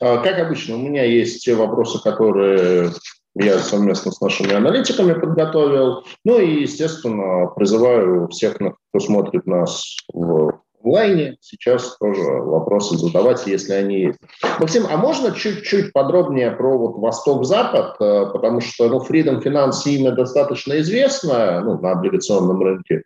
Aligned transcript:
Как 0.00 0.38
обычно, 0.38 0.76
у 0.76 0.78
меня 0.78 1.04
есть 1.04 1.44
те 1.44 1.54
вопросы, 1.54 2.02
которые 2.02 2.90
я 3.34 3.58
совместно 3.58 4.10
с 4.10 4.20
нашими 4.20 4.54
аналитиками 4.54 5.12
подготовил. 5.12 6.04
Ну 6.24 6.38
и, 6.38 6.62
естественно, 6.62 7.46
призываю 7.54 8.28
всех, 8.28 8.54
кто 8.54 9.00
смотрит 9.00 9.46
нас 9.46 9.96
в 10.12 10.60
онлайне, 10.82 11.36
сейчас 11.40 11.96
тоже 11.98 12.22
вопросы 12.22 12.96
задавать, 12.96 13.46
если 13.46 13.72
они 13.74 14.00
есть. 14.00 14.18
Максим, 14.58 14.84
а 14.90 14.96
можно 14.96 15.32
чуть-чуть 15.32 15.92
подробнее 15.92 16.50
про 16.50 16.78
вот 16.78 16.98
Восток-Запад, 16.98 17.96
э, 18.00 18.26
потому 18.32 18.60
что 18.60 18.88
ну, 18.88 19.04
Freedom 19.04 19.42
Finance 19.42 19.82
имя 19.86 20.12
достаточно 20.12 20.78
известное 20.80 21.60
ну, 21.60 21.78
на 21.78 21.92
облигационном 21.92 22.62
рынке, 22.62 23.02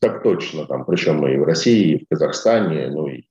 так 0.00 0.22
точно, 0.22 0.64
там, 0.66 0.84
причем 0.84 1.26
и 1.26 1.36
в 1.36 1.44
России, 1.44 1.96
и 1.96 2.04
в 2.04 2.08
Казахстане, 2.08 2.88
ну 2.88 3.08
и 3.08 3.24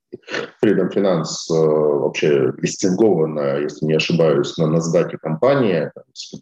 Freedom 0.64 0.89
Finance 0.94 1.50
э, 1.50 1.54
вообще 1.54 2.54
листингована, 2.57 3.60
если 3.60 3.86
не 3.86 3.96
ошибаюсь, 3.96 4.57
на 4.57 4.76
NASDAQ 4.76 5.18
компания. 5.18 5.92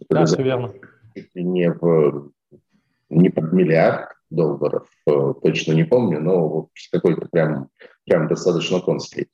да, 0.10 0.26
все 0.26 0.44
верно. 0.44 0.74
Не, 1.34 1.72
в, 1.72 2.32
не 3.10 3.30
под 3.30 3.54
миллиард 3.54 4.10
долларов, 4.30 4.88
э, 5.08 5.34
точно 5.42 5.74
не 5.74 5.84
помню, 5.84 6.20
но 6.20 6.48
вот 6.48 6.70
какой-то 6.92 7.28
прям, 7.32 7.70
прям 8.06 8.28
достаточно 8.28 8.80
конский. 8.82 9.28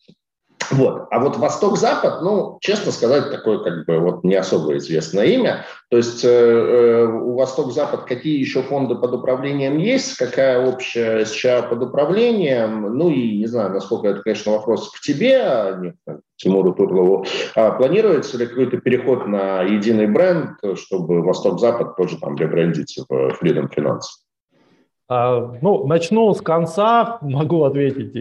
Вот. 0.72 1.08
А 1.12 1.20
вот 1.20 1.38
Восток-Запад, 1.38 2.22
ну, 2.22 2.58
честно 2.62 2.92
сказать, 2.92 3.30
такое 3.30 3.60
как 3.60 3.86
бы 3.86 4.00
вот 4.00 4.24
не 4.24 4.36
особо 4.36 4.78
известное 4.78 5.26
имя. 5.26 5.66
То 5.90 5.98
есть 5.98 6.24
э, 6.24 6.30
э 6.30 7.06
у 7.06 7.36
Восток-Запад 7.36 8.06
какие 8.06 8.40
еще 8.40 8.62
фонды 8.62 8.96
под 8.96 9.14
управлением 9.14 9.78
есть, 9.78 10.16
какая 10.18 10.66
общая 10.66 11.26
СЧА 11.26 11.64
под 11.70 11.84
управлением, 11.84 12.98
ну 12.98 13.10
и 13.10 13.40
не 13.40 13.48
знаю, 13.48 13.72
насколько 13.72 14.08
это, 14.08 14.22
конечно, 14.22 14.54
вопрос 14.54 14.92
к 14.92 15.02
тебе, 15.02 15.42
а 15.42 15.78
не 15.78 15.92
к 15.92 16.22
Тимуру 16.38 16.74
Турлову. 16.74 17.26
А 17.56 17.72
планируется 17.72 18.38
ли 18.38 18.48
какой-то 18.48 18.78
переход 18.78 19.28
на 19.28 19.64
единый 19.64 20.08
бренд, 20.08 20.58
чтобы 20.76 21.22
Восток-Запад 21.22 21.96
тоже 21.98 22.18
там 22.18 22.36
ребрендить 22.36 22.98
в 23.10 23.14
Freedom 23.42 23.70
Finance? 23.76 24.31
А, 25.14 25.58
ну, 25.62 25.86
начну 25.88 26.34
с 26.34 26.40
конца, 26.40 27.18
могу 27.20 27.66
ответить 27.66 28.16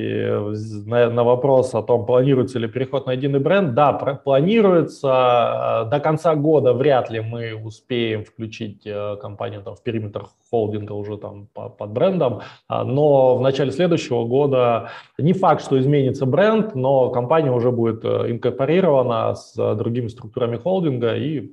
на, 0.88 1.08
на 1.08 1.22
вопрос 1.22 1.72
о 1.72 1.82
том, 1.82 2.04
планируется 2.04 2.58
ли 2.58 2.66
переход 2.66 3.06
на 3.06 3.12
единый 3.12 3.38
бренд. 3.38 3.74
Да, 3.74 3.92
планируется. 3.92 5.08
А, 5.12 5.84
до 5.84 6.00
конца 6.00 6.34
года 6.34 6.72
вряд 6.72 7.08
ли 7.08 7.20
мы 7.20 7.54
успеем 7.54 8.24
включить 8.24 8.84
э, 8.84 9.16
компанию 9.22 9.62
там, 9.62 9.76
в 9.76 9.84
периметр 9.84 10.24
холдинга 10.50 10.94
уже 10.94 11.16
там 11.16 11.46
под 11.54 11.90
брендом, 11.90 12.40
а, 12.66 12.82
но 12.82 13.36
в 13.36 13.40
начале 13.40 13.70
следующего 13.70 14.24
года 14.24 14.90
не 15.16 15.32
факт, 15.32 15.62
что 15.62 15.78
изменится 15.78 16.26
бренд, 16.26 16.74
но 16.74 17.10
компания 17.10 17.52
уже 17.52 17.70
будет 17.70 18.04
э, 18.04 18.32
инкорпорирована 18.32 19.36
с 19.36 19.76
другими 19.76 20.08
структурами 20.08 20.56
холдинга 20.56 21.14
и 21.14 21.52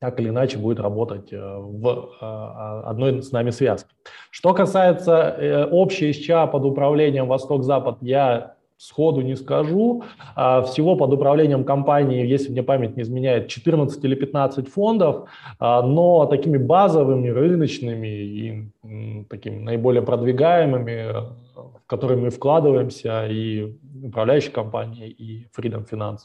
так 0.00 0.18
или 0.18 0.30
иначе 0.30 0.58
будет 0.58 0.80
работать 0.80 1.32
э, 1.32 1.36
в 1.38 1.86
э, 1.86 2.16
а, 2.20 2.82
одной 2.86 3.22
с 3.22 3.32
нами 3.32 3.50
связке. 3.50 3.90
Что 4.30 4.54
касается 4.54 5.12
э, 5.12 5.66
общей 5.66 6.12
СЧА 6.12 6.46
под 6.46 6.64
управлением 6.64 7.28
Восток-Запад, 7.28 7.98
я 8.00 8.54
сходу 8.78 9.20
не 9.20 9.36
скажу. 9.36 10.04
А, 10.34 10.62
всего 10.62 10.96
под 10.96 11.12
управлением 11.12 11.64
компании, 11.64 12.26
если 12.26 12.50
мне 12.50 12.62
память 12.62 12.96
не 12.96 13.02
изменяет, 13.02 13.48
14 13.48 14.02
или 14.02 14.14
15 14.14 14.68
фондов, 14.68 15.28
а, 15.58 15.82
но 15.82 16.24
такими 16.24 16.56
базовыми, 16.56 17.28
рыночными 17.28 18.08
и 18.08 19.24
такими 19.28 19.56
наиболее 19.56 20.00
продвигаемыми, 20.00 21.12
в 21.54 21.86
которые 21.86 22.18
мы 22.18 22.30
вкладываемся, 22.30 23.26
и 23.26 23.76
управляющая 24.02 24.50
компания, 24.50 25.08
и 25.08 25.46
Freedom 25.54 25.86
Finance 25.86 26.20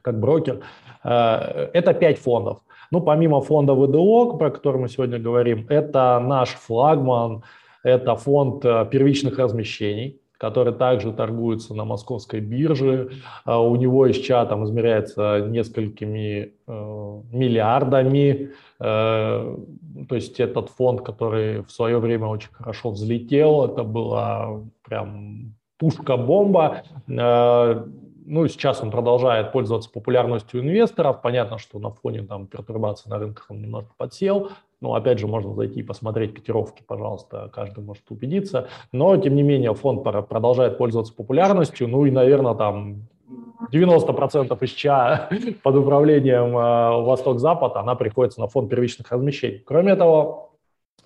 как 0.00 0.20
брокер, 0.20 0.60
это 1.02 1.92
5 1.92 2.18
фондов. 2.18 2.60
Ну, 2.90 3.00
помимо 3.00 3.40
фонда 3.40 3.74
ВДО, 3.74 4.36
про 4.36 4.50
который 4.50 4.80
мы 4.80 4.88
сегодня 4.88 5.18
говорим, 5.18 5.66
это 5.68 6.20
наш 6.24 6.50
флагман, 6.50 7.42
это 7.82 8.16
фонд 8.16 8.64
э, 8.64 8.86
первичных 8.90 9.38
размещений, 9.38 10.20
который 10.38 10.72
также 10.72 11.12
торгуется 11.12 11.74
на 11.74 11.84
московской 11.84 12.40
бирже. 12.40 13.10
А 13.44 13.60
у 13.60 13.76
него 13.76 14.10
ИСЧА 14.10 14.44
там 14.46 14.64
измеряется 14.64 15.46
несколькими 15.48 16.52
э, 16.66 17.22
миллиардами. 17.30 18.50
Э, 18.80 19.56
то 20.08 20.14
есть 20.14 20.40
этот 20.40 20.70
фонд, 20.70 21.02
который 21.02 21.62
в 21.62 21.70
свое 21.70 21.98
время 21.98 22.26
очень 22.26 22.50
хорошо 22.52 22.90
взлетел, 22.90 23.64
это 23.64 23.84
была 23.84 24.60
прям 24.84 25.54
пушка-бомба. 25.78 26.82
Ну, 28.28 28.48
сейчас 28.48 28.82
он 28.82 28.90
продолжает 28.90 29.52
пользоваться 29.52 29.88
популярностью 29.88 30.60
инвесторов. 30.60 31.22
Понятно, 31.22 31.58
что 31.58 31.78
на 31.78 31.90
фоне 31.90 32.22
там 32.22 32.48
пертурбации 32.48 33.08
на 33.08 33.18
рынках 33.18 33.46
он 33.50 33.62
немножко 33.62 33.92
подсел. 33.96 34.50
Но 34.80 34.94
опять 34.94 35.20
же, 35.20 35.28
можно 35.28 35.54
зайти 35.54 35.80
и 35.80 35.82
посмотреть 35.84 36.34
котировки, 36.34 36.82
пожалуйста, 36.86 37.50
каждый 37.54 37.84
может 37.84 38.02
убедиться. 38.10 38.68
Но, 38.90 39.16
тем 39.16 39.36
не 39.36 39.42
менее, 39.42 39.74
фонд 39.74 40.02
продолжает 40.02 40.76
пользоваться 40.76 41.14
популярностью. 41.14 41.86
Ну 41.86 42.04
и, 42.04 42.10
наверное, 42.10 42.54
там 42.54 43.06
90% 43.72 44.58
из 44.64 44.70
ЧА 44.70 45.30
под 45.62 45.76
управлением 45.76 46.56
э, 46.56 47.02
Восток-Запад, 47.04 47.76
она 47.76 47.94
приходится 47.94 48.40
на 48.40 48.48
фонд 48.48 48.68
первичных 48.68 49.10
размещений. 49.12 49.62
Кроме 49.64 49.94
того, 49.94 50.55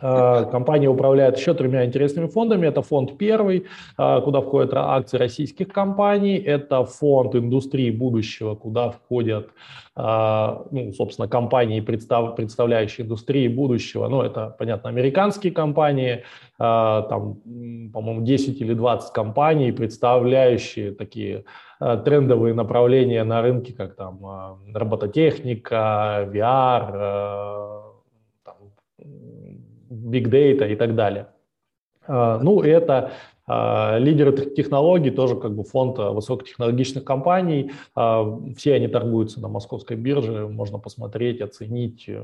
компания 0.01 0.89
управляет 0.89 1.37
еще 1.39 1.53
тремя 1.55 1.85
интересными 1.85 2.27
фондами. 2.27 2.67
Это 2.67 2.83
фонд 2.83 3.19
первый, 3.19 3.67
э, 3.99 4.21
куда 4.23 4.41
входят 4.41 4.73
акции 4.75 5.19
российских 5.19 5.69
компаний. 5.69 6.37
Это 6.37 6.85
фонд 6.85 7.35
индустрии 7.35 7.91
будущего, 7.91 8.55
куда 8.55 8.91
входят, 8.91 9.51
э, 9.97 10.57
ну, 10.71 10.93
собственно, 10.93 11.29
компании, 11.29 11.81
представляющие 11.81 13.05
индустрии 13.05 13.49
будущего. 13.49 14.09
Ну, 14.09 14.23
это, 14.23 14.57
понятно, 14.59 14.89
американские 14.89 15.53
компании, 15.53 16.25
там, 16.59 17.41
по-моему, 17.93 18.23
10 18.23 18.61
или 18.61 18.75
20 18.75 19.13
компаний, 19.13 19.73
представляющие 19.73 20.93
такие 20.93 21.45
трендовые 21.79 22.53
направления 22.53 23.25
на 23.25 23.41
рынке, 23.41 23.73
как 23.73 23.97
там 23.97 24.21
робототехника, 24.75 26.29
VR, 26.31 27.80
big 30.11 30.31
data 30.31 30.71
и 30.71 30.77
так 30.77 30.95
далее. 30.95 31.29
А, 32.11 32.39
ну, 32.39 32.61
это 32.63 33.13
а, 33.47 33.99
лидеры 33.99 34.33
технологий, 34.33 35.11
тоже 35.11 35.37
как 35.37 35.55
бы 35.55 35.65
фонд 35.65 35.99
а, 35.99 36.11
высокотехнологичных 36.11 37.05
компаний. 37.05 37.73
Все 38.57 38.75
они 38.75 38.89
торгуются 38.89 39.41
на 39.41 39.49
московской 39.49 39.97
бирже, 39.97 40.49
можно 40.49 40.79
посмотреть, 40.79 41.41
оценить, 41.41 42.05
э, 42.09 42.23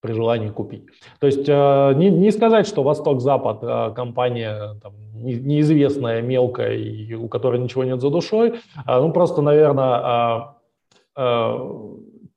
при 0.00 0.12
желании 0.12 0.50
купить. 0.50 0.84
То 1.18 1.26
есть 1.26 1.48
не, 1.48 2.10
не 2.10 2.30
сказать, 2.30 2.68
что 2.68 2.82
Восток-Запад 2.84 3.94
компания 3.96 4.76
там, 4.82 4.94
неизвестная, 5.14 6.22
мелкая, 6.22 6.74
и 6.76 7.14
у 7.14 7.28
которой 7.28 7.60
ничего 7.60 7.82
нет 7.82 8.00
за 8.00 8.10
душой. 8.10 8.60
Ну, 8.86 9.10
просто, 9.12 9.42
наверное, 9.42 10.54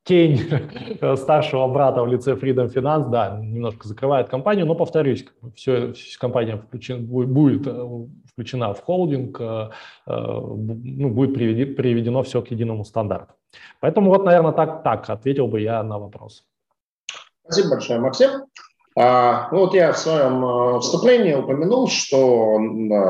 тень 0.10 0.40
старшего 1.18 1.68
брата 1.68 2.02
в 2.02 2.08
лице 2.08 2.34
Freedom 2.34 2.68
Finance, 2.74 3.10
да, 3.10 3.40
немножко 3.42 3.88
закрывает 3.88 4.30
компанию, 4.30 4.66
но, 4.66 4.76
повторюсь, 4.76 5.26
все, 5.56 5.94
компания 6.20 6.58
включен, 6.58 7.06
будет 7.06 7.68
э, 7.68 7.88
включена 8.26 8.74
в 8.74 8.82
холдинг, 8.82 9.40
э, 9.40 9.70
э, 10.08 10.12
ну, 10.12 11.10
будет 11.10 11.36
приведено 11.36 12.24
все 12.24 12.42
к 12.42 12.52
единому 12.52 12.86
стандарту. 12.86 13.34
Поэтому 13.80 14.10
вот, 14.10 14.26
наверное, 14.26 14.52
так, 14.52 14.84
так 14.84 15.10
ответил 15.10 15.48
бы 15.48 15.62
я 15.62 15.84
на 15.84 16.00
вопрос. 16.00 16.44
Спасибо 17.44 17.70
большое, 17.70 18.00
Максим. 18.00 18.30
А, 18.98 19.50
ну 19.52 19.60
вот 19.60 19.74
я 19.74 19.94
в 19.94 20.00
своем 20.00 20.44
а, 20.44 20.80
вступлении 20.80 21.34
упомянул, 21.34 21.88
что 21.88 22.58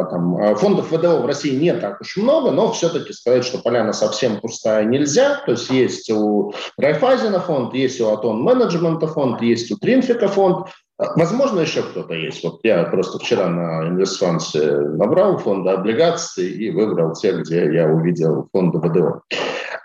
там, 0.09 0.35
а, 0.35 0.55
фондов 0.55 0.91
ВДО 0.91 1.21
в 1.21 1.25
России 1.25 1.55
не 1.55 1.73
так 1.73 2.01
уж 2.01 2.17
много, 2.17 2.51
но 2.51 2.71
все-таки 2.71 3.13
сказать, 3.13 3.45
что 3.45 3.59
поляна 3.59 3.93
совсем 3.93 4.39
пустая 4.39 4.85
нельзя. 4.85 5.41
То 5.45 5.53
есть 5.53 5.69
есть 5.69 6.11
у 6.11 6.53
Райфайзена 6.77 7.39
фонд, 7.39 7.73
есть 7.73 7.99
у 8.01 8.09
Атон 8.09 8.41
менеджмента 8.43 9.07
фонд, 9.07 9.41
есть 9.41 9.71
у 9.71 9.77
Тринфика 9.77 10.27
фонд. 10.27 10.67
Возможно, 10.97 11.61
еще 11.61 11.81
кто-то 11.81 12.13
есть. 12.13 12.43
Вот 12.43 12.59
я 12.63 12.83
просто 12.83 13.19
вчера 13.19 13.47
на 13.47 13.87
инвестфансе 13.87 14.79
набрал 14.79 15.37
фонды 15.37 15.69
облигаций 15.69 16.49
и 16.49 16.71
выбрал 16.71 17.13
те, 17.13 17.31
где 17.31 17.73
я 17.73 17.87
увидел 17.87 18.49
фонды 18.51 18.79
ВДО. 18.79 19.21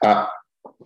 А 0.05 0.29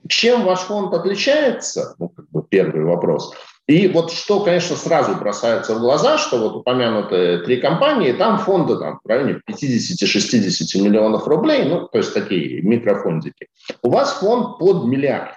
чем 0.06 0.44
ваш 0.44 0.60
фонд 0.60 0.92
отличается? 0.92 1.94
Ну, 1.98 2.10
как 2.10 2.28
бы 2.28 2.42
первый 2.42 2.84
вопрос– 2.84 3.32
и 3.68 3.86
вот 3.86 4.10
что, 4.10 4.40
конечно, 4.40 4.76
сразу 4.76 5.14
бросается 5.14 5.74
в 5.74 5.80
глаза, 5.80 6.16
что 6.16 6.38
вот 6.38 6.56
упомянутые 6.56 7.38
три 7.38 7.58
компании, 7.58 8.12
там 8.12 8.38
фонды 8.38 8.76
там, 8.78 8.98
в 9.04 9.06
районе 9.06 9.40
50-60 9.46 10.82
миллионов 10.82 11.28
рублей, 11.28 11.64
ну, 11.68 11.86
то 11.86 11.98
есть 11.98 12.14
такие 12.14 12.62
микрофондики. 12.62 13.48
У 13.82 13.90
вас 13.90 14.14
фонд 14.14 14.58
под 14.58 14.86
миллиард. 14.86 15.34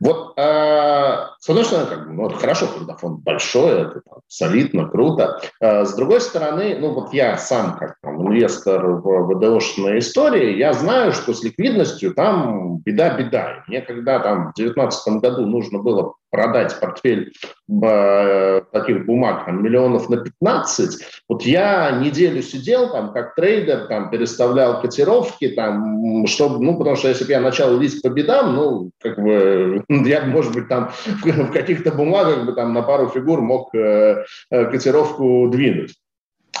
Вот, 0.00 0.32
э, 0.38 1.26
с 1.38 1.48
одной 1.50 1.66
стороны, 1.66 1.86
как 1.86 2.06
бы, 2.06 2.14
ну, 2.14 2.30
хорошо, 2.30 2.66
когда 2.66 2.96
фонд 2.96 3.22
большой, 3.22 3.82
это 3.82 4.00
там, 4.08 4.20
солидно, 4.26 4.88
круто. 4.88 5.38
Э, 5.60 5.84
с 5.84 5.94
другой 5.94 6.22
стороны, 6.22 6.78
ну, 6.80 6.94
вот 6.94 7.12
я 7.12 7.36
сам, 7.36 7.76
как 7.76 7.96
там, 8.00 8.26
инвестор 8.26 8.86
в 8.86 9.34
ВДОшной 9.34 9.98
истории, 9.98 10.56
я 10.56 10.72
знаю, 10.72 11.12
что 11.12 11.34
с 11.34 11.44
ликвидностью 11.44 12.14
там 12.14 12.78
беда-беда. 12.78 13.64
Мне 13.68 13.82
когда 13.82 14.18
там 14.18 14.52
в 14.52 14.54
2019 14.54 15.20
году 15.20 15.46
нужно 15.46 15.80
было 15.80 16.14
продать 16.34 16.80
портфель 16.80 17.32
э, 17.68 18.60
таких 18.72 19.06
бумаг 19.06 19.46
там, 19.46 19.62
миллионов 19.62 20.10
на 20.10 20.16
15, 20.16 21.22
вот 21.28 21.42
я 21.42 21.92
неделю 21.92 22.42
сидел 22.42 22.90
там 22.90 23.12
как 23.12 23.36
трейдер, 23.36 23.86
там 23.86 24.10
переставлял 24.10 24.80
котировки, 24.80 25.50
там, 25.50 26.26
чтобы, 26.26 26.58
ну, 26.58 26.76
потому 26.76 26.96
что 26.96 27.08
если 27.08 27.24
бы 27.24 27.30
я 27.30 27.40
начал 27.40 27.78
лить 27.78 28.02
по 28.02 28.08
бедам, 28.08 28.56
ну, 28.56 28.90
как 29.00 29.16
бы, 29.16 29.84
я, 29.88 30.24
может 30.24 30.52
быть, 30.52 30.66
там 30.68 30.90
в 31.22 31.52
каких-то 31.52 31.92
бумагах 31.92 32.46
бы 32.46 32.52
там 32.52 32.74
на 32.74 32.82
пару 32.82 33.08
фигур 33.10 33.40
мог 33.40 33.72
э, 33.72 34.24
э, 34.50 34.64
котировку 34.64 35.48
двинуть. 35.52 35.94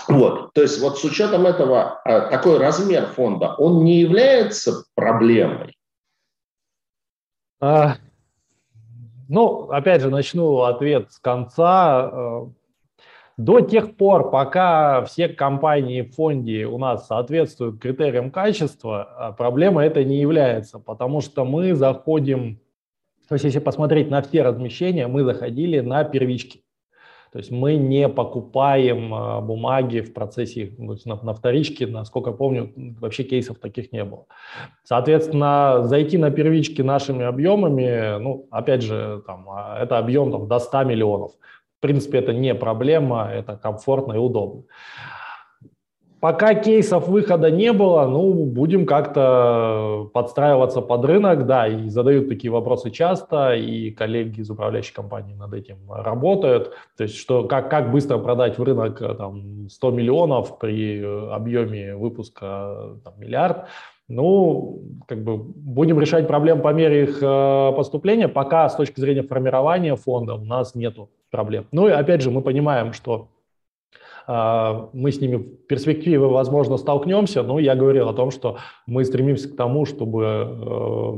Вот, 0.06 0.52
то 0.54 0.62
есть 0.62 0.80
вот 0.80 1.00
с 1.00 1.04
учетом 1.04 1.46
этого 1.46 2.00
э, 2.04 2.28
такой 2.30 2.58
размер 2.58 3.06
фонда, 3.06 3.54
он 3.58 3.82
не 3.82 3.98
является 3.98 4.84
проблемой? 4.94 5.74
А, 7.60 7.96
ну, 9.28 9.70
опять 9.70 10.02
же, 10.02 10.10
начну 10.10 10.62
ответ 10.62 11.12
с 11.12 11.18
конца. 11.18 12.10
Э, 12.12 12.46
до 13.36 13.60
тех 13.60 13.96
пор, 13.96 14.30
пока 14.30 15.04
все 15.04 15.28
компании 15.28 16.02
в 16.02 16.14
фонде 16.14 16.66
у 16.66 16.78
нас 16.78 17.06
соответствуют 17.06 17.80
критериям 17.80 18.30
качества, 18.30 19.02
а 19.16 19.32
проблема 19.32 19.84
это 19.84 20.04
не 20.04 20.20
является, 20.20 20.78
потому 20.78 21.20
что 21.20 21.44
мы 21.44 21.74
заходим, 21.74 22.60
то 23.28 23.34
есть 23.34 23.44
если 23.44 23.58
посмотреть 23.58 24.10
на 24.10 24.22
все 24.22 24.42
размещения, 24.42 25.08
мы 25.08 25.24
заходили 25.24 25.80
на 25.80 26.04
первички. 26.04 26.63
То 27.34 27.38
есть 27.38 27.50
мы 27.50 27.74
не 27.74 28.08
покупаем 28.08 29.12
а, 29.12 29.40
бумаги 29.40 30.02
в 30.02 30.14
процессе, 30.14 30.72
ну, 30.78 30.96
на, 31.04 31.20
на 31.20 31.34
вторичке, 31.34 31.84
насколько 31.84 32.30
помню, 32.30 32.72
вообще 33.00 33.24
кейсов 33.24 33.58
таких 33.58 33.90
не 33.90 34.04
было. 34.04 34.26
Соответственно, 34.84 35.80
зайти 35.82 36.16
на 36.16 36.30
первички 36.30 36.80
нашими 36.80 37.24
объемами, 37.24 38.20
ну, 38.20 38.46
опять 38.52 38.82
же, 38.82 39.20
там, 39.26 39.48
а, 39.50 39.82
это 39.82 39.98
объем 39.98 40.30
там, 40.30 40.46
до 40.46 40.60
100 40.60 40.84
миллионов. 40.84 41.32
В 41.78 41.80
принципе, 41.80 42.18
это 42.18 42.32
не 42.32 42.54
проблема, 42.54 43.28
это 43.28 43.56
комфортно 43.56 44.12
и 44.12 44.18
удобно. 44.18 44.62
Пока 46.24 46.54
кейсов 46.54 47.06
выхода 47.06 47.50
не 47.50 47.70
было, 47.74 48.06
ну, 48.06 48.46
будем 48.46 48.86
как-то 48.86 50.08
подстраиваться 50.14 50.80
под 50.80 51.04
рынок, 51.04 51.44
да, 51.44 51.66
и 51.66 51.90
задают 51.90 52.30
такие 52.30 52.50
вопросы 52.50 52.90
часто, 52.90 53.54
и 53.54 53.90
коллеги 53.90 54.40
из 54.40 54.48
управляющей 54.48 54.94
компании 54.94 55.34
над 55.34 55.52
этим 55.52 55.76
работают. 55.86 56.72
То 56.96 57.02
есть, 57.02 57.18
что, 57.18 57.44
как, 57.44 57.68
как 57.68 57.90
быстро 57.90 58.16
продать 58.16 58.56
в 58.56 58.62
рынок 58.62 59.00
там, 59.18 59.68
100 59.68 59.90
миллионов 59.90 60.58
при 60.58 61.04
объеме 61.30 61.94
выпуска 61.94 62.96
там, 63.04 63.12
миллиард. 63.18 63.66
Ну, 64.08 64.80
как 65.06 65.22
бы 65.22 65.36
будем 65.36 66.00
решать 66.00 66.26
проблемы 66.26 66.62
по 66.62 66.72
мере 66.72 67.02
их 67.02 67.18
э, 67.22 67.72
поступления. 67.76 68.28
Пока 68.28 68.66
с 68.70 68.76
точки 68.76 68.98
зрения 68.98 69.24
формирования 69.24 69.94
фонда 69.94 70.36
у 70.36 70.44
нас 70.46 70.74
нет 70.74 70.96
проблем. 71.30 71.66
Ну 71.70 71.86
и 71.86 71.90
опять 71.90 72.22
же 72.22 72.30
мы 72.30 72.40
понимаем, 72.40 72.94
что 72.94 73.28
мы 74.26 75.12
с 75.12 75.20
ними 75.20 75.36
в 75.36 75.66
перспективе, 75.66 76.18
возможно, 76.18 76.76
столкнемся, 76.76 77.42
но 77.42 77.58
я 77.58 77.74
говорил 77.74 78.08
о 78.08 78.14
том, 78.14 78.30
что 78.30 78.56
мы 78.86 79.04
стремимся 79.04 79.48
к 79.48 79.56
тому, 79.56 79.84
чтобы 79.84 80.24
э, 80.24 81.12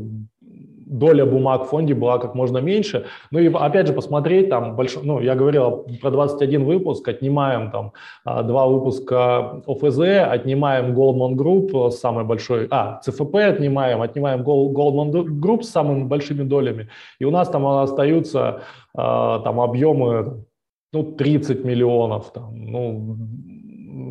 доля 0.86 1.26
бумаг 1.26 1.64
в 1.64 1.68
фонде 1.68 1.94
была 1.94 2.18
как 2.18 2.34
можно 2.34 2.58
меньше. 2.58 3.06
Ну 3.30 3.38
и 3.40 3.52
опять 3.52 3.88
же 3.88 3.92
посмотреть 3.92 4.48
там, 4.48 4.76
больш... 4.76 4.96
ну 5.02 5.20
я 5.20 5.34
говорил 5.34 5.86
про 6.00 6.10
21 6.10 6.64
выпуск, 6.64 7.06
отнимаем 7.08 7.70
там 7.70 7.92
а, 8.24 8.42
два 8.42 8.66
выпуска 8.66 9.62
ОФЗ, 9.66 9.98
отнимаем 10.30 10.94
Goldman 10.94 11.34
Group 11.34 11.90
с 11.90 11.98
самой 11.98 12.24
большой, 12.24 12.68
а, 12.70 13.00
ЦФП 13.02 13.34
отнимаем, 13.34 14.00
отнимаем 14.00 14.42
Goldman 14.42 15.10
Group 15.10 15.62
с 15.62 15.70
самыми 15.70 16.04
большими 16.04 16.44
долями, 16.44 16.88
и 17.18 17.24
у 17.24 17.30
нас 17.30 17.48
там 17.48 17.66
остаются 17.66 18.62
а, 18.94 19.40
там 19.40 19.60
объемы 19.60 20.44
ну, 20.92 21.02
30 21.02 21.64
миллионов. 21.64 22.32
Там, 22.32 22.54
ну, 22.54 23.16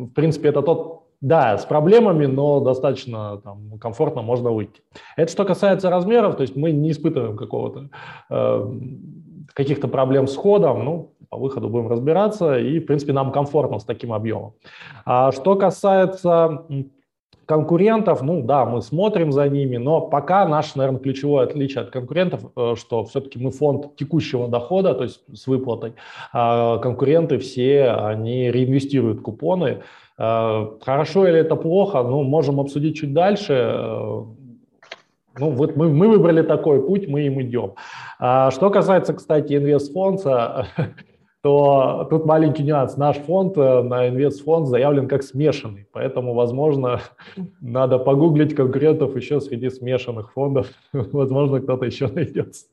в 0.06 0.12
принципе, 0.14 0.48
это 0.48 0.62
тот, 0.62 1.04
да, 1.20 1.58
с 1.58 1.64
проблемами, 1.64 2.26
но 2.26 2.60
достаточно 2.60 3.38
там, 3.38 3.78
комфортно 3.78 4.22
можно 4.22 4.50
выйти. 4.50 4.82
Это 5.16 5.30
что 5.30 5.44
касается 5.44 5.90
размеров, 5.90 6.36
то 6.36 6.42
есть 6.42 6.56
мы 6.56 6.72
не 6.72 6.90
испытываем 6.90 7.36
какого-то 7.36 7.88
э, 8.30 8.70
каких-то 9.54 9.88
проблем 9.88 10.26
с 10.26 10.36
ходом, 10.36 10.84
ну, 10.84 11.12
по 11.28 11.38
выходу 11.38 11.68
будем 11.68 11.88
разбираться, 11.88 12.58
и, 12.58 12.78
в 12.78 12.86
принципе, 12.86 13.12
нам 13.12 13.32
комфортно 13.32 13.78
с 13.78 13.84
таким 13.84 14.12
объемом. 14.12 14.54
А 15.04 15.32
что 15.32 15.56
касается 15.56 16.66
конкурентов, 17.46 18.22
ну 18.22 18.42
да, 18.42 18.64
мы 18.66 18.82
смотрим 18.82 19.32
за 19.32 19.48
ними, 19.48 19.76
но 19.76 20.00
пока 20.00 20.46
наше, 20.46 20.76
наверное, 20.76 21.00
ключевое 21.00 21.44
отличие 21.44 21.82
от 21.84 21.90
конкурентов, 21.90 22.42
э, 22.56 22.74
что 22.76 23.04
все-таки 23.04 23.38
мы 23.38 23.52
фонд 23.52 23.96
текущего 23.96 24.48
дохода, 24.48 24.94
то 24.94 25.04
есть 25.04 25.20
с 25.32 25.46
выплатой, 25.46 25.94
а 26.32 26.78
конкуренты 26.78 27.38
все, 27.38 27.90
они 27.90 28.50
реинвестируют 28.50 29.22
купоны. 29.22 29.82
Э, 30.18 30.66
хорошо 30.80 31.26
или 31.28 31.38
это 31.38 31.54
плохо, 31.54 32.02
ну, 32.02 32.22
можем 32.24 32.58
обсудить 32.58 32.96
чуть 32.96 33.14
дальше. 33.14 33.52
Э, 33.52 34.22
ну, 35.38 35.50
вот 35.50 35.76
мы, 35.76 35.88
мы 35.88 36.08
выбрали 36.08 36.42
такой 36.42 36.84
путь, 36.84 37.06
мы 37.08 37.26
им 37.26 37.40
идем. 37.42 37.74
А 38.18 38.50
что 38.50 38.70
касается, 38.70 39.14
кстати, 39.14 39.54
инвестфонда, 39.54 40.66
то 41.46 42.08
тут 42.10 42.26
маленький 42.26 42.64
нюанс. 42.64 42.96
Наш 42.96 43.18
фонд 43.18 43.56
э, 43.56 43.82
на 43.82 44.08
инвестфонд 44.08 44.66
заявлен 44.66 45.06
как 45.06 45.22
смешанный, 45.22 45.86
поэтому, 45.92 46.34
возможно, 46.34 47.02
надо 47.60 47.98
погуглить 48.00 48.56
конкурентов 48.56 49.14
еще 49.14 49.40
среди 49.40 49.70
смешанных 49.70 50.32
фондов. 50.32 50.66
Возможно, 50.92 51.60
кто-то 51.60 51.84
еще 51.84 52.08
найдется. 52.08 52.66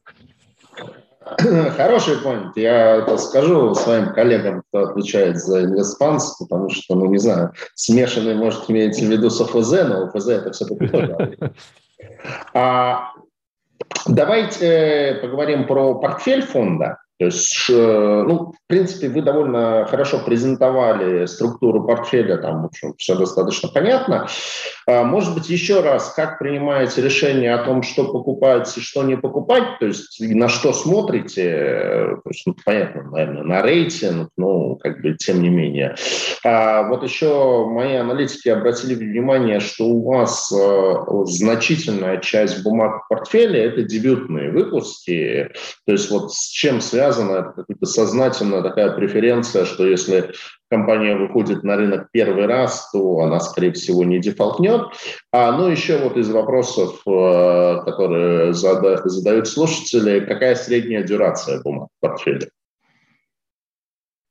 Хороший 1.78 2.16
point. 2.26 2.54
Я 2.56 2.96
это 2.96 3.18
скажу 3.18 3.76
своим 3.76 4.12
коллегам, 4.12 4.64
кто 4.70 4.86
отвечает 4.86 5.38
за 5.38 5.66
инвестфанс, 5.66 6.38
потому 6.40 6.72
что, 6.72 6.96
ну, 6.96 7.06
не 7.06 7.20
знаю, 7.20 7.52
смешанный, 7.76 8.34
может, 8.34 8.72
имеется 8.72 9.06
в 9.06 9.08
виду 9.08 9.30
с 9.30 9.40
ОФЗ, 9.40 9.72
но 9.88 10.06
ОФЗ 10.06 10.28
это 10.30 10.52
все-таки 10.52 10.88
тоже. 10.88 11.38
А, 12.54 13.12
давайте 14.08 15.20
поговорим 15.22 15.68
про 15.68 15.96
портфель 15.96 16.42
фонда. 16.42 16.98
То 17.20 17.26
есть, 17.26 17.70
э, 17.70 17.74
ну, 18.28 18.52
в 18.52 18.68
принципе, 18.68 19.08
вы 19.08 19.22
довольно 19.22 19.86
хорошо 19.86 20.20
презентовали 20.20 21.28
структуру 21.28 21.86
портфеля, 21.86 22.38
там, 22.38 22.64
в 22.64 22.66
общем, 22.66 22.96
все 22.98 23.16
достаточно 23.16 23.70
понятно. 23.70 24.28
А, 24.88 25.04
может 25.04 25.36
быть, 25.36 25.48
еще 25.48 25.82
раз, 25.82 26.12
как 26.16 26.40
принимаете 26.40 27.04
решение 27.04 27.54
о 27.54 27.64
том, 27.64 27.84
что 27.84 28.12
покупать 28.12 28.76
и 28.78 28.82
что 28.82 29.04
не 29.04 29.16
покупать, 29.16 29.80
то 29.80 29.86
есть 29.86 30.20
на 30.20 30.50
что 30.50 30.74
смотрите, 30.74 32.18
то 32.24 32.30
есть, 32.30 32.44
ну, 32.48 32.56
понятно, 32.66 33.04
наверное, 33.04 33.44
на 33.44 33.62
рейтинг, 33.62 34.30
но 34.36 34.76
как 34.76 35.02
бы 35.02 35.14
тем 35.14 35.44
не 35.44 35.50
менее. 35.50 35.96
А 36.44 36.88
вот 36.90 37.04
еще 37.04 37.68
мои 37.68 37.94
аналитики 37.94 38.50
обратили 38.50 38.96
внимание, 38.96 39.60
что 39.60 39.86
у 39.86 40.04
вас 40.04 40.52
э, 40.52 40.94
значительная 41.26 42.18
часть 42.18 42.64
бумаг 42.64 43.06
в 43.06 43.08
портфеле– 43.08 43.64
это 43.66 43.84
дебютные 43.84 44.52
выпуски, 44.52 45.52
то 45.86 45.92
есть 45.92 46.10
вот 46.10 46.34
с 46.34 46.50
чем 46.50 46.82
связано 46.82 47.03
связано, 47.04 47.32
это 47.38 47.54
какая-то 47.54 47.86
сознательная 47.86 48.62
такая 48.62 48.92
преференция, 48.92 49.66
что 49.66 49.86
если 49.86 50.32
компания 50.70 51.16
выходит 51.16 51.64
на 51.64 51.76
рынок 51.76 52.08
первый 52.12 52.46
раз, 52.46 52.90
то 52.92 53.20
она, 53.20 53.40
скорее 53.40 53.74
всего, 53.74 54.04
не 54.04 54.20
дефолтнет. 54.20 54.82
А, 55.32 55.52
ну, 55.52 55.68
еще 55.68 55.98
вот 55.98 56.18
из 56.18 56.30
вопросов, 56.30 57.02
э, 57.06 57.82
которые 57.86 58.54
задают 58.54 59.48
слушатели, 59.48 60.22
какая 60.22 60.56
средняя 60.56 61.04
дюрация 61.04 61.62
бумаг 61.62 61.90
в 61.98 62.02
портфеле? 62.02 62.50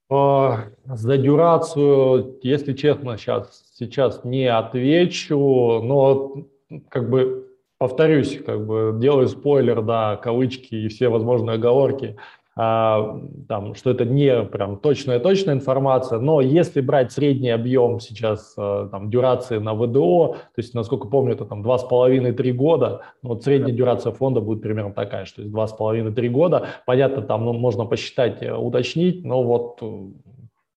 За 0.09 1.17
дюрацию, 1.17 2.39
если 2.43 2.75
честно, 2.75 3.17
сейчас, 3.17 3.65
сейчас 3.79 4.25
не 4.25 4.47
отвечу, 4.47 5.37
но 5.83 6.45
как 6.91 7.09
бы 7.09 7.43
повторюсь, 7.83 8.39
как 8.47 8.65
бы 8.65 8.97
делаю 9.01 9.27
спойлер, 9.27 9.83
да, 9.83 10.15
кавычки 10.15 10.73
и 10.73 10.87
все 10.87 11.09
возможные 11.09 11.55
оговорки. 11.55 12.17
А, 12.55 13.19
там, 13.49 13.75
что 13.75 13.91
это 13.91 14.05
не 14.05 14.43
прям 14.43 14.77
точная-точная 14.77 15.55
информация, 15.55 16.19
но 16.19 16.43
если 16.43 16.83
брать 16.83 17.11
средний 17.11 17.49
объем 17.49 17.99
сейчас 17.99 18.55
а, 18.59 18.89
там, 18.89 19.11
дюрации 19.11 19.57
на 19.57 19.75
ВДО, 19.75 20.35
то 20.35 20.59
есть, 20.59 20.75
насколько 20.75 21.09
помню, 21.09 21.33
это 21.33 21.47
там 21.47 21.63
2,5-3 21.63 22.53
года, 22.53 23.03
вот 23.23 23.43
средняя 23.43 23.75
дюрация 23.75 24.13
фонда 24.13 24.43
будет 24.43 24.61
примерно 24.61 24.93
такая, 24.93 25.25
что 25.25 25.41
есть 25.41 25.55
2,5-3 25.55 26.29
года. 26.29 26.67
Понятно, 26.85 27.23
там 27.23 27.47
ну, 27.47 27.55
можно 27.55 27.87
посчитать, 27.87 28.43
э, 28.43 28.55
уточнить, 28.55 29.25
но 29.25 29.43
вот 29.43 29.79
э, 29.81 30.09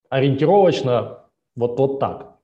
ориентировочно 0.10 1.25
вот, 1.58 1.77
вот 1.77 2.00
так. 2.00 2.36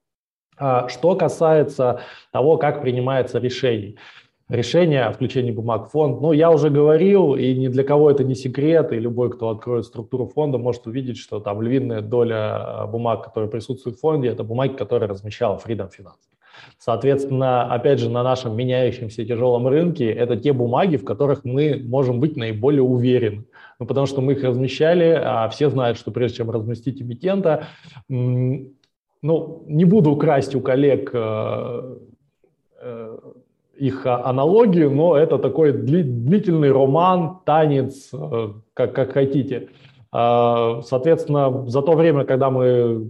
А 0.57 0.89
что 0.89 1.15
касается 1.15 2.01
того, 2.31 2.57
как 2.57 2.81
принимается 2.81 3.39
решение. 3.39 3.95
Решение 4.51 5.05
о 5.05 5.13
включении 5.13 5.51
бумаг 5.51 5.87
в 5.87 5.91
фонд. 5.91 6.21
Ну, 6.21 6.33
я 6.33 6.51
уже 6.51 6.69
говорил, 6.69 7.35
и 7.35 7.55
ни 7.55 7.69
для 7.69 7.83
кого 7.83 8.11
это 8.11 8.23
не 8.25 8.35
секрет, 8.35 8.91
и 8.91 8.99
любой, 8.99 9.31
кто 9.31 9.49
откроет 9.49 9.85
структуру 9.85 10.27
фонда, 10.27 10.57
может 10.57 10.85
увидеть, 10.87 11.17
что 11.17 11.39
там 11.39 11.61
львиная 11.61 12.01
доля 12.01 12.85
бумаг, 12.91 13.23
которые 13.23 13.49
присутствуют 13.49 13.97
в 13.97 14.01
фонде, 14.01 14.27
это 14.27 14.43
бумаги, 14.43 14.73
которые 14.73 15.09
размещала 15.09 15.57
Freedom 15.57 15.89
Finance. 15.89 16.19
Соответственно, 16.77 17.73
опять 17.73 17.99
же, 17.99 18.09
на 18.09 18.23
нашем 18.23 18.55
меняющемся 18.55 19.25
тяжелом 19.25 19.67
рынке 19.67 20.11
это 20.11 20.35
те 20.35 20.51
бумаги, 20.51 20.97
в 20.97 21.05
которых 21.05 21.45
мы 21.45 21.81
можем 21.83 22.19
быть 22.19 22.35
наиболее 22.35 22.83
уверены. 22.83 23.45
Ну, 23.79 23.85
потому 23.85 24.05
что 24.05 24.21
мы 24.21 24.33
их 24.33 24.43
размещали, 24.43 25.19
а 25.23 25.47
все 25.49 25.69
знают, 25.69 25.97
что 25.97 26.11
прежде 26.11 26.37
чем 26.37 26.51
разместить 26.51 27.01
эмитента, 27.01 27.67
ну, 28.09 29.63
не 29.67 29.85
буду 29.85 30.11
украсть 30.11 30.55
у 30.55 30.61
коллег 30.61 31.11
э, 31.13 31.97
э, 32.81 33.17
их 33.81 34.05
аналогию, 34.05 34.91
но 34.91 35.17
это 35.17 35.39
такой 35.39 35.71
длительный 35.73 36.71
роман, 36.71 37.39
танец, 37.45 38.11
э, 38.13 38.49
как, 38.75 38.93
как 38.93 39.13
хотите. 39.13 39.69
А, 40.11 40.81
соответственно, 40.83 41.65
за 41.67 41.81
то 41.81 41.93
время, 41.93 42.25
когда 42.25 42.51
мы, 42.51 43.09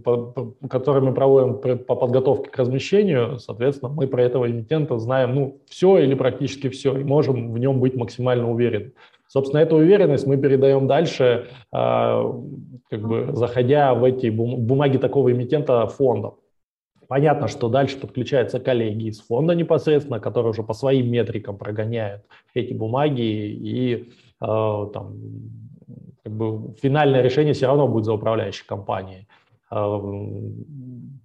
которое 0.69 1.01
мы 1.01 1.13
проводим 1.13 1.77
по 1.77 1.95
подготовке 1.95 2.49
к 2.49 2.57
размещению, 2.57 3.37
соответственно, 3.39 3.91
мы 3.91 4.07
про 4.07 4.23
этого 4.23 4.49
эмитента 4.49 4.97
знаем 4.97 5.35
ну, 5.35 5.57
все 5.69 5.97
или 5.97 6.13
практически 6.13 6.69
все, 6.69 6.97
и 6.97 7.03
можем 7.03 7.51
в 7.51 7.57
нем 7.57 7.81
быть 7.81 7.95
максимально 7.95 8.49
уверены. 8.49 8.93
Собственно, 9.27 9.61
эту 9.61 9.77
уверенность 9.77 10.27
мы 10.27 10.37
передаем 10.37 10.87
дальше, 10.87 11.47
а, 11.73 12.33
как 12.89 13.01
бы 13.01 13.29
заходя 13.33 13.93
в 13.93 14.05
эти 14.05 14.29
бумаги 14.29 14.97
такого 14.97 15.33
эмитента 15.33 15.85
фондов. 15.87 16.35
Понятно, 17.11 17.49
что 17.49 17.67
дальше 17.67 17.97
подключаются 17.97 18.61
коллеги 18.61 19.09
из 19.09 19.19
фонда 19.19 19.53
непосредственно, 19.53 20.21
которые 20.21 20.51
уже 20.51 20.63
по 20.63 20.73
своим 20.73 21.11
метрикам 21.11 21.57
прогоняют 21.57 22.23
эти 22.53 22.71
бумаги 22.71 23.19
и 23.19 23.95
э, 23.95 24.05
там, 24.39 25.17
как 26.23 26.31
бы 26.31 26.73
финальное 26.81 27.21
решение 27.21 27.53
все 27.53 27.67
равно 27.67 27.89
будет 27.89 28.05
за 28.05 28.13
управляющей 28.13 28.65
компанией. 28.65 29.27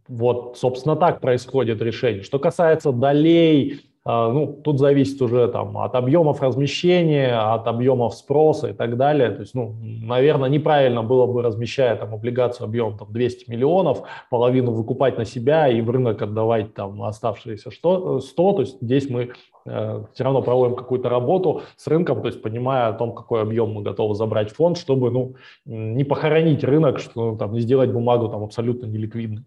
Вот, 0.09 0.59
собственно, 0.59 0.97
так 0.97 1.21
происходит 1.21 1.81
решение. 1.81 2.25
Что 2.25 2.41
касается 2.41 2.91
долей, 2.91 3.83
ну, 4.07 4.61
тут 4.63 4.79
зависит 4.79 5.21
уже 5.21 5.49
там, 5.49 5.77
от 5.79 5.97
объемов 5.97 6.41
размещения, 6.41 7.37
от 7.37 7.67
объемов 7.67 8.15
спроса 8.15 8.69
и 8.69 8.73
так 8.73 8.97
далее. 8.97 9.31
То 9.31 9.41
есть, 9.41 9.53
ну, 9.55 9.75
наверное, 9.81 10.49
неправильно 10.49 11.03
было 11.03 11.27
бы, 11.27 11.43
размещая 11.43 11.97
там, 11.97 12.15
облигацию 12.15 12.67
объемом 12.67 12.97
там, 12.99 13.13
200 13.13 13.51
миллионов, 13.51 14.03
половину 14.31 14.71
выкупать 14.71 15.19
на 15.19 15.25
себя 15.25 15.67
и 15.67 15.81
в 15.81 15.91
рынок 15.91 16.23
отдавать 16.23 16.73
там, 16.73 17.03
оставшиеся 17.03 17.73
100. 17.73 18.21
100. 18.21 18.53
То 18.53 18.61
есть 18.61 18.81
здесь 18.81 19.11
мы 19.11 19.33
э, 19.65 20.05
все 20.13 20.25
равно 20.25 20.41
проводим 20.41 20.77
какую-то 20.77 21.09
работу 21.09 21.63
с 21.77 21.87
рынком, 21.89 22.21
то 22.21 22.29
есть 22.29 22.41
понимая 22.41 22.89
о 22.89 22.93
том, 22.93 23.13
какой 23.13 23.43
объем 23.43 23.73
мы 23.73 23.83
готовы 23.83 24.15
забрать 24.15 24.53
в 24.53 24.55
фонд, 24.55 24.79
чтобы 24.79 25.11
ну, 25.11 25.35
не 25.65 26.05
похоронить 26.05 26.63
рынок, 26.63 27.01
что, 27.01 27.35
там, 27.35 27.53
не 27.53 27.61
сделать 27.61 27.91
бумагу 27.91 28.29
там, 28.29 28.45
абсолютно 28.45 28.87
неликвидной. 28.87 29.47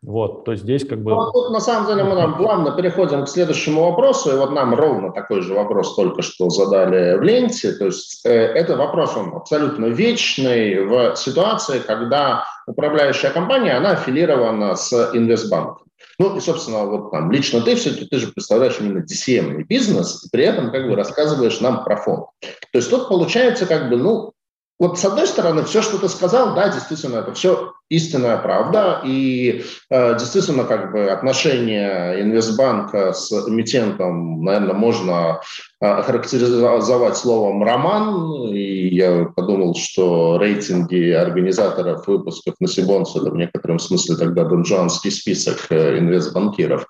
Вот, 0.00 0.44
то 0.44 0.52
есть 0.52 0.62
здесь 0.62 0.86
как 0.86 1.02
бы... 1.02 1.10
Ну, 1.10 1.32
тут 1.32 1.50
на 1.50 1.58
самом 1.58 1.88
деле 1.88 2.04
мы 2.04 2.14
там 2.14 2.36
плавно 2.36 2.70
переходим 2.70 3.24
к 3.24 3.28
следующему 3.28 3.82
вопросу, 3.82 4.30
и 4.32 4.36
вот 4.36 4.52
нам 4.52 4.74
ровно 4.74 5.12
такой 5.12 5.42
же 5.42 5.54
вопрос 5.54 5.96
только 5.96 6.22
что 6.22 6.50
задали 6.50 7.18
в 7.18 7.22
ленте, 7.22 7.72
то 7.72 7.86
есть 7.86 8.24
э, 8.24 8.30
это 8.30 8.76
вопрос, 8.76 9.16
он 9.16 9.34
абсолютно 9.34 9.86
вечный 9.86 10.84
в 10.84 11.16
ситуации, 11.16 11.80
когда 11.80 12.44
управляющая 12.68 13.30
компания, 13.30 13.76
она 13.76 13.90
аффилирована 13.90 14.76
с 14.76 14.92
инвестбанком. 15.14 15.88
Ну 16.20 16.36
и, 16.36 16.40
собственно, 16.40 16.84
вот 16.84 17.10
там 17.10 17.30
лично 17.32 17.60
ты 17.60 17.74
все-таки, 17.74 18.06
ты 18.06 18.18
же 18.18 18.28
представляешь 18.28 18.78
именно 18.80 19.04
DCM 19.04 19.64
бизнес, 19.64 20.24
и 20.24 20.28
при 20.30 20.44
этом 20.44 20.70
как 20.70 20.88
бы 20.88 20.94
рассказываешь 20.94 21.60
нам 21.60 21.84
про 21.84 21.96
фонд. 21.96 22.26
То 22.40 22.78
есть 22.78 22.90
тут 22.90 23.08
получается 23.08 23.66
как 23.66 23.88
бы, 23.88 23.96
ну, 23.96 24.32
вот 24.78 24.98
с 24.98 25.04
одной 25.04 25.26
стороны, 25.26 25.64
все, 25.64 25.82
что 25.82 25.98
ты 25.98 26.08
сказал, 26.08 26.54
да, 26.54 26.68
действительно, 26.68 27.18
это 27.18 27.32
все 27.32 27.72
истинная 27.88 28.36
правда, 28.36 29.00
и 29.04 29.64
э, 29.90 30.18
действительно, 30.18 30.64
как 30.64 30.92
бы 30.92 31.10
отношения 31.10 32.20
инвестбанка 32.20 33.12
с 33.12 33.32
эмитентом, 33.48 34.44
наверное, 34.44 34.74
можно 34.74 35.40
э, 35.80 36.02
характеризовать 36.02 37.16
словом 37.16 37.64
роман, 37.64 38.52
и 38.52 38.94
я 38.94 39.24
подумал, 39.34 39.74
что 39.74 40.38
рейтинги 40.38 41.10
организаторов 41.10 42.06
выпусков 42.06 42.54
на 42.60 42.68
Сибонс 42.68 43.16
это 43.16 43.30
в 43.30 43.36
некотором 43.36 43.80
смысле 43.80 44.16
тогда 44.16 44.44
донжуанский 44.44 45.10
список 45.10 45.66
э, 45.70 45.98
инвестбанкиров. 45.98 46.86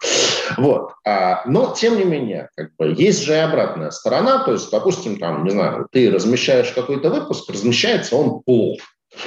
Вот. 0.56 0.92
А, 1.04 1.42
но, 1.46 1.74
тем 1.76 1.96
не 1.96 2.04
менее, 2.04 2.48
как 2.56 2.70
бы, 2.76 2.94
есть 2.96 3.22
же 3.22 3.34
и 3.34 3.38
обратная 3.38 3.90
сторона, 3.90 4.44
то 4.44 4.52
есть, 4.52 4.70
допустим, 4.70 5.18
там, 5.18 5.44
не 5.44 5.50
знаю, 5.50 5.86
ты 5.90 6.10
размещаешь 6.10 6.72
какой-то 6.72 7.10
выпуск, 7.10 7.50
размещается 7.50 8.16
он 8.16 8.40
плохо. 8.42 8.84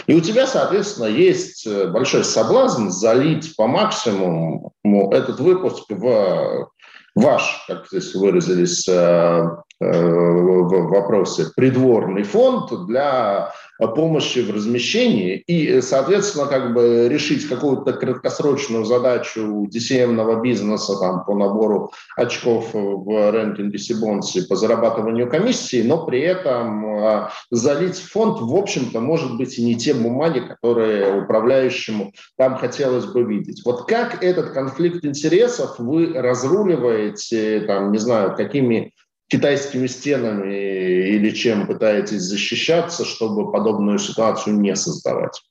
И 0.08 0.14
у 0.14 0.22
тебя, 0.22 0.48
соответственно, 0.48 1.06
есть 1.06 1.66
э, 1.66 1.88
большой 1.88 2.24
соблазн 2.24 2.90
залить 2.90 3.56
по 3.56 3.68
максимуму 3.68 4.74
этот 5.12 5.40
выпуск 5.40 5.86
в 5.90 6.70
ваш, 7.16 7.66
как 7.68 7.88
здесь 7.88 8.16
выразились 8.16 8.88
э, 9.82 9.86
э, 9.86 10.32
в 10.62 10.90
вопросе, 10.90 11.46
придворный 11.56 12.24
фонд 12.24 12.88
для 12.88 13.52
помощи 13.88 14.40
в 14.40 14.54
размещении 14.54 15.38
и, 15.48 15.82
соответственно, 15.82 16.46
как 16.46 16.74
бы 16.74 17.08
решить 17.10 17.48
какую-то 17.48 17.94
краткосрочную 17.94 18.86
задачу 18.86 19.68
DCM 19.74 20.42
бизнеса 20.42 21.00
там, 21.00 21.26
по 21.26 21.36
набору 21.36 21.92
очков 22.16 22.70
в 22.74 23.32
рэнкинге 23.32 23.80
Сибонси 23.80 24.48
по 24.48 24.56
зарабатыванию 24.56 25.30
комиссии, 25.30 25.82
но 25.82 26.06
при 26.06 26.22
этом 26.22 26.86
э, 26.86 27.28
залить 27.50 27.98
фонд, 27.98 28.40
в 28.42 28.56
общем-то, 28.56 29.00
может 29.00 29.38
быть 29.38 29.58
и 29.58 29.64
не 29.64 29.76
те 29.76 29.94
бумаги, 29.94 30.40
которые 30.40 31.22
управляющему 31.24 32.14
там 32.38 32.58
хотелось 32.58 33.06
бы 33.06 33.24
видеть. 33.24 33.64
Вот 33.66 33.88
как 33.88 34.24
этот 34.24 34.52
конфликт 34.52 35.04
интересов 35.06 35.76
вы 35.80 36.14
разруливаете, 36.14 37.62
там, 37.62 37.92
не 37.92 37.98
знаю, 37.98 38.36
какими 38.36 38.94
китайскими 39.32 39.88
стенами 39.88 40.54
или 40.54 41.30
чем 41.30 41.66
пытаетесь 41.66 42.22
защищаться, 42.22 43.06
чтобы 43.06 43.50
подобную 43.50 43.98
ситуацию 43.98 44.60
не 44.60 44.76
создавать? 44.76 45.42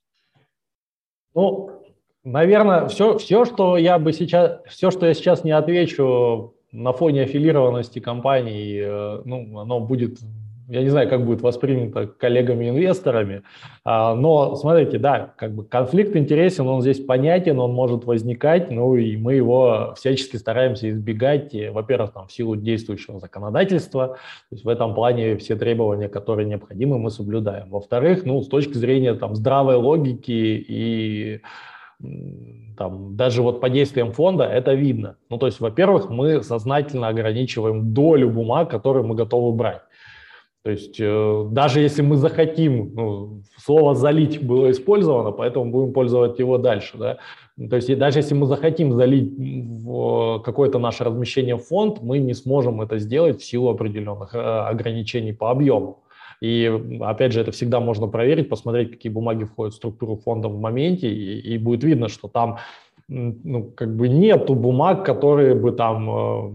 Ну, 1.34 1.70
наверное, 2.22 2.88
все, 2.88 3.16
все, 3.16 3.46
что 3.46 3.78
я 3.78 3.98
бы 3.98 4.12
сейчас, 4.12 4.60
все, 4.68 4.90
что 4.90 5.06
я 5.06 5.14
сейчас 5.14 5.44
не 5.44 5.52
отвечу 5.52 6.54
на 6.72 6.92
фоне 6.92 7.22
аффилированности 7.22 8.00
компаний, 8.00 8.80
э, 8.82 9.22
ну, 9.24 9.58
оно 9.58 9.80
будет 9.80 10.18
я 10.70 10.82
не 10.82 10.88
знаю, 10.88 11.08
как 11.08 11.26
будет 11.26 11.42
воспринято 11.42 12.06
коллегами-инвесторами, 12.06 13.42
а, 13.84 14.14
но 14.14 14.54
смотрите, 14.54 14.98
да, 14.98 15.34
как 15.36 15.52
бы 15.52 15.64
конфликт 15.64 16.14
интересен, 16.14 16.68
он 16.68 16.80
здесь 16.80 17.00
понятен, 17.00 17.58
он 17.58 17.72
может 17.72 18.04
возникать, 18.04 18.70
ну 18.70 18.94
и 18.94 19.16
мы 19.16 19.34
его 19.34 19.94
всячески 19.96 20.36
стараемся 20.36 20.88
избегать, 20.90 21.52
во-первых, 21.72 22.12
там, 22.12 22.28
в 22.28 22.32
силу 22.32 22.54
действующего 22.54 23.18
законодательства, 23.18 24.08
то 24.08 24.16
есть 24.52 24.64
в 24.64 24.68
этом 24.68 24.94
плане 24.94 25.36
все 25.38 25.56
требования, 25.56 26.08
которые 26.08 26.46
необходимы, 26.46 26.98
мы 26.98 27.10
соблюдаем. 27.10 27.68
Во-вторых, 27.70 28.24
ну, 28.24 28.40
с 28.40 28.46
точки 28.46 28.74
зрения 28.74 29.14
там 29.14 29.34
здравой 29.34 29.74
логики 29.74 30.30
и 30.30 31.40
там, 32.78 33.16
даже 33.16 33.42
вот 33.42 33.60
по 33.60 33.68
действиям 33.68 34.12
фонда 34.12 34.44
это 34.44 34.72
видно. 34.72 35.16
Ну, 35.28 35.36
то 35.36 35.46
есть, 35.46 35.60
во-первых, 35.60 36.08
мы 36.08 36.42
сознательно 36.42 37.08
ограничиваем 37.08 37.92
долю 37.92 38.30
бумаг, 38.30 38.70
которые 38.70 39.04
мы 39.04 39.14
готовы 39.14 39.52
брать. 39.54 39.82
То 40.62 40.70
есть 40.70 41.00
э, 41.00 41.46
даже 41.50 41.80
если 41.80 42.02
мы 42.02 42.16
захотим, 42.16 42.92
ну, 42.94 43.42
слово 43.56 43.94
«залить» 43.94 44.42
было 44.42 44.70
использовано, 44.70 45.30
поэтому 45.30 45.70
будем 45.70 45.92
пользовать 45.94 46.38
его 46.38 46.58
дальше. 46.58 46.98
Да? 46.98 47.18
То 47.68 47.76
есть 47.76 47.96
даже 47.96 48.18
если 48.18 48.34
мы 48.34 48.46
захотим 48.46 48.92
залить 48.92 49.32
в 49.38 50.40
какое-то 50.44 50.78
наше 50.78 51.04
размещение 51.04 51.56
в 51.56 51.62
фонд, 51.62 52.02
мы 52.02 52.18
не 52.18 52.34
сможем 52.34 52.82
это 52.82 52.98
сделать 52.98 53.40
в 53.40 53.44
силу 53.44 53.70
определенных 53.70 54.34
э, 54.34 54.38
ограничений 54.38 55.32
по 55.32 55.50
объему. 55.50 56.00
И 56.42 56.70
опять 57.00 57.32
же, 57.32 57.40
это 57.40 57.52
всегда 57.52 57.80
можно 57.80 58.06
проверить, 58.06 58.50
посмотреть, 58.50 58.90
какие 58.90 59.12
бумаги 59.12 59.44
входят 59.44 59.72
в 59.74 59.76
структуру 59.76 60.16
фонда 60.16 60.48
в 60.48 60.58
моменте, 60.60 61.08
и, 61.08 61.54
и 61.54 61.58
будет 61.58 61.84
видно, 61.84 62.08
что 62.08 62.28
там 62.28 62.58
ну, 63.08 63.64
как 63.74 63.96
бы 63.96 64.08
нету 64.08 64.54
бумаг, 64.54 65.04
которые 65.04 65.54
бы 65.54 65.72
там 65.72 66.10
Э, 66.10 66.52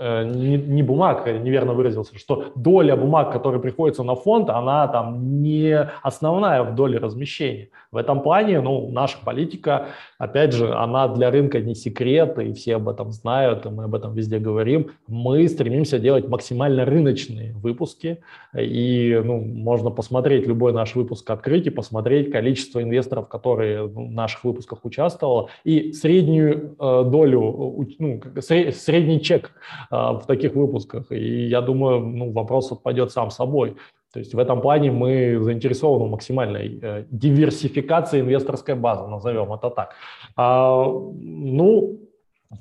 не, 0.00 0.56
не 0.56 0.82
бумаг, 0.82 1.26
неверно 1.26 1.72
выразился, 1.72 2.18
что 2.18 2.52
доля 2.54 2.96
бумаг, 2.96 3.32
которые 3.32 3.60
приходится 3.60 4.02
на 4.02 4.14
фонд, 4.14 4.50
она 4.50 4.86
там 4.88 5.40
не 5.42 5.88
основная 6.02 6.62
в 6.62 6.74
доле 6.74 6.98
размещения. 6.98 7.68
В 7.90 7.96
этом 7.96 8.20
плане, 8.20 8.60
ну, 8.60 8.90
наша 8.90 9.16
политика, 9.24 9.86
опять 10.18 10.52
же, 10.52 10.74
она 10.74 11.08
для 11.08 11.30
рынка 11.30 11.60
не 11.60 11.74
секрет, 11.74 12.38
и 12.38 12.52
все 12.52 12.76
об 12.76 12.88
этом 12.88 13.12
знают, 13.12 13.64
и 13.64 13.70
мы 13.70 13.84
об 13.84 13.94
этом 13.94 14.12
везде 14.12 14.38
говорим. 14.38 14.90
Мы 15.06 15.48
стремимся 15.48 15.98
делать 15.98 16.28
максимально 16.28 16.84
рыночные 16.84 17.54
выпуски, 17.54 18.18
и 18.54 19.20
ну, 19.24 19.40
можно 19.40 19.90
посмотреть 19.90 20.46
любой 20.46 20.74
наш 20.74 20.94
выпуск 20.94 21.30
открыть 21.30 21.66
и 21.66 21.70
посмотреть 21.70 22.30
количество 22.30 22.82
инвесторов, 22.82 23.28
которые 23.28 23.84
в 23.84 23.98
наших 23.98 24.44
выпусках 24.44 24.84
участвовало, 24.84 25.48
и 25.64 25.92
среднюю 25.92 26.76
э, 26.78 27.04
долю, 27.06 27.86
ну, 27.98 28.20
средний 28.40 29.20
чек 29.22 29.52
в 29.90 30.22
таких 30.26 30.54
выпусках. 30.54 31.10
И 31.12 31.46
я 31.48 31.60
думаю, 31.60 32.00
ну, 32.00 32.32
вопрос 32.32 32.72
отпадет 32.72 33.10
сам 33.10 33.30
собой. 33.30 33.76
То 34.12 34.20
есть 34.20 34.34
в 34.34 34.38
этом 34.38 34.60
плане 34.60 34.90
мы 34.90 35.38
заинтересованы 35.40 36.06
в 36.06 36.10
максимальной 36.10 36.78
э, 36.80 37.04
диверсификации 37.10 38.20
инвесторской 38.20 38.74
базы, 38.74 39.06
назовем 39.06 39.52
это 39.52 39.70
так. 39.70 39.94
А, 40.34 40.84
ну, 40.84 41.98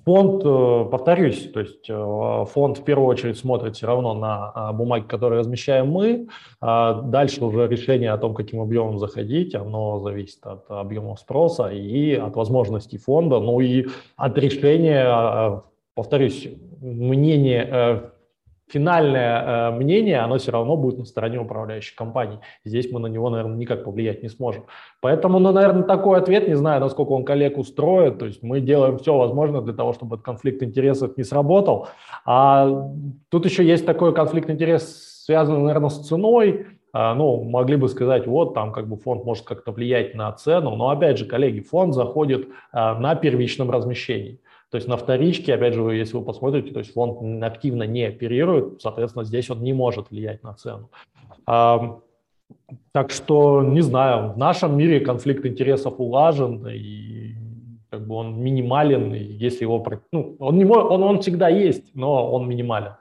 Фонд, 0.04 0.44
э, 0.44 0.90
повторюсь, 0.92 1.50
то 1.50 1.62
есть 1.62 1.90
э, 1.90 2.46
фонд 2.50 2.80
в 2.80 2.84
первую 2.84 3.08
очередь 3.08 3.38
смотрит 3.38 3.78
все 3.78 3.88
равно 3.88 4.14
на 4.14 4.52
а, 4.54 4.74
бумаги, 4.74 5.06
которые 5.06 5.40
размещаем 5.40 5.88
мы. 5.88 6.28
А 6.60 7.02
дальше 7.04 7.46
уже 7.46 7.68
решение 7.70 8.12
о 8.12 8.18
том, 8.18 8.34
каким 8.34 8.60
объемом 8.60 9.00
заходить, 9.00 9.56
оно 9.56 10.00
зависит 10.00 10.46
от 10.46 10.70
объема 10.70 11.16
спроса 11.16 11.70
и 11.70 12.16
от 12.16 12.36
возможностей 12.36 12.98
фонда, 12.98 13.40
ну 13.40 13.62
и 13.62 13.88
от 14.18 14.38
решения, 14.38 15.06
а, 15.08 15.64
повторюсь, 15.98 16.48
мнение 16.80 18.12
финальное 18.70 19.70
э, 19.70 19.72
мнение, 19.72 20.20
оно 20.20 20.38
все 20.38 20.52
равно 20.52 20.76
будет 20.76 20.98
на 21.00 21.06
стороне 21.06 21.40
управляющей 21.40 21.96
компании. 21.96 22.40
Здесь 22.66 22.92
мы 22.92 23.00
на 23.00 23.08
него, 23.08 23.30
наверное, 23.30 23.58
никак 23.58 23.86
повлиять 23.86 24.24
не 24.24 24.30
сможем. 24.30 24.66
Поэтому, 25.02 25.40
ну, 25.40 25.52
наверное, 25.52 25.84
такой 25.84 26.20
ответ, 26.20 26.48
не 26.48 26.56
знаю, 26.56 26.82
насколько 26.82 27.12
он 27.12 27.24
коллег 27.24 27.58
устроит. 27.58 28.20
То 28.20 28.26
есть 28.26 28.44
мы 28.44 28.60
делаем 28.60 28.98
все 28.98 29.18
возможное 29.18 29.62
для 29.62 29.74
того, 29.74 29.94
чтобы 29.94 30.18
этот 30.18 30.26
конфликт 30.26 30.62
интересов 30.62 31.18
не 31.18 31.24
сработал. 31.24 31.88
А 32.26 32.92
тут 33.30 33.46
еще 33.46 33.66
есть 33.66 33.86
такой 33.86 34.14
конфликт 34.14 34.50
интересов, 34.50 34.90
связанный, 34.90 35.62
наверное, 35.62 35.90
с 35.90 36.06
ценой. 36.06 36.68
А, 36.92 37.16
ну, 37.16 37.44
могли 37.44 37.78
бы 37.78 37.88
сказать, 37.88 38.28
вот 38.28 38.54
там 38.54 38.74
как 38.74 38.88
бы 38.90 38.98
фонд 38.98 39.24
может 39.24 39.46
как-то 39.46 39.72
влиять 39.72 40.14
на 40.14 40.32
цену, 40.34 40.76
но 40.76 40.90
опять 40.90 41.18
же, 41.18 41.26
коллеги, 41.26 41.62
фонд 41.62 41.94
заходит 41.94 42.50
на 42.74 43.16
первичном 43.16 43.72
размещении. 43.72 44.40
То 44.70 44.76
есть 44.76 44.88
на 44.88 44.98
вторичке, 44.98 45.54
опять 45.54 45.74
же, 45.74 45.82
если 45.96 46.18
вы 46.18 46.26
посмотрите, 46.26 46.74
то 46.74 46.80
есть 46.80 46.94
фонд 46.94 47.44
активно 47.44 47.84
не 47.84 48.04
оперирует, 48.04 48.82
соответственно, 48.82 49.24
здесь 49.24 49.50
он 49.50 49.64
не 49.64 49.72
может 49.72 50.12
влиять 50.12 50.44
на 50.44 50.54
цену. 50.56 50.90
Так 51.46 53.12
что, 53.12 53.62
не 53.62 53.82
знаю, 53.82 54.34
в 54.34 54.38
нашем 54.38 54.78
мире 54.78 55.00
конфликт 55.00 55.46
интересов 55.46 55.96
улажен, 55.98 56.68
и 56.68 57.36
как 57.90 58.06
бы 58.06 58.16
он 58.16 58.42
минимален, 58.42 59.14
и 59.14 59.20
если 59.20 59.64
его... 59.64 59.86
Ну, 60.12 60.36
он, 60.40 60.58
не, 60.58 60.66
он, 60.66 61.04
он 61.04 61.22
всегда 61.22 61.48
есть, 61.48 61.96
но 61.96 62.30
он 62.30 62.50
минимален. 62.50 62.94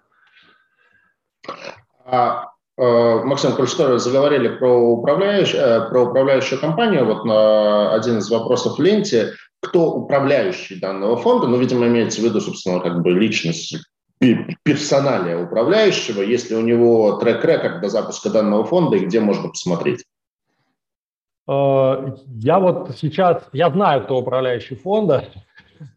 А, 2.05 2.51
э, 2.79 3.25
Максим, 3.25 3.53
коль 3.57 3.67
что 3.67 3.99
заговорили 3.99 4.49
про, 4.49 4.79
управляющую, 4.79 5.61
э, 5.61 5.89
про 5.89 6.03
управляющую 6.03 6.61
компанию, 6.61 7.07
вот 7.07 7.25
на 7.25 7.93
один 7.95 8.19
из 8.19 8.31
вопросов 8.31 8.79
в 8.79 8.83
ленте– 8.83 9.33
кто 9.69 9.93
управляющий 9.93 10.77
данного 10.77 11.17
фонда, 11.17 11.47
ну, 11.47 11.59
видимо, 11.59 11.87
имеется 11.87 12.21
в 12.21 12.25
виду, 12.25 12.41
собственно, 12.41 12.81
как 12.81 13.03
бы 13.03 13.11
личность 13.11 13.77
персоналия 14.63 15.37
управляющего, 15.37 16.23
если 16.23 16.55
у 16.55 16.63
него 16.63 17.19
трек-рекорд 17.19 17.81
до 17.81 17.89
запуска 17.89 18.31
данного 18.31 18.65
фонда, 18.65 18.97
и 18.97 19.05
где 19.05 19.21
можно 19.21 19.49
посмотреть? 19.49 20.05
Э, 21.49 22.15
я 22.27 22.59
вот 22.59 22.97
сейчас, 22.97 23.45
я 23.53 23.71
знаю, 23.71 24.05
кто 24.05 24.19
управляющий 24.19 24.75
фонда, 24.75 25.29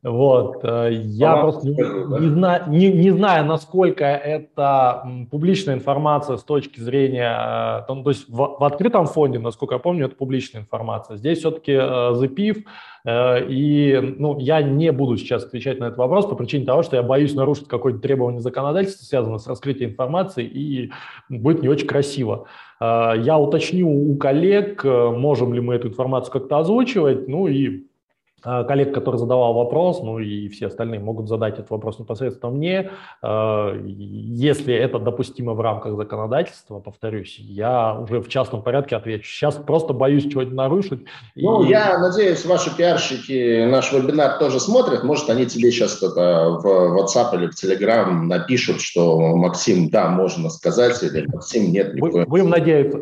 вот. 0.04 0.64
Э, 0.64 0.90
я 0.92 1.34
а 1.34 1.42
просто 1.42 1.68
не, 1.68 1.74
не, 1.74 2.30
знаю, 2.30 2.64
не, 2.68 2.92
не 2.92 3.12
знаю, 3.12 3.46
насколько 3.46 4.06
это 4.06 5.04
публичная 5.32 5.76
информация 5.76 6.38
с 6.38 6.44
точки 6.44 6.80
зрения, 6.80 7.84
э, 7.88 7.88
то 7.88 8.10
есть 8.10 8.30
в, 8.30 8.58
в 8.60 8.64
открытом 8.64 9.08
фонде, 9.08 9.40
насколько 9.40 9.76
я 9.76 9.80
помню, 9.80 10.06
это 10.06 10.16
публичная 10.16 10.62
информация. 10.62 11.18
Здесь 11.18 11.40
все-таки 11.40 11.76
запив, 12.14 12.64
э, 13.06 13.46
и 13.50 14.16
ну, 14.18 14.40
я 14.40 14.62
не 14.62 14.92
буду 14.92 15.18
сейчас 15.18 15.44
отвечать 15.46 15.80
на 15.80 15.86
этот 15.86 15.98
вопрос 15.98 16.26
по 16.26 16.36
причине 16.36 16.66
того, 16.66 16.84
что 16.84 16.96
я 16.96 17.04
боюсь 17.04 17.34
нарушить 17.34 17.68
какое-то 17.68 18.00
требование 18.00 18.42
законодательства, 18.42 19.06
связанное 19.06 19.40
с 19.40 19.48
раскрытием 19.48 19.92
информации, 19.92 20.46
и 20.46 20.92
будет 21.30 21.62
не 21.62 21.68
очень 21.68 21.88
красиво. 21.88 22.46
Я 22.82 23.38
уточню 23.38 23.90
у 23.90 24.16
коллег, 24.16 24.86
можем 24.86 25.54
ли 25.54 25.60
мы 25.60 25.76
эту 25.76 25.90
информацию 25.90 26.32
как-то 26.32 26.60
озвучивать, 26.60 27.28
ну 27.28 27.48
и 27.48 27.89
коллег, 28.42 28.94
который 28.94 29.18
задавал 29.18 29.54
вопрос, 29.54 30.02
ну 30.02 30.20
и 30.20 30.48
все 30.50 30.68
остальные 30.68 31.00
могут 31.00 31.28
задать 31.28 31.56
этот 31.56 31.70
вопрос 31.70 32.00
непосредственно 32.00 32.52
мне. 32.52 32.92
А, 33.22 33.76
если 33.76 34.74
это 34.74 35.00
допустимо 35.00 35.54
в 35.54 35.62
рамках 35.62 35.96
законодательства, 35.96 36.80
повторюсь, 36.80 37.38
я 37.40 37.96
уже 38.00 38.22
в 38.22 38.30
частном 38.30 38.64
порядке 38.64 38.96
отвечу. 38.96 39.26
Сейчас 39.26 39.56
просто 39.56 39.94
боюсь 39.94 40.30
чего-нибудь 40.30 40.56
нарушить. 40.56 41.06
Ну, 41.36 41.64
и... 41.64 41.70
я 41.70 41.98
надеюсь, 42.00 42.46
ваши 42.46 42.76
пиарщики 42.76 43.66
наш 43.66 43.92
вебинар 43.92 44.40
тоже 44.40 44.60
смотрят. 44.60 45.04
Может, 45.04 45.30
они 45.30 45.46
тебе 45.46 45.72
сейчас 45.72 45.98
что-то 45.98 46.60
в 46.62 47.00
WhatsApp 47.00 47.36
или 47.36 47.48
в 47.48 47.64
Telegram 47.64 48.10
напишут, 48.12 48.82
что 48.82 49.36
Максим, 49.36 49.90
да, 49.90 50.10
можно 50.10 50.50
сказать, 50.50 51.02
или 51.04 51.26
Максим, 51.28 51.72
нет. 51.72 51.94
Никакой... 51.94 52.26
Будем 52.26 52.50
надеяться. 52.50 53.02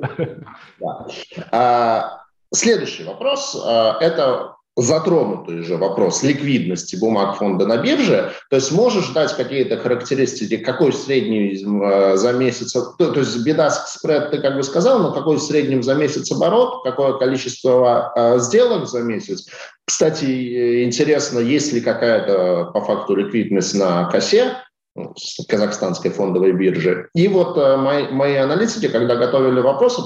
Да. 0.80 1.08
А, 1.52 2.22
следующий 2.54 3.04
вопрос. 3.04 3.60
А, 3.66 3.98
это 4.00 4.57
затронутый 4.78 5.64
же 5.64 5.76
вопрос 5.76 6.22
ликвидности 6.22 6.96
бумаг 6.96 7.38
фонда 7.38 7.66
на 7.66 7.78
бирже, 7.78 8.32
то 8.50 8.56
есть 8.58 8.72
можешь 8.72 9.10
дать 9.10 9.36
какие-то 9.36 9.78
характеристики, 9.78 10.58
какой 10.58 10.94
средний 10.94 11.56
э, 11.56 12.16
за 12.16 12.34
месяц, 12.34 12.74
то, 12.74 12.94
то 13.12 13.20
есть 13.20 13.44
беда 13.44 13.72
спред 13.72 14.30
ты 14.30 14.38
как 14.40 14.56
бы 14.56 14.62
сказал, 14.62 15.00
но 15.00 15.12
какой 15.12 15.38
в 15.38 15.42
среднем 15.42 15.82
за 15.82 15.96
месяц 15.96 16.32
оборот, 16.32 16.84
какое 16.84 17.14
количество 17.14 18.14
э, 18.16 18.40
сделок 18.40 18.88
за 18.88 19.02
месяц. 19.02 19.48
Кстати, 19.84 20.26
э, 20.26 20.84
интересно, 20.84 21.40
есть 21.40 21.74
ли 21.74 21.82
какая-то 21.82 22.70
по 22.72 22.82
факту 22.82 23.16
ликвидность 23.16 23.74
на 23.74 24.06
косе, 24.12 24.58
ну, 24.96 25.16
казахстанской 25.48 26.12
фондовой 26.12 26.52
биржи. 26.52 27.10
И 27.16 27.28
вот 27.28 27.58
мои, 27.58 28.10
мои 28.10 28.36
аналитики, 28.36 28.88
когда 28.88 29.16
готовили 29.16 29.60
вопросы, 29.60 30.02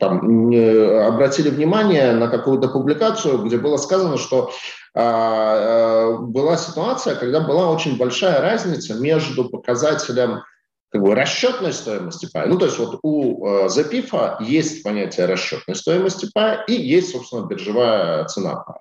там, 0.00 0.48
обратили 0.48 1.50
внимание 1.50 2.12
на 2.12 2.28
какую-то 2.28 2.68
публикацию, 2.68 3.38
где 3.44 3.58
было 3.58 3.76
сказано, 3.76 4.16
что 4.16 4.50
а, 4.94 6.16
была 6.18 6.56
ситуация, 6.56 7.14
когда 7.14 7.40
была 7.40 7.70
очень 7.70 7.96
большая 7.96 8.40
разница 8.40 8.94
между 8.94 9.48
показателем 9.48 10.42
как 10.90 11.02
бы 11.02 11.14
расчетной 11.14 11.72
стоимости 11.72 12.28
пая. 12.32 12.46
Ну, 12.46 12.58
то 12.58 12.64
есть 12.66 12.78
вот 12.78 12.98
у 13.02 13.46
э, 13.46 13.68
Запифа 13.68 14.36
есть 14.40 14.82
понятие 14.82 15.26
расчетной 15.26 15.76
стоимости 15.76 16.28
пая 16.34 16.64
и 16.66 16.72
есть, 16.72 17.12
собственно, 17.12 17.46
биржевая 17.46 18.24
цена 18.24 18.56
пая. 18.56 18.80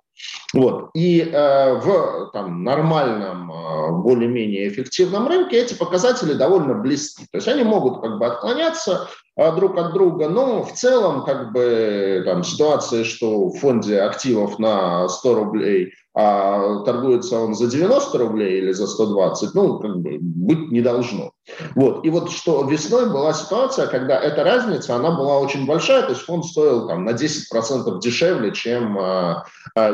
Вот. 0.53 0.89
И 0.95 1.21
э, 1.21 1.73
в 1.75 2.31
там, 2.33 2.63
нормальном, 2.63 3.51
э, 3.51 3.91
более-менее 4.01 4.67
эффективном 4.67 5.27
рынке 5.27 5.57
эти 5.57 5.75
показатели 5.75 6.33
довольно 6.33 6.73
близки. 6.73 7.25
То 7.31 7.37
есть 7.37 7.47
они 7.47 7.63
могут 7.63 8.01
как 8.01 8.17
бы 8.17 8.25
отклоняться 8.25 9.07
э, 9.37 9.55
друг 9.55 9.77
от 9.77 9.93
друга, 9.93 10.27
но 10.27 10.63
в 10.63 10.73
целом 10.73 11.23
как 11.23 11.51
бы 11.51 12.23
там, 12.25 12.43
ситуация, 12.43 13.03
что 13.03 13.49
в 13.49 13.59
фонде 13.59 14.01
активов 14.01 14.57
на 14.57 15.07
100 15.07 15.35
рублей 15.35 15.93
а 16.15 16.79
торгуется 16.83 17.39
он 17.39 17.53
за 17.53 17.67
90 17.67 18.17
рублей 18.17 18.57
или 18.57 18.71
за 18.71 18.87
120, 18.87 19.53
ну, 19.53 19.79
как 19.79 19.99
бы 19.99 20.17
быть 20.19 20.71
не 20.71 20.81
должно. 20.81 21.31
Вот. 21.75 22.03
И 22.03 22.09
вот 22.09 22.31
что 22.31 22.63
весной 22.63 23.09
была 23.09 23.31
ситуация, 23.31 23.87
когда 23.87 24.19
эта 24.19 24.43
разница, 24.43 24.95
она 24.95 25.11
была 25.11 25.39
очень 25.39 25.65
большая, 25.65 26.01
то 26.01 26.09
есть 26.09 26.23
фонд 26.23 26.45
стоил 26.45 26.87
там 26.87 27.05
на 27.05 27.11
10% 27.11 27.99
дешевле, 28.01 28.51
чем, 28.51 28.99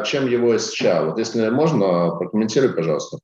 чем 0.06 0.16
чем 0.16 0.28
его 0.48 0.58
СЧА? 0.58 1.06
Вот 1.06 1.18
если 1.18 1.50
можно, 1.50 2.16
прокомментируй, 2.18 2.74
пожалуйста. 2.74 3.18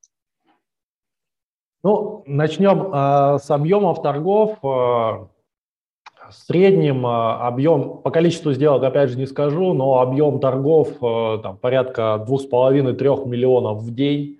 Ну, 1.84 2.24
начнем 2.28 2.94
э, 2.94 3.40
с 3.40 3.50
объемов 3.50 4.02
торгов. 4.02 4.58
Э, 4.64 5.28
в 6.32 6.34
среднем 6.34 7.06
э, 7.06 7.10
объем, 7.10 7.98
по 8.00 8.12
количеству 8.12 8.54
сделок, 8.54 8.84
опять 8.84 9.10
же, 9.10 9.18
не 9.18 9.26
скажу, 9.26 9.74
но 9.74 10.00
объем 10.00 10.40
торгов 10.40 10.90
э, 11.02 11.40
там, 11.44 11.58
порядка 11.58 12.24
2,5-3 12.28 13.28
миллионов 13.28 13.80
в 13.80 13.94
день. 13.94 14.40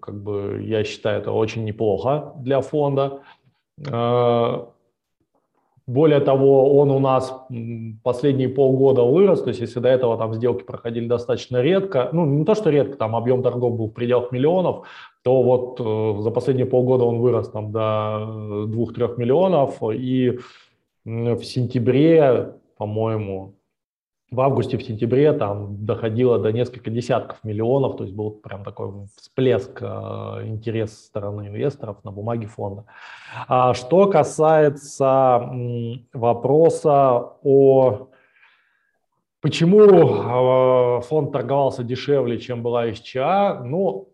Как 0.00 0.22
бы 0.22 0.62
я 0.62 0.84
считаю, 0.84 1.20
это 1.20 1.32
очень 1.32 1.64
неплохо 1.64 2.32
для 2.36 2.60
фонда. 2.60 3.20
Э, 3.86 4.64
более 5.86 6.20
того, 6.20 6.78
он 6.78 6.90
у 6.90 6.98
нас 6.98 7.46
последние 8.02 8.48
полгода 8.48 9.02
вырос, 9.02 9.42
то 9.42 9.48
есть 9.48 9.60
если 9.60 9.80
до 9.80 9.88
этого 9.88 10.16
там 10.16 10.32
сделки 10.32 10.62
проходили 10.62 11.06
достаточно 11.06 11.60
редко, 11.60 12.08
ну 12.12 12.24
не 12.24 12.44
то, 12.44 12.54
что 12.54 12.70
редко, 12.70 12.96
там 12.96 13.14
объем 13.14 13.42
торгов 13.42 13.76
был 13.76 13.88
в 13.88 13.92
пределах 13.92 14.32
миллионов, 14.32 14.86
то 15.22 15.42
вот 15.42 15.80
э, 15.80 16.22
за 16.22 16.30
последние 16.30 16.66
полгода 16.66 17.04
он 17.04 17.18
вырос 17.18 17.50
там 17.50 17.70
до 17.70 18.66
2-3 18.68 19.18
миллионов, 19.18 19.82
и 19.82 20.38
в 21.04 21.42
сентябре, 21.42 22.54
по-моему, 22.78 23.54
в 24.34 24.40
августе, 24.40 24.76
в 24.76 24.82
сентябре 24.82 25.32
там 25.32 25.84
доходило 25.86 26.38
до 26.38 26.52
нескольких 26.52 26.92
десятков 26.92 27.42
миллионов, 27.44 27.96
то 27.96 28.04
есть 28.04 28.14
был 28.14 28.32
прям 28.32 28.64
такой 28.64 28.90
всплеск 29.16 29.78
э, 29.80 29.86
интереса 30.44 30.96
со 30.96 31.06
стороны 31.06 31.48
инвесторов 31.48 32.02
на 32.04 32.10
бумаге 32.10 32.46
фонда. 32.46 32.84
А 33.48 33.74
что 33.74 34.06
касается 34.06 35.48
м, 35.50 36.06
вопроса 36.12 37.32
о 37.42 38.08
почему 39.40 40.98
э, 40.98 41.00
фонд 41.02 41.32
торговался 41.32 41.84
дешевле, 41.84 42.38
чем 42.38 42.62
была 42.62 42.92
СЧА, 42.92 43.62
ну, 43.64 44.08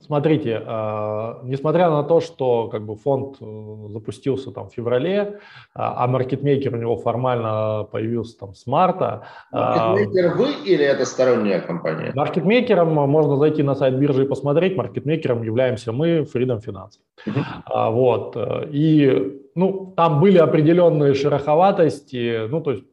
Смотрите, 0.00 0.62
э, 0.64 1.34
несмотря 1.42 1.90
на 1.90 2.04
то, 2.04 2.20
что 2.20 2.68
как 2.68 2.86
бы 2.86 2.94
фонд 2.94 3.36
э, 3.40 3.86
запустился 3.88 4.52
там 4.52 4.68
в 4.68 4.72
феврале, 4.72 5.18
э, 5.18 5.34
а 5.74 6.06
маркетмейкер 6.06 6.74
у 6.74 6.78
него 6.78 6.96
формально 6.96 7.84
появился 7.90 8.38
там 8.38 8.54
с 8.54 8.66
марта. 8.66 9.26
Маркетмейкер 9.50 10.36
вы 10.36 10.52
или 10.64 10.84
это 10.84 11.04
сторонняя 11.04 11.60
компания? 11.60 12.12
Маркетмейкером 12.14 12.94
можно 12.94 13.36
зайти 13.38 13.64
на 13.64 13.74
сайт 13.74 13.94
биржи 13.94 14.24
и 14.24 14.26
посмотреть. 14.26 14.76
Маркетмейкером 14.76 15.42
являемся 15.42 15.90
мы, 15.92 16.20
Freedom 16.20 16.60
Finance. 16.64 16.98
Uh-huh. 17.26 17.90
Вот. 17.90 18.36
И 18.70 19.40
ну, 19.56 19.92
там 19.96 20.20
были 20.20 20.38
определенные 20.38 21.14
шероховатости, 21.14 22.46
ну, 22.48 22.60
то 22.60 22.70
есть, 22.70 22.84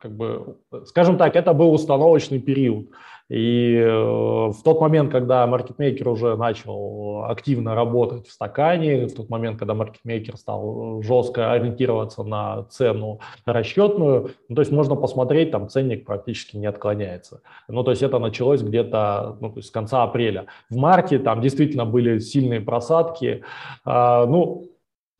как 0.00 0.16
бы, 0.16 0.56
скажем 0.86 1.16
так, 1.16 1.36
это 1.36 1.52
был 1.52 1.72
установочный 1.72 2.40
период. 2.40 2.86
И 3.28 3.74
э, 3.74 3.90
в 3.90 4.62
тот 4.64 4.80
момент, 4.80 5.12
когда 5.12 5.46
маркетмейкер 5.46 6.08
уже 6.08 6.36
начал 6.36 7.24
активно 7.24 7.74
работать 7.74 8.26
в 8.26 8.32
стакане, 8.32 9.06
в 9.06 9.14
тот 9.14 9.28
момент, 9.28 9.58
когда 9.58 9.74
маркетмейкер 9.74 10.36
стал 10.36 11.02
жестко 11.02 11.52
ориентироваться 11.52 12.22
на 12.22 12.64
цену 12.64 13.20
расчетную, 13.44 14.30
ну, 14.48 14.54
то 14.54 14.62
есть 14.62 14.72
можно 14.72 14.96
посмотреть, 14.96 15.50
там 15.50 15.68
ценник 15.68 16.06
практически 16.06 16.56
не 16.56 16.66
отклоняется. 16.66 17.42
Ну, 17.68 17.84
то 17.84 17.90
есть 17.90 18.02
это 18.02 18.18
началось 18.18 18.62
где-то 18.62 19.36
ну, 19.40 19.50
то 19.50 19.58
есть 19.58 19.68
с 19.68 19.72
конца 19.72 20.02
апреля. 20.02 20.46
В 20.70 20.76
марте 20.76 21.18
там 21.18 21.42
действительно 21.42 21.84
были 21.84 22.18
сильные 22.20 22.60
просадки. 22.60 23.42
А, 23.84 24.26
ну, 24.26 24.70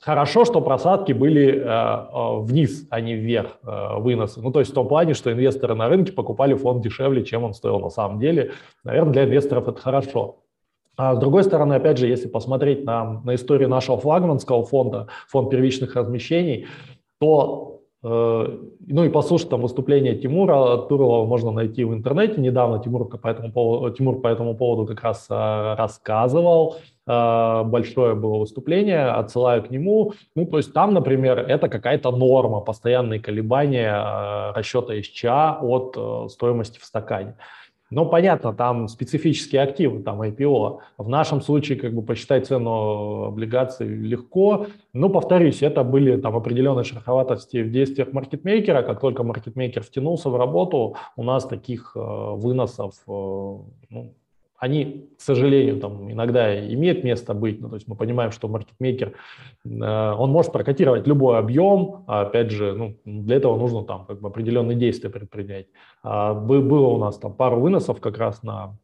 Хорошо, 0.01 0.45
что 0.45 0.61
просадки 0.61 1.13
были 1.13 1.57
э, 1.57 1.61
э, 1.61 2.41
вниз, 2.43 2.87
а 2.89 3.01
не 3.01 3.15
вверх 3.15 3.59
э, 3.65 3.99
выносы. 3.99 4.41
Ну, 4.41 4.53
то 4.53 4.61
есть 4.61 4.71
в 4.71 4.75
том 4.75 4.87
плане, 4.87 5.15
что 5.15 5.33
инвесторы 5.33 5.75
на 5.75 5.89
рынке 5.89 6.13
покупали 6.13 6.55
фонд 6.55 6.85
дешевле, 6.85 7.25
чем 7.25 7.43
он 7.43 7.53
стоил 7.53 7.81
на 7.81 7.91
самом 7.91 8.21
деле. 8.21 8.53
Наверное, 8.85 9.13
для 9.13 9.25
инвесторов 9.25 9.67
это 9.67 9.81
хорошо. 9.81 10.37
А 10.97 11.17
с 11.17 11.19
другой 11.19 11.43
стороны, 11.43 11.75
опять 11.75 11.99
же, 11.99 12.07
если 12.07 12.29
посмотреть 12.29 12.85
на, 12.85 13.21
на 13.25 13.35
историю 13.35 13.69
нашего 13.69 13.99
флагманского 13.99 14.65
фонда, 14.65 15.09
фонд 15.27 15.51
первичных 15.51 15.97
размещений, 15.97 16.67
то 17.21 17.75
ну 18.01 19.05
и 19.05 19.09
послушать 19.09 19.49
там 19.49 19.63
выступление 19.63 20.15
Тимура 20.15 20.87
Турова 20.89 21.27
можно 21.27 21.51
найти 21.51 21.83
в 21.83 21.93
интернете. 21.93 22.41
Недавно 22.41 22.79
Тимур 22.79 23.09
по 23.09 23.27
этому 23.27 23.51
поводу, 23.51 23.93
Тимур 23.93 24.21
по 24.21 24.29
этому 24.29 24.57
поводу 24.57 24.87
как 24.87 25.03
раз 25.03 25.27
рассказывал. 25.29 26.77
Э, 27.09 27.63
большое 27.65 28.15
было 28.15 28.39
выступление, 28.39 29.07
отсылаю 29.07 29.63
к 29.63 29.71
нему. 29.71 30.13
Ну, 30.35 30.45
то 30.45 30.59
есть 30.59 30.75
там, 30.75 30.93
например, 30.93 31.39
это 31.39 31.69
какая-то 31.69 32.11
норма, 32.11 32.61
постоянные 32.61 33.19
колебания 33.19 33.95
э, 33.95 34.53
расчета 34.59 34.93
СЧА 35.03 35.59
от 35.63 35.97
э, 35.97 36.29
стоимости 36.29 36.79
в 36.79 36.85
стакане. 36.85 37.35
Ну, 37.91 38.05
понятно, 38.05 38.53
там 38.53 38.87
специфические 38.89 39.63
активы, 39.63 40.03
там 40.03 40.21
IPO. 40.21 40.81
В 40.99 41.09
нашем 41.09 41.41
случае, 41.41 41.79
как 41.79 41.95
бы, 41.95 42.03
посчитать 42.03 42.47
цену 42.47 43.25
облигаций 43.25 43.89
легко. 43.89 44.67
Но, 44.93 45.09
повторюсь, 45.09 45.63
это 45.63 45.85
были 45.85 46.21
там 46.21 46.37
определенные 46.37 46.85
шероховатости 46.85 47.63
в 47.63 47.71
действиях 47.73 48.13
маркетмейкера. 48.13 48.83
Как 48.83 49.01
только 49.01 49.23
маркетмейкер 49.23 49.83
втянулся 49.83 50.29
в 50.29 50.37
работу, 50.37 50.97
у 51.17 51.23
нас 51.23 51.47
таких 51.47 51.93
э, 51.97 52.01
выносов 52.01 52.93
э, 53.07 53.11
ну, 53.11 54.15
они, 54.59 55.09
к 55.17 55.21
сожалению, 55.21 55.79
там 55.79 56.11
иногда 56.11 56.59
имеют 56.75 57.05
место 57.05 57.33
быть, 57.33 57.61
ну, 57.61 57.69
то 57.69 57.77
есть 57.77 57.87
мы 57.87 57.95
понимаем, 57.95 58.33
что 58.33 58.49
маркетмейкер, 58.49 59.13
э, 59.65 60.13
он 60.19 60.31
может 60.31 60.53
прокатировать 60.53 61.07
любой 61.07 61.39
объем, 61.39 62.05
а 62.09 62.23
опять 62.23 62.51
же, 62.51 62.75
ну, 62.75 62.97
для 63.05 63.37
этого 63.37 63.57
нужно 63.57 63.85
там 63.85 64.05
как 64.07 64.21
бы 64.21 64.29
определенные 64.29 64.77
действия 64.77 65.11
предпринять. 65.11 65.69
А, 66.03 66.35
было 66.35 66.89
у 66.89 66.99
нас 66.99 67.19
там 67.19 67.35
пару 67.35 67.61
выносов 67.61 68.01
как 68.01 68.19
раз 68.19 68.43
на 68.43 68.77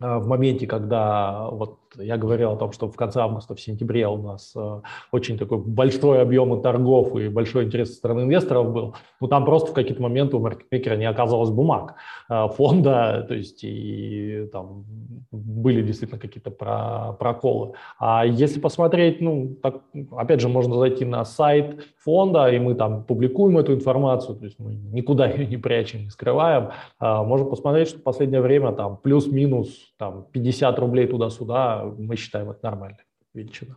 а, 0.00 0.18
в 0.18 0.26
моменте, 0.26 0.66
когда 0.66 1.48
вот 1.50 1.78
я 1.98 2.16
говорил 2.16 2.52
о 2.52 2.56
том, 2.56 2.72
что 2.72 2.88
в 2.88 2.96
конце 2.96 3.20
августа, 3.20 3.54
в 3.54 3.60
сентябре 3.60 4.06
у 4.06 4.16
нас 4.16 4.52
э, 4.56 4.80
очень 5.10 5.38
такой 5.38 5.58
большой 5.58 6.22
объем 6.22 6.60
торгов 6.60 7.16
и 7.16 7.28
большой 7.28 7.64
интерес 7.64 7.90
со 7.90 7.94
стороны 7.96 8.22
инвесторов 8.22 8.72
был, 8.72 8.94
ну 9.20 9.28
там 9.28 9.44
просто 9.44 9.70
в 9.70 9.74
какие-то 9.74 10.02
моменты 10.02 10.36
у 10.36 10.40
маркетмейкера 10.40 10.96
не 10.96 11.06
оказалось 11.06 11.50
бумаг 11.50 11.94
э, 12.28 12.48
фонда, 12.56 13.24
то 13.26 13.34
есть 13.34 13.64
и 13.64 14.48
там 14.52 14.84
были 15.30 15.82
действительно 15.82 16.20
какие-то 16.20 16.50
про, 16.50 17.14
проколы. 17.18 17.72
А 17.98 18.24
если 18.24 18.60
посмотреть, 18.60 19.20
ну, 19.20 19.56
так, 19.62 19.82
опять 20.12 20.40
же, 20.40 20.48
можно 20.48 20.76
зайти 20.76 21.04
на 21.04 21.24
сайт 21.24 21.84
фонда, 21.98 22.48
и 22.48 22.58
мы 22.58 22.74
там 22.74 23.04
публикуем 23.04 23.58
эту 23.58 23.74
информацию, 23.74 24.36
то 24.36 24.44
есть 24.44 24.58
мы 24.58 24.74
никуда 24.74 25.26
ее 25.30 25.46
не 25.46 25.56
прячем, 25.56 26.04
не 26.04 26.10
скрываем. 26.10 26.70
А, 26.98 27.22
можно 27.22 27.46
посмотреть, 27.46 27.88
что 27.88 27.98
в 27.98 28.02
последнее 28.02 28.40
время 28.40 28.72
там 28.72 28.96
плюс-минус 28.96 29.92
там 29.98 30.26
50 30.32 30.78
рублей 30.78 31.06
туда-сюда, 31.06 31.81
мы 31.82 32.16
считаем 32.16 32.50
это 32.50 32.60
нормальной 32.62 33.04
величина. 33.34 33.76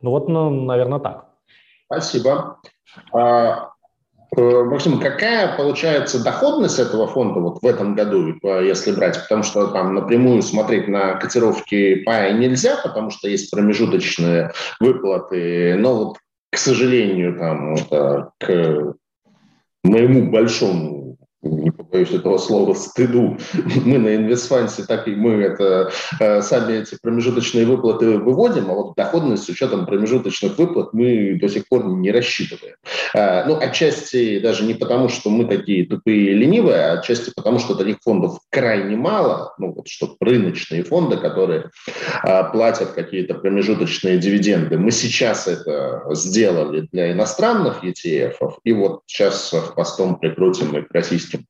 Ну 0.00 0.10
вот, 0.10 0.28
ну, 0.28 0.50
наверное, 0.50 0.98
так. 0.98 1.26
Спасибо. 1.86 2.58
А, 3.12 3.70
э, 4.36 4.64
Максим, 4.64 5.00
какая 5.00 5.56
получается 5.56 6.22
доходность 6.22 6.78
этого 6.78 7.06
фонда 7.06 7.40
вот 7.40 7.62
в 7.62 7.66
этом 7.66 7.94
году, 7.94 8.34
если 8.42 8.92
брать? 8.92 9.20
Потому 9.22 9.42
что 9.42 9.68
там 9.68 9.94
напрямую 9.94 10.42
смотреть 10.42 10.88
на 10.88 11.14
котировки 11.14 11.96
пая 12.04 12.32
нельзя, 12.32 12.76
потому 12.82 13.10
что 13.10 13.28
есть 13.28 13.50
промежуточные 13.50 14.52
выплаты. 14.78 15.76
Но 15.78 15.96
вот, 15.96 16.18
к 16.50 16.56
сожалению, 16.56 17.38
там, 17.38 17.74
это, 17.74 18.32
к 18.38 18.94
моему 19.82 20.30
большому 20.30 21.18
не 21.90 22.04
побоюсь 22.04 22.10
этого 22.10 22.38
слова, 22.38 22.74
стыду. 22.74 23.38
Мы 23.84 23.98
на 23.98 24.16
инвестфансе 24.16 24.84
так 24.84 25.08
и 25.08 25.14
мы 25.14 25.32
это 25.42 25.90
э, 26.18 26.42
сами 26.42 26.78
эти 26.78 26.96
промежуточные 27.00 27.66
выплаты 27.66 28.18
выводим, 28.18 28.70
а 28.70 28.74
вот 28.74 28.94
доходность 28.96 29.44
с 29.44 29.48
учетом 29.48 29.86
промежуточных 29.86 30.58
выплат 30.58 30.92
мы 30.92 31.38
до 31.40 31.48
сих 31.48 31.68
пор 31.68 31.86
не 31.86 32.10
рассчитываем. 32.10 32.76
Э, 33.14 33.44
ну, 33.46 33.58
отчасти 33.60 34.40
даже 34.40 34.64
не 34.64 34.74
потому, 34.74 35.08
что 35.08 35.30
мы 35.30 35.44
такие 35.44 35.86
тупые 35.86 36.32
и 36.32 36.34
ленивые, 36.34 36.76
а 36.76 36.92
отчасти 36.98 37.32
потому, 37.34 37.58
что 37.58 37.74
таких 37.74 37.98
фондов 38.02 38.38
крайне 38.50 38.96
мало, 38.96 39.54
ну 39.58 39.72
вот 39.72 39.88
что 39.88 40.16
рыночные 40.20 40.82
фонды, 40.84 41.16
которые 41.16 41.70
э, 42.24 42.44
платят 42.52 42.92
какие-то 42.92 43.34
промежуточные 43.34 44.18
дивиденды. 44.18 44.78
Мы 44.78 44.90
сейчас 44.90 45.46
это 45.46 46.04
сделали 46.12 46.88
для 46.92 47.12
иностранных 47.12 47.84
ETF, 47.84 48.34
и 48.64 48.72
вот 48.72 49.02
сейчас 49.06 49.54
постом 49.74 50.18
прикрутим 50.18 50.76
и 50.76 50.82
к 50.82 50.92
российским 50.92 51.40
российским 51.40 51.44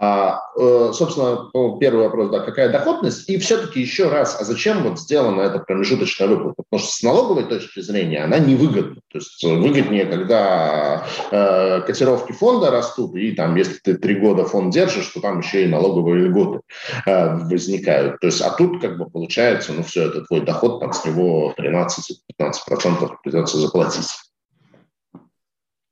А, 0.00 0.42
э, 0.56 0.92
собственно, 0.94 1.50
первый 1.80 2.04
вопрос, 2.04 2.30
да, 2.30 2.38
какая 2.38 2.70
доходность? 2.70 3.28
И 3.28 3.36
все-таки 3.38 3.80
еще 3.80 4.08
раз, 4.08 4.40
а 4.40 4.44
зачем 4.44 4.84
вот 4.84 5.00
сделана 5.00 5.40
эта 5.40 5.58
промежуточная 5.58 6.28
выплата? 6.28 6.62
Потому 6.70 6.80
что 6.80 6.92
с 6.92 7.02
налоговой 7.02 7.44
точки 7.44 7.80
зрения 7.80 8.22
она 8.22 8.38
невыгодна. 8.38 9.00
То 9.10 9.18
есть 9.18 9.42
выгоднее, 9.42 10.06
когда 10.06 11.04
э, 11.32 11.80
котировки 11.80 12.30
фонда 12.30 12.70
растут, 12.70 13.16
и 13.16 13.32
там, 13.32 13.56
если 13.56 13.74
ты 13.78 13.94
три 13.94 14.14
года 14.14 14.44
фонд 14.44 14.72
держишь, 14.72 15.08
то 15.08 15.20
там 15.20 15.40
еще 15.40 15.64
и 15.64 15.68
налоговые 15.68 16.26
льготы 16.26 16.60
э, 17.04 17.36
возникают. 17.46 18.20
То 18.20 18.28
есть, 18.28 18.40
а 18.40 18.50
тут 18.50 18.80
как 18.80 18.98
бы 18.98 19.10
получается, 19.10 19.72
ну 19.72 19.82
все, 19.82 20.06
это 20.06 20.20
твой 20.26 20.42
доход, 20.42 20.78
там 20.78 20.92
с 20.92 21.04
него 21.04 21.54
13-15% 21.58 23.16
придется 23.24 23.58
заплатить. 23.58 24.10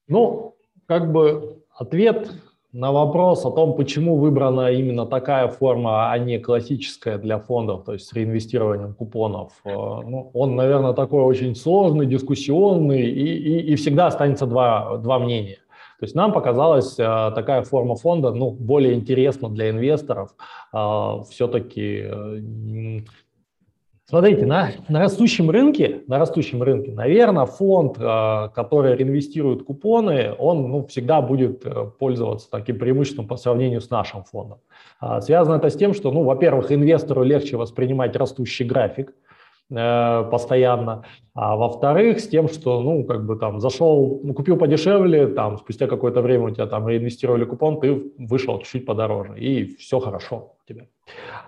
Ну, 0.07 0.55
как 0.87 1.11
бы 1.11 1.61
ответ 1.77 2.31
на 2.77 2.93
вопрос 2.93 3.47
о 3.47 3.51
том, 3.51 3.75
почему 3.75 4.17
выбрана 4.17 4.71
именно 4.71 5.07
такая 5.07 5.49
форма, 5.49 6.13
а 6.13 6.19
не 6.19 6.39
классическая 6.39 7.17
для 7.17 7.39
фондов, 7.39 7.85
то 7.85 7.95
есть 7.95 8.07
с 8.07 8.13
реинвестированием 8.13 8.93
купонов, 8.93 9.53
э, 9.65 9.71
ну, 9.73 10.31
он, 10.35 10.57
наверное, 10.57 10.93
такой 10.93 11.23
очень 11.23 11.55
сложный, 11.55 12.05
дискуссионный, 12.05 13.01
и, 13.01 13.37
и, 13.37 13.73
и 13.73 13.77
всегда 13.77 14.09
останется 14.09 14.47
два, 14.47 14.99
два 14.99 15.19
мнения. 15.19 15.59
То 15.99 16.05
есть 16.05 16.15
нам 16.15 16.33
показалась 16.33 16.99
э, 16.99 17.33
такая 17.35 17.63
форма 17.63 17.97
фонда 17.97 18.31
ну, 18.33 18.51
более 18.51 18.93
интересна 18.93 19.49
для 19.49 19.71
инвесторов. 19.71 20.35
Э, 20.75 21.23
все-таки 21.31 22.03
э, 22.05 23.01
Смотрите, 24.09 24.47
на, 24.47 24.71
на 24.89 25.01
растущем 25.01 25.51
рынке, 25.51 26.03
на 26.07 26.21
растущем 26.21 26.63
рынке, 26.63 26.93
наверное, 26.93 27.45
фонд, 27.45 27.97
э, 27.99 28.49
который 28.55 28.95
реинвестирует 28.95 29.65
купоны, 29.65 30.33
он 30.39 30.71
ну, 30.71 30.87
всегда 30.87 31.21
будет 31.21 31.67
э, 31.67 31.91
пользоваться 31.99 32.49
таким 32.49 32.79
преимуществом 32.79 33.27
по 33.27 33.37
сравнению 33.37 33.81
с 33.81 33.91
нашим 33.91 34.23
фондом. 34.23 34.61
А, 35.01 35.21
связано 35.21 35.57
это 35.57 35.71
с 35.71 35.77
тем, 35.77 35.93
что, 35.93 36.13
ну, 36.13 36.23
во-первых, 36.23 36.71
инвестору 36.71 37.25
легче 37.25 37.57
воспринимать 37.57 38.15
растущий 38.15 38.65
график, 38.65 39.13
постоянно, 39.69 41.05
а 41.35 41.57
во-вторых, 41.57 42.21
с 42.21 42.29
тем, 42.29 42.49
что, 42.49 42.81
ну, 42.81 43.05
как 43.05 43.27
бы 43.27 43.37
там 43.37 43.61
зашел, 43.61 44.21
ну, 44.23 44.33
купил 44.33 44.57
подешевле, 44.57 45.27
там, 45.27 45.59
спустя 45.59 45.87
какое-то 45.87 46.23
время 46.23 46.45
у 46.45 46.51
тебя 46.51 46.67
там 46.67 46.89
реинвестировали 46.89 47.45
купон, 47.45 47.81
ты 47.81 48.13
вышел 48.17 48.59
чуть-чуть 48.61 48.87
подороже, 48.87 49.39
и 49.39 49.77
все 49.77 49.99
хорошо 49.99 50.55
у 50.65 50.69
тебя. 50.73 50.87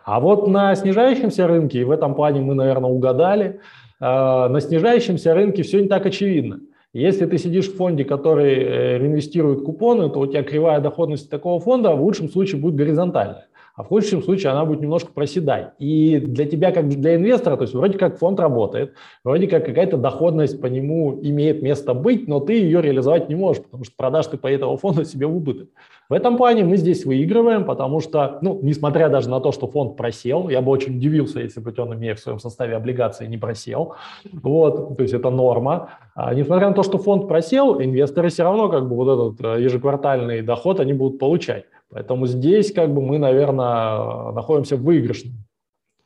А 0.04 0.20
вот 0.20 0.48
на 0.48 0.74
снижающемся 0.74 1.46
рынке, 1.46 1.81
и 1.81 1.85
в 1.85 1.90
этом 1.90 2.14
плане 2.14 2.40
мы, 2.40 2.54
наверное, 2.54 2.90
угадали, 2.90 3.61
э, 4.00 4.04
на 4.04 4.61
снижающемся 4.61 5.35
рынке 5.35 5.62
все 5.62 5.81
не 5.81 5.88
так 5.88 6.07
очевидно. 6.07 6.61
Если 6.92 7.26
ты 7.26 7.38
сидишь 7.38 7.68
в 7.68 7.76
фонде, 7.76 8.04
который 8.04 8.54
э, 8.54 8.98
реинвестирует 8.98 9.62
купоны, 9.62 10.11
то 10.11 10.20
у 10.20 10.26
тебя 10.26 10.42
кривая 10.42 10.81
доходности 10.81 11.28
такого 11.28 11.61
фонда 11.61 11.94
в 11.94 12.02
лучшем 12.02 12.28
случае 12.28 12.61
будет 12.61 12.74
горизонтальная 12.74 13.48
а 13.79 13.85
в 13.85 13.87
худшем 13.87 14.25
случае 14.25 14.51
она 14.51 14.64
будет 14.64 14.81
немножко 14.81 15.12
проседать. 15.12 15.71
И 15.79 16.19
для 16.19 16.47
тебя, 16.47 16.73
как 16.73 16.88
для 16.88 17.14
инвестора, 17.14 17.57
то 17.57 17.62
есть 17.62 17.75
вроде 17.75 17.97
как 17.97 18.19
фонд 18.19 18.41
работает, 18.41 18.95
вроде 19.23 19.47
как 19.47 19.64
какая-то 19.64 19.97
доходность 19.97 20.61
по 20.61 20.67
нему 20.67 21.17
имеет 21.23 21.62
место 21.62 21.95
быть, 21.95 22.27
но 22.27 22.41
ты 22.41 22.55
ее 22.55 22.83
реализовать 22.83 23.29
не 23.29 23.37
можешь, 23.37 23.62
потому 23.62 23.85
что 23.85 23.95
продашь 23.97 24.27
ты 24.27 24.37
по 24.37 24.49
этому 24.49 24.77
фонду 24.79 25.05
себе 25.05 25.29
в 25.29 25.37
убыток. 25.37 25.69
В 26.09 26.12
этом 26.12 26.37
плане 26.37 26.64
мы 26.64 26.77
здесь 26.77 27.05
выигрываем, 27.05 27.64
потому 27.64 28.01
что, 28.01 28.38
ну, 28.43 28.59
несмотря 28.62 29.09
даже 29.11 29.31
на 29.31 29.38
то, 29.38 29.53
что 29.53 29.69
фонд 29.69 29.97
просел, 29.97 30.49
я 30.49 30.61
бы 30.61 30.73
очень 30.73 30.97
удивился, 30.97 31.38
если 31.38 31.61
бы 31.61 31.73
он, 31.79 31.95
имея 31.95 32.17
в 32.17 32.19
своем 32.19 32.41
составе 32.41 32.75
облигации, 32.75 33.29
не 33.29 33.38
просел. 33.38 33.95
Вот, 34.33 34.97
то 34.97 35.03
есть 35.05 35.14
это 35.14 35.31
норма. 35.31 35.91
А, 36.17 36.35
несмотря 36.35 36.71
на 36.71 36.75
то, 36.75 36.83
что 36.83 36.99
фонд 36.99 37.29
просел, 37.29 37.81
инвесторы 37.81 38.31
все 38.31 38.43
равно 38.43 38.69
как 38.71 38.88
бы 38.88 38.97
вот 38.97 39.37
этот 39.37 39.47
э, 39.47 39.62
ежеквартальный 39.62 40.43
доход 40.43 40.81
они 40.81 40.95
будут 40.95 41.21
получать. 41.21 41.67
Поэтому 41.90 42.27
здесь 42.27 42.72
как 42.72 42.92
бы 42.92 43.01
мы, 43.01 43.18
наверное, 43.18 44.33
находимся 44.33 44.77
в 44.77 44.83
выигрышном 44.83 45.35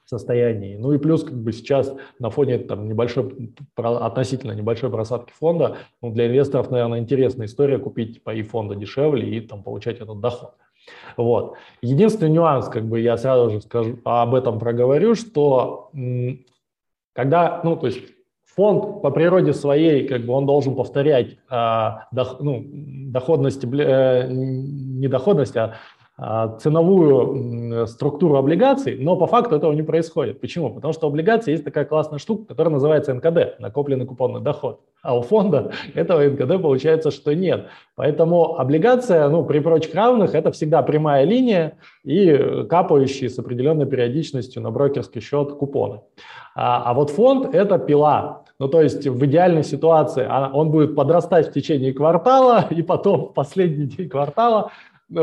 состоянии. 0.04 0.76
Ну 0.76 0.92
и 0.92 0.98
плюс 0.98 1.24
как 1.24 1.34
бы 1.34 1.52
сейчас 1.52 1.94
на 2.18 2.30
фоне 2.30 2.58
там, 2.58 2.86
небольшой, 2.86 3.54
относительно 3.76 4.52
небольшой 4.52 4.90
просадки 4.90 5.32
фонда, 5.32 5.78
ну, 6.02 6.12
для 6.12 6.26
инвесторов, 6.26 6.70
наверное, 6.70 6.98
интересная 6.98 7.46
история 7.46 7.78
купить 7.78 8.22
по 8.22 8.34
и 8.34 8.42
фонда 8.42 8.74
дешевле 8.74 9.28
и 9.28 9.40
там, 9.40 9.62
получать 9.62 10.00
этот 10.00 10.20
доход. 10.20 10.54
Вот. 11.16 11.56
Единственный 11.80 12.30
нюанс, 12.30 12.68
как 12.68 12.84
бы 12.84 13.00
я 13.00 13.16
сразу 13.16 13.50
же 13.50 13.60
скажу, 13.62 13.98
об 14.04 14.34
этом 14.34 14.58
проговорю, 14.58 15.14
что 15.14 15.90
когда, 17.14 17.60
ну, 17.64 17.76
то 17.76 17.86
есть 17.86 18.00
фонд 18.56 19.02
по 19.02 19.10
природе 19.10 19.52
своей, 19.52 20.06
как 20.06 20.26
бы 20.26 20.32
он 20.34 20.46
должен 20.46 20.74
повторять 20.74 21.36
э, 21.50 21.90
дох, 22.12 22.36
ну, 22.40 22.62
доходность, 23.10 23.64
э, 23.64 24.28
не 24.30 25.08
доходность, 25.08 25.56
а, 25.56 25.74
ценовую 26.60 27.86
структуру 27.86 28.36
облигаций, 28.36 28.96
но 28.96 29.16
по 29.16 29.26
факту 29.26 29.56
этого 29.56 29.72
не 29.72 29.82
происходит. 29.82 30.40
Почему? 30.40 30.70
Потому 30.70 30.92
что 30.92 31.06
у 31.06 31.10
облигаций 31.10 31.52
есть 31.52 31.64
такая 31.64 31.84
классная 31.84 32.18
штука, 32.18 32.44
которая 32.46 32.72
называется 32.72 33.12
НКД, 33.12 33.58
накопленный 33.58 34.06
купонный 34.06 34.40
доход. 34.40 34.80
А 35.02 35.18
у 35.18 35.22
фонда 35.22 35.72
этого 35.94 36.22
НКД 36.22 36.62
получается, 36.62 37.10
что 37.10 37.34
нет. 37.34 37.66
Поэтому 37.96 38.58
облигация, 38.58 39.28
ну, 39.28 39.44
при 39.44 39.58
прочих 39.58 39.94
равных, 39.94 40.34
это 40.34 40.52
всегда 40.52 40.82
прямая 40.82 41.24
линия 41.24 41.78
и 42.04 42.64
капающие 42.70 43.28
с 43.28 43.38
определенной 43.38 43.86
периодичностью 43.86 44.62
на 44.62 44.70
брокерский 44.70 45.20
счет 45.20 45.52
купоны. 45.54 46.02
А, 46.54 46.90
а 46.90 46.94
вот 46.94 47.10
фонд– 47.10 47.48
это 47.54 47.78
пила. 47.78 48.44
Ну, 48.58 48.68
то 48.68 48.80
есть 48.80 49.06
в 49.08 49.24
идеальной 49.24 49.64
ситуации 49.64 50.24
а, 50.28 50.50
он 50.52 50.70
будет 50.70 50.94
подрастать 50.94 51.48
в 51.48 51.52
течение 51.52 51.92
квартала, 51.92 52.66
и 52.70 52.82
потом 52.82 53.26
в 53.26 53.32
последний 53.34 53.86
день 53.86 54.08
квартала 54.08 54.70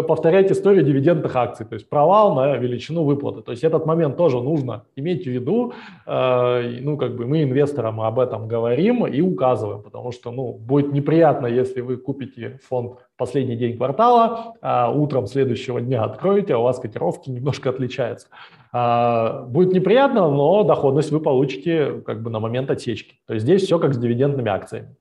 повторять 0.07 0.51
историю 0.51 0.83
дивидендных 0.83 1.35
акций, 1.35 1.65
то 1.65 1.73
есть 1.75 1.89
провал 1.89 2.35
на 2.35 2.55
величину 2.57 3.03
выплаты. 3.03 3.41
То 3.41 3.51
есть 3.51 3.63
этот 3.63 3.85
момент 3.85 4.17
тоже 4.17 4.41
нужно 4.41 4.83
иметь 4.95 5.23
в 5.23 5.29
виду. 5.29 5.73
Э, 6.05 6.79
ну, 6.81 6.97
как 6.97 7.15
бы 7.15 7.25
мы 7.25 7.43
инвесторам 7.43 8.01
об 8.01 8.19
этом 8.19 8.47
говорим 8.47 9.05
и 9.05 9.21
указываем, 9.21 9.81
потому 9.81 10.11
что, 10.11 10.31
ну, 10.31 10.53
будет 10.53 10.93
неприятно, 10.93 11.47
если 11.47 11.81
вы 11.81 11.97
купите 11.97 12.59
фонд 12.67 12.99
последний 13.17 13.55
день 13.55 13.77
квартала, 13.77 14.53
а 14.61 14.91
утром 14.91 15.27
следующего 15.27 15.81
дня 15.81 16.03
откроете, 16.03 16.53
а 16.53 16.59
у 16.59 16.63
вас 16.63 16.79
котировки 16.79 17.29
немножко 17.29 17.69
отличаются. 17.69 18.27
А, 18.71 19.43
будет 19.43 19.73
неприятно, 19.73 20.29
но 20.29 20.63
доходность 20.63 21.11
вы 21.11 21.19
получите 21.19 22.01
как 22.05 22.21
бы 22.21 22.29
на 22.29 22.39
момент 22.39 22.71
отсечки. 22.71 23.15
То 23.27 23.33
есть 23.33 23.45
здесь 23.45 23.63
все 23.63 23.79
как 23.79 23.93
с 23.93 23.97
дивидендными 23.97 24.49
акциями. 24.49 24.95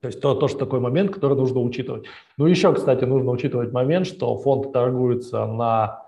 То 0.00 0.08
есть 0.08 0.20
то, 0.20 0.34
тоже 0.34 0.56
такой 0.56 0.80
момент, 0.80 1.12
который 1.12 1.36
нужно 1.36 1.60
учитывать. 1.60 2.06
Ну, 2.38 2.46
еще, 2.46 2.72
кстати, 2.72 3.04
нужно 3.04 3.30
учитывать 3.30 3.72
момент, 3.72 4.06
что 4.06 4.36
фонд 4.36 4.72
торгуется 4.72 5.46
на... 5.46 6.06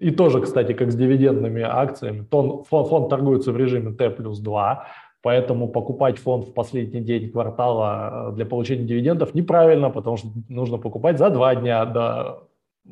И 0.00 0.10
тоже, 0.10 0.40
кстати, 0.40 0.72
как 0.72 0.90
с 0.90 0.96
дивидендными 0.96 1.62
акциями, 1.62 2.26
фонд, 2.30 2.66
фонд 2.68 3.08
торгуется 3.08 3.52
в 3.52 3.56
режиме 3.56 3.92
Т 3.92 4.10
плюс 4.10 4.38
2, 4.38 4.86
поэтому 5.20 5.68
покупать 5.68 6.18
фонд 6.18 6.46
в 6.46 6.52
последний 6.52 7.00
день 7.00 7.30
квартала 7.30 8.32
для 8.34 8.46
получения 8.46 8.84
дивидендов 8.84 9.34
неправильно, 9.34 9.90
потому 9.90 10.16
что 10.16 10.28
нужно 10.48 10.78
покупать 10.78 11.18
за 11.18 11.30
два 11.30 11.54
дня 11.54 11.84
до 11.84 12.44
Э, 12.86 12.90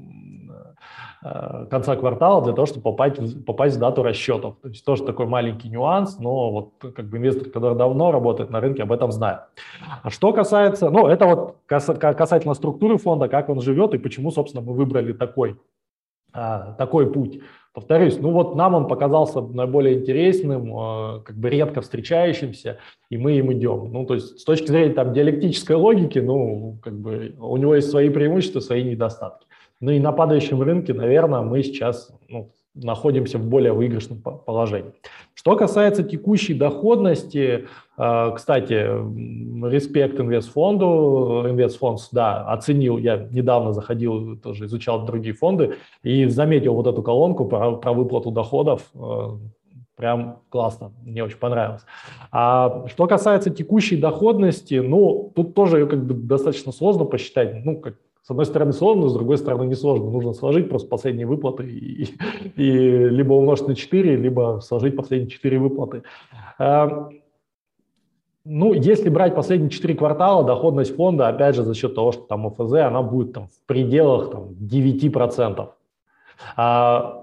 конца 1.71 1.95
квартала 1.97 2.43
для 2.43 2.53
того, 2.53 2.67
чтобы 2.67 2.83
попасть, 2.83 3.45
попасть 3.45 3.77
в 3.77 3.79
дату 3.79 4.03
расчетов. 4.03 4.57
То 4.61 4.69
есть 4.69 4.85
тоже 4.85 5.05
такой 5.05 5.27
маленький 5.27 5.69
нюанс, 5.69 6.19
но 6.19 6.51
вот 6.51 6.95
как 6.95 7.07
бы 7.07 7.19
инвестор, 7.19 7.49
который 7.49 7.79
давно 7.79 8.11
работает 8.11 8.51
на 8.51 8.61
рынке, 8.61 8.83
об 8.83 8.93
этом 8.93 9.13
знает. 9.13 9.41
А 10.03 10.11
что 10.11 10.33
касается, 10.33 10.91
ну 10.91 11.07
это 11.07 11.27
вот 11.27 11.57
касательно 11.67 12.55
структуры 12.55 12.99
фонда, 12.99 13.29
как 13.29 13.49
он 13.49 13.61
живет 13.61 13.95
и 13.95 13.99
почему, 13.99 14.33
собственно, 14.33 14.65
мы 14.65 14.75
выбрали 14.75 15.13
такой, 15.13 15.57
а, 16.33 16.73
такой 16.73 17.13
путь. 17.13 17.41
Повторюсь, 17.75 18.19
ну 18.19 18.33
вот 18.33 18.55
нам 18.55 18.75
он 18.75 18.87
показался 18.87 19.41
наиболее 19.41 20.01
интересным, 20.01 20.77
э, 20.77 21.21
как 21.25 21.37
бы 21.37 21.49
редко 21.49 21.81
встречающимся, 21.81 22.79
и 23.09 23.17
мы 23.17 23.33
им 23.33 23.51
идем. 23.55 23.91
Ну, 23.91 24.05
то 24.05 24.13
есть 24.13 24.41
с 24.41 24.45
точки 24.45 24.67
зрения 24.67 24.93
там 24.93 25.15
диалектической 25.15 25.77
логики, 25.77 26.19
ну, 26.19 26.79
как 26.83 26.93
бы 26.93 27.35
у 27.41 27.57
него 27.57 27.75
есть 27.75 27.91
свои 27.91 28.11
преимущества, 28.11 28.61
свои 28.61 28.83
недостатки. 28.83 29.47
Ну 29.83 29.91
и 29.91 29.99
на 29.99 30.13
падающем 30.13 30.63
рынке, 30.63 30.95
наверное, 30.95 31.41
мы 31.41 31.61
сейчас 31.65 32.13
ну, 32.29 32.51
находимся 32.73 33.39
в 33.39 33.45
более 33.45 33.73
выигрышном 33.73 34.21
положении. 34.21 34.93
Что 35.35 35.57
касается 35.57 36.05
текущей 36.05 36.55
доходности, 36.55 37.67
э, 37.99 38.33
кстати, 38.33 38.75
респект 38.75 40.21
инвестфонду, 40.21 41.47
инвестфонд, 41.49 41.99
да, 42.13 42.45
оценил, 42.45 42.97
я 42.97 43.27
недавно 43.33 43.73
заходил, 43.73 44.37
тоже 44.37 44.67
изучал 44.67 45.05
другие 45.05 45.35
фонды 45.35 45.75
и 46.05 46.27
заметил 46.27 46.75
вот 46.75 46.87
эту 46.87 47.03
колонку 47.03 47.47
про, 47.47 47.73
про 47.73 47.93
выплату 47.93 48.31
доходов, 48.31 48.83
э, 48.95 49.31
прям 49.97 50.39
классно, 50.49 50.93
мне 51.05 51.25
очень 51.25 51.39
понравилось. 51.39 51.83
А 52.31 52.87
что 52.87 53.09
касается 53.09 53.51
текущей 53.51 53.97
доходности, 53.97 54.77
ну, 54.77 55.33
тут 55.35 55.55
тоже 55.55 55.81
ее 55.81 55.87
как 55.89 56.07
бы 56.07 56.15
достаточно 56.15 56.71
сложно 56.71 57.05
посчитать, 57.05 57.65
ну, 57.65 57.81
как 57.81 57.97
с 58.23 58.31
одной 58.31 58.47
стороны 58.47 58.73
сложно, 58.73 59.09
с 59.09 59.15
другой 59.15 59.37
стороны 59.37 59.65
не 59.65 59.75
сложно. 59.75 60.11
Нужно 60.11 60.33
сложить 60.33 60.69
просто 60.69 60.89
последние 60.89 61.27
выплаты 61.27 61.65
и, 61.65 62.09
и 62.57 63.09
либо 63.09 63.33
умножить 63.33 63.67
на 63.67 63.75
4, 63.75 64.17
либо 64.17 64.61
сложить 64.63 64.97
последние 64.97 65.29
4 65.29 65.59
выплаты. 65.59 66.05
А, 66.59 67.09
ну, 68.45 68.75
если 68.75 69.09
брать 69.09 69.35
последние 69.35 69.71
4 69.71 69.95
квартала, 69.95 70.45
доходность 70.45 70.95
фонда, 70.95 71.29
опять 71.29 71.57
же, 71.57 71.65
за 71.65 71.75
счет 71.75 71.97
того, 71.97 72.13
что 72.13 72.23
там 72.23 72.47
ОФЗ, 72.47 72.75
она 72.75 73.03
будет 73.03 73.33
там, 73.33 73.49
в 73.49 73.67
пределах 73.67 74.31
там, 74.31 74.51
9%. 74.51 75.69
А, 76.57 77.22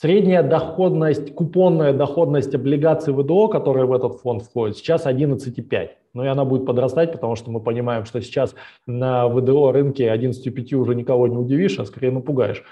средняя 0.00 0.42
доходность, 0.42 1.34
купонная 1.34 1.92
доходность 1.92 2.54
облигаций 2.54 3.12
ВДО, 3.12 3.48
которые 3.48 3.86
в 3.86 3.92
этот 3.92 4.20
фонд 4.20 4.42
входят, 4.42 4.76
сейчас 4.76 5.06
11,5 5.06 5.88
но 6.16 6.24
и 6.24 6.28
она 6.28 6.46
будет 6.46 6.64
подрастать, 6.64 7.12
потому 7.12 7.36
что 7.36 7.50
мы 7.50 7.60
понимаем, 7.60 8.06
что 8.06 8.22
сейчас 8.22 8.54
на 8.86 9.28
ВДО 9.28 9.70
рынке 9.70 10.08
11,5 10.08 10.74
уже 10.74 10.94
никого 10.94 11.28
не 11.28 11.36
удивишь, 11.36 11.78
а 11.78 11.84
скорее 11.84 12.10
напугаешь. 12.10 12.64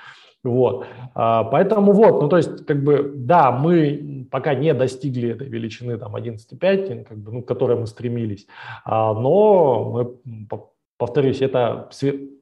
Вот. 0.42 0.86
А, 1.14 1.44
поэтому 1.44 1.92
вот, 1.92 2.22
ну 2.22 2.28
то 2.28 2.38
есть, 2.38 2.64
как 2.66 2.82
бы, 2.82 3.12
да, 3.14 3.50
мы 3.52 4.26
пока 4.30 4.54
не 4.54 4.72
достигли 4.72 5.30
этой 5.30 5.48
величины 5.48 5.98
там 5.98 6.16
11,5, 6.16 7.04
как 7.04 7.18
бы, 7.18 7.32
ну, 7.32 7.42
к 7.42 7.48
которой 7.48 7.78
мы 7.78 7.86
стремились, 7.86 8.46
а, 8.84 9.12
но 9.12 10.16
мы, 10.50 10.60
повторюсь, 10.98 11.42
это 11.42 11.88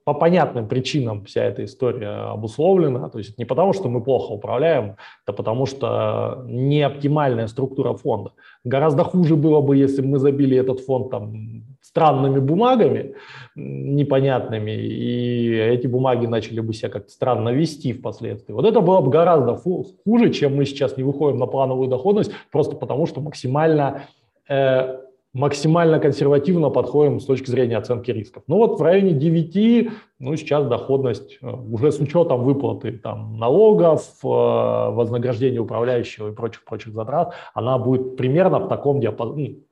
по 0.04 0.14
понятным 0.14 0.68
причинам 0.68 1.24
вся 1.24 1.44
эта 1.44 1.64
история 1.64 2.32
обусловлена. 2.32 3.08
То 3.08 3.18
есть 3.18 3.38
не 3.38 3.44
потому, 3.44 3.72
что 3.72 3.88
мы 3.88 4.02
плохо 4.02 4.32
управляем, 4.32 4.96
это 5.24 5.32
потому 5.32 5.66
что 5.66 6.44
не 6.46 6.82
оптимальная 6.82 7.46
структура 7.46 7.94
фонда. 7.94 8.32
Гораздо 8.64 9.04
хуже 9.04 9.36
было 9.36 9.60
бы, 9.60 9.76
если 9.76 10.02
бы 10.02 10.08
мы 10.08 10.18
забили 10.18 10.56
этот 10.56 10.80
фонд 10.80 11.10
там 11.10 11.62
странными 11.82 12.38
бумагами 12.38 13.14
непонятными, 13.54 14.70
и 14.70 15.54
эти 15.54 15.86
бумаги 15.86 16.26
начали 16.26 16.60
бы 16.60 16.72
себя 16.72 16.88
как-то 16.88 17.10
странно 17.10 17.50
вести 17.50 17.92
впоследствии. 17.92 18.52
Вот 18.52 18.64
это 18.64 18.80
было 18.80 19.00
бы 19.00 19.10
гораздо 19.10 19.56
хуже, 19.56 20.30
чем 20.30 20.56
мы 20.56 20.64
сейчас 20.64 20.96
не 20.96 21.02
выходим 21.02 21.38
на 21.38 21.46
плановую 21.46 21.88
доходность, 21.88 22.32
просто 22.50 22.76
потому 22.76 23.06
что 23.06 23.20
максимально 23.20 24.04
э, 24.48 24.96
максимально 25.32 25.98
консервативно 25.98 26.68
подходим 26.70 27.18
с 27.18 27.24
точки 27.24 27.50
зрения 27.50 27.78
оценки 27.78 28.10
рисков. 28.10 28.42
Ну 28.46 28.56
вот 28.56 28.78
в 28.78 28.82
районе 28.82 29.12
9, 29.12 29.90
ну 30.18 30.36
сейчас 30.36 30.66
доходность 30.66 31.38
э, 31.40 31.46
уже 31.46 31.90
с 31.90 31.98
учетом 32.00 32.44
выплаты 32.44 32.92
там, 32.98 33.38
налогов, 33.38 34.02
э, 34.22 34.26
вознаграждения 34.26 35.58
управляющего 35.58 36.30
и 36.30 36.34
прочих-прочих 36.34 36.92
затрат, 36.92 37.34
она 37.54 37.78
будет 37.78 38.16
примерно 38.16 38.58
в 38.58 38.68
таком 38.68 39.00
диапазоне, 39.00 39.48
ну, 39.48 39.62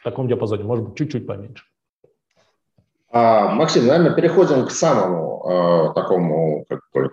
в 0.00 0.02
таком 0.02 0.26
диапазоне, 0.26 0.64
может 0.64 0.88
быть, 0.88 0.98
чуть-чуть 0.98 1.26
поменьше. 1.26 1.64
А, 3.10 3.50
Максим, 3.54 3.86
наверное, 3.86 4.14
переходим 4.14 4.66
к 4.66 4.70
самому 4.70 5.44
э, 5.48 5.94
такому, 5.94 6.64
как 6.68 6.80
бы, 6.92 7.10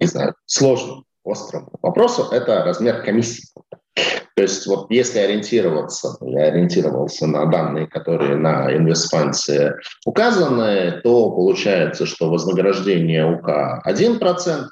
не 0.00 0.06
знаю, 0.06 0.34
сложному, 0.46 1.04
острому 1.24 1.70
вопросу. 1.82 2.24
Это 2.32 2.64
размер 2.64 3.02
комиссии. 3.02 3.48
То 4.36 4.42
есть 4.42 4.66
вот 4.66 4.90
если 4.90 5.20
ориентироваться, 5.20 6.16
я 6.20 6.46
ориентировался 6.46 7.26
на 7.28 7.46
данные, 7.46 7.86
которые 7.86 8.34
на 8.34 8.74
инвестфансе 8.74 9.74
указаны, 10.04 11.00
то 11.02 11.30
получается, 11.30 12.04
что 12.04 12.28
вознаграждение 12.30 13.24
УК 13.24 13.80
1%, 13.86 14.18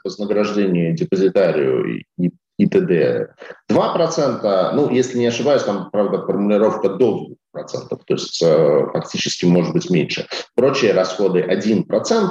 вознаграждение 0.05 0.93
депозитарию 0.95 2.03
и 2.19 2.31
и 2.59 2.67
т.д. 2.67 3.29
2%, 3.71 4.73
ну, 4.75 4.91
если 4.91 5.19
не 5.19 5.27
ошибаюсь, 5.27 5.63
там, 5.63 5.91
правда, 5.91 6.25
формулировка 6.25 6.91
до 6.91 7.29
2%, 7.57 7.65
то 7.89 8.15
есть 8.15 8.43
э, 8.43 8.87
фактически 8.93 9.47
может 9.47 9.73
быть 9.73 9.91
меньше. 9.91 10.27
Прочие 10.55 10.93
расходы 10.93 11.41
1%, 11.41 11.87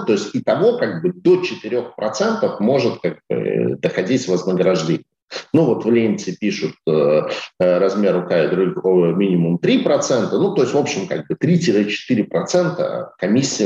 то 0.06 0.14
есть 0.14 0.34
и 0.36 0.42
того 0.42 0.78
как 0.78 1.02
бы 1.02 1.12
до 1.14 1.42
4% 1.42 2.56
может 2.60 3.02
как 3.02 3.20
бы, 3.30 3.78
доходить 3.80 4.28
вознаграждение. 4.28 5.06
Ну 5.54 5.66
вот 5.66 5.86
в 5.86 5.92
ленте 5.92 6.34
пишут 6.34 6.74
э, 6.88 7.22
э 7.60 7.78
размер 7.78 8.18
УК 8.18 8.32
минимум 9.16 9.60
3%, 9.62 10.30
ну 10.32 10.56
то 10.56 10.62
есть 10.62 10.74
в 10.74 10.78
общем 10.78 11.08
как 11.08 11.28
бы 11.28 11.36
3-4% 11.36 13.08
комиссии 13.18 13.66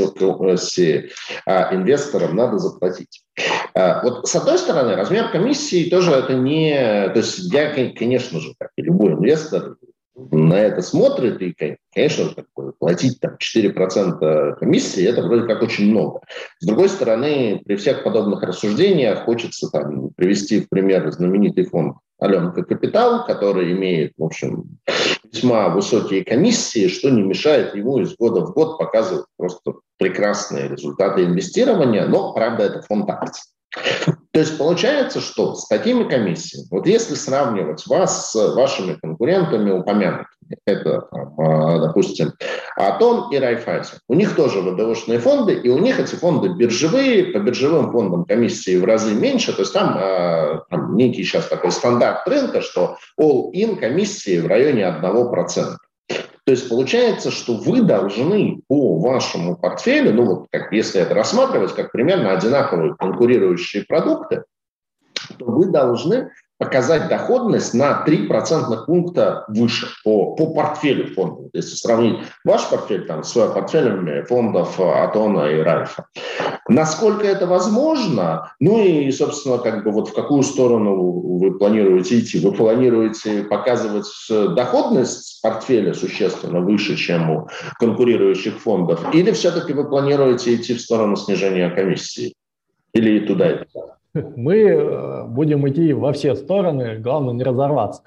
э, 1.46 1.74
инвесторам 1.74 2.36
надо 2.36 2.58
заплатить. 2.58 3.22
Э, 3.74 4.02
вот 4.02 4.28
с 4.28 4.34
одной 4.34 4.58
стороны 4.58 4.94
размер 4.94 5.30
комиссии 5.30 5.88
тоже 5.90 6.12
это 6.12 6.34
не... 6.34 6.74
То 7.08 7.18
есть 7.18 7.52
я, 7.52 7.70
конечно 7.92 8.40
же, 8.40 8.54
как 8.58 8.70
и 8.76 8.82
любой 8.82 9.12
инвестор, 9.12 9.76
на 10.16 10.54
это 10.54 10.80
смотрит, 10.80 11.42
и, 11.42 11.76
конечно, 11.94 12.30
платить 12.78 13.20
там, 13.20 13.36
4% 13.36 14.56
комиссии, 14.56 15.04
это 15.04 15.22
вроде 15.22 15.46
как 15.46 15.62
очень 15.62 15.90
много. 15.90 16.20
С 16.58 16.66
другой 16.66 16.88
стороны, 16.88 17.60
при 17.64 17.76
всех 17.76 18.02
подобных 18.02 18.42
рассуждениях 18.42 19.24
хочется 19.24 19.68
там, 19.70 20.10
привести 20.16 20.60
в 20.60 20.68
пример 20.68 21.10
знаменитый 21.12 21.66
фонд 21.66 21.96
Аленка 22.18 22.64
Капитал, 22.64 23.26
который 23.26 23.72
имеет, 23.72 24.12
в 24.16 24.24
общем, 24.24 24.78
весьма 25.30 25.68
высокие 25.68 26.24
комиссии, 26.24 26.88
что 26.88 27.10
не 27.10 27.22
мешает 27.22 27.74
ему 27.74 27.98
из 27.98 28.16
года 28.16 28.40
в 28.40 28.54
год 28.54 28.78
показывать 28.78 29.26
просто 29.36 29.74
прекрасные 29.98 30.68
результаты 30.68 31.24
инвестирования, 31.24 32.06
но, 32.06 32.32
правда, 32.32 32.64
это 32.64 32.80
фонд 32.80 33.10
акций. 33.10 33.50
То 34.32 34.40
есть 34.40 34.58
получается, 34.58 35.20
что 35.20 35.54
с 35.54 35.66
такими 35.66 36.04
комиссиями, 36.04 36.66
вот 36.70 36.86
если 36.86 37.14
сравнивать 37.14 37.86
вас 37.86 38.32
с 38.32 38.54
вашими 38.54 38.92
конкурентами 38.92 39.70
упомянутыми, 39.70 40.26
это, 40.66 41.08
а, 41.38 41.78
допустим, 41.78 42.32
Атон 42.76 43.32
и 43.32 43.38
Райфайзен, 43.38 43.98
у 44.08 44.14
них 44.14 44.36
тоже 44.36 44.60
ВДОшные 44.60 45.20
фонды, 45.20 45.54
и 45.54 45.70
у 45.70 45.78
них 45.78 45.98
эти 45.98 46.14
фонды 46.16 46.50
биржевые, 46.50 47.32
по 47.32 47.38
биржевым 47.38 47.90
фондам 47.92 48.24
комиссии 48.26 48.76
в 48.76 48.84
разы 48.84 49.14
меньше, 49.14 49.54
то 49.54 49.62
есть 49.62 49.72
там, 49.72 49.96
а, 49.98 50.64
там 50.68 50.96
некий 50.96 51.24
сейчас 51.24 51.46
такой 51.48 51.72
стандарт 51.72 52.28
рынка, 52.28 52.60
что 52.60 52.98
all-in 53.18 53.76
комиссии 53.76 54.38
в 54.38 54.46
районе 54.46 54.84
1%. 54.84 55.76
То 56.46 56.52
есть 56.52 56.68
получается, 56.68 57.32
что 57.32 57.54
вы 57.54 57.82
должны 57.82 58.60
по 58.68 59.00
вашему 59.00 59.56
портфелю, 59.56 60.14
ну 60.14 60.24
вот 60.24 60.46
как 60.52 60.72
если 60.72 61.00
это 61.00 61.12
рассматривать 61.12 61.74
как 61.74 61.90
примерно 61.90 62.30
одинаковые 62.30 62.94
конкурирующие 62.94 63.84
продукты, 63.84 64.44
то 65.38 65.44
вы 65.44 65.66
должны 65.66 66.30
показать 66.58 67.08
доходность 67.08 67.74
на 67.74 68.02
3 68.04 68.26
процентных 68.28 68.86
пункта 68.86 69.44
выше 69.48 69.88
по, 70.04 70.34
по 70.34 70.54
портфелю 70.54 71.12
фондов. 71.14 71.46
Если 71.52 71.76
сравнить 71.76 72.20
ваш 72.44 72.68
портфель 72.68 73.06
там, 73.06 73.24
с 73.24 73.32
портфелями 73.32 74.22
фондов 74.22 74.80
Атона 74.80 75.50
и 75.50 75.60
Ральфа. 75.60 76.06
Насколько 76.68 77.26
это 77.26 77.46
возможно? 77.46 78.52
Ну 78.58 78.82
и, 78.82 79.10
собственно, 79.12 79.58
как 79.58 79.84
бы 79.84 79.90
вот 79.90 80.08
в 80.08 80.14
какую 80.14 80.42
сторону 80.42 80.96
вы 81.38 81.58
планируете 81.58 82.20
идти? 82.20 82.40
Вы 82.40 82.52
планируете 82.52 83.42
показывать 83.44 84.06
доходность 84.28 85.40
портфеля 85.42 85.94
существенно 85.94 86.60
выше, 86.60 86.96
чем 86.96 87.30
у 87.30 87.48
конкурирующих 87.78 88.58
фондов? 88.58 89.14
Или 89.14 89.30
все-таки 89.32 89.72
вы 89.74 89.88
планируете 89.88 90.54
идти 90.54 90.74
в 90.74 90.80
сторону 90.80 91.16
снижения 91.16 91.70
комиссии? 91.70 92.34
Или 92.94 93.18
и 93.18 93.26
туда, 93.26 93.52
и 93.52 93.64
туда? 93.64 93.95
Мы 94.36 94.56
э, 94.56 95.24
будем 95.26 95.68
идти 95.68 95.92
во 95.92 96.12
все 96.12 96.34
стороны, 96.34 96.98
главное 96.98 97.34
не 97.34 97.42
разорваться. 97.42 98.02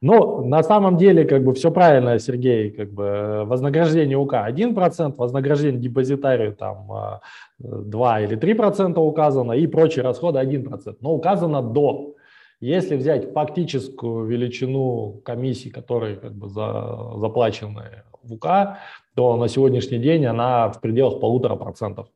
Но 0.00 0.42
на 0.42 0.62
самом 0.62 0.96
деле 0.96 1.24
как 1.24 1.44
бы 1.44 1.54
все 1.54 1.70
правильно, 1.70 2.18
Сергей, 2.18 2.70
как 2.70 2.92
бы 2.92 3.44
вознаграждение 3.44 4.16
УК 4.16 4.34
1%, 4.48 5.14
вознаграждение 5.16 5.80
депозитарию 5.80 6.54
там 6.54 7.20
2 7.58 8.20
э, 8.20 8.24
или 8.24 8.38
3% 8.38 8.98
указано 8.98 9.52
и 9.52 9.66
прочие 9.66 10.04
расходы 10.04 10.38
1%, 10.38 10.96
но 11.00 11.12
указано 11.12 11.62
до. 11.62 12.14
Если 12.60 12.96
взять 12.96 13.32
фактическую 13.32 14.26
величину 14.26 15.20
комиссий, 15.24 15.70
которые 15.70 16.16
как 16.16 16.32
бы 16.32 16.48
за, 16.48 17.16
заплачены 17.16 18.04
в 18.22 18.34
УК, 18.34 18.78
то 19.14 19.36
на 19.36 19.48
сегодняшний 19.48 19.98
день 19.98 20.26
она 20.26 20.68
в 20.68 20.80
пределах 20.80 21.20
полутора 21.20 21.56
процентов. 21.56 22.08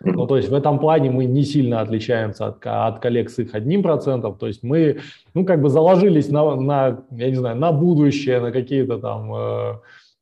Ну, 0.00 0.26
то 0.26 0.36
есть 0.36 0.48
в 0.48 0.54
этом 0.54 0.78
плане 0.78 1.10
мы 1.10 1.24
не 1.24 1.42
сильно 1.42 1.80
отличаемся 1.80 2.46
от, 2.46 2.66
от 2.66 3.00
коллег 3.00 3.30
с 3.30 3.38
их 3.38 3.54
одним 3.54 3.82
процентом. 3.82 4.36
То 4.36 4.46
есть 4.46 4.62
мы, 4.62 5.00
ну, 5.34 5.44
как 5.44 5.60
бы 5.60 5.68
заложились 5.68 6.28
на, 6.28 6.54
на 6.56 7.04
я 7.10 7.30
не 7.30 7.36
знаю, 7.36 7.56
на 7.56 7.72
будущее, 7.72 8.40
на 8.40 8.52
какие-то 8.52 8.98
там 8.98 9.34
э, 9.34 9.72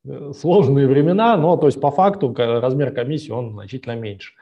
э 0.07 0.31
сложные 0.39 0.87
времена, 0.87 1.35
но 1.35 1.57
то 1.57 1.65
есть 1.65 1.81
по 1.81 1.91
факту 1.91 2.33
размер 2.37 2.91
комиссии 2.91 3.31
он 3.31 3.51
значительно 3.51 3.95
меньше. 3.95 4.33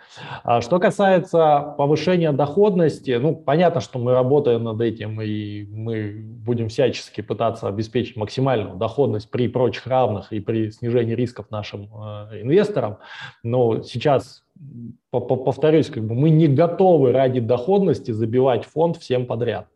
А 0.43 0.61
что 0.61 0.79
касается 0.79 1.73
повышения 1.77 2.31
доходности, 2.31 3.17
ну, 3.19 3.35
понятно, 3.35 3.81
что 3.81 3.97
мы 3.97 4.13
работаем 4.13 4.63
над 4.63 4.81
этим, 4.81 5.21
и 5.21 5.65
мы 5.65 6.13
будем 6.45 6.67
всячески 6.67 7.21
пытаться 7.21 7.67
обеспечить 7.67 8.17
максимальную 8.17 8.75
доходность 8.75 9.31
при 9.31 9.47
прочих 9.47 9.87
равных 9.87 10.31
и 10.31 10.39
при 10.39 10.69
снижении 10.69 11.15
рисков 11.15 11.49
нашим 11.49 11.83
э, 11.83 12.41
инвесторам. 12.41 12.97
Но 13.41 13.81
сейчас 13.81 14.42
повторюсь, 15.09 15.89
как 15.89 16.05
бы 16.05 16.15
мы 16.15 16.29
не 16.29 16.47
готовы 16.47 17.11
ради 17.11 17.39
доходности 17.39 18.11
забивать 18.11 18.65
фонд 18.65 18.97
всем 18.97 19.25
подряд, 19.25 19.67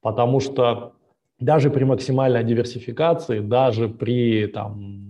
потому 0.00 0.40
что 0.40 0.94
даже 1.38 1.70
при 1.70 1.84
максимальной 1.84 2.44
диверсификации, 2.44 3.40
даже 3.40 3.88
при 3.88 4.46
там, 4.46 5.09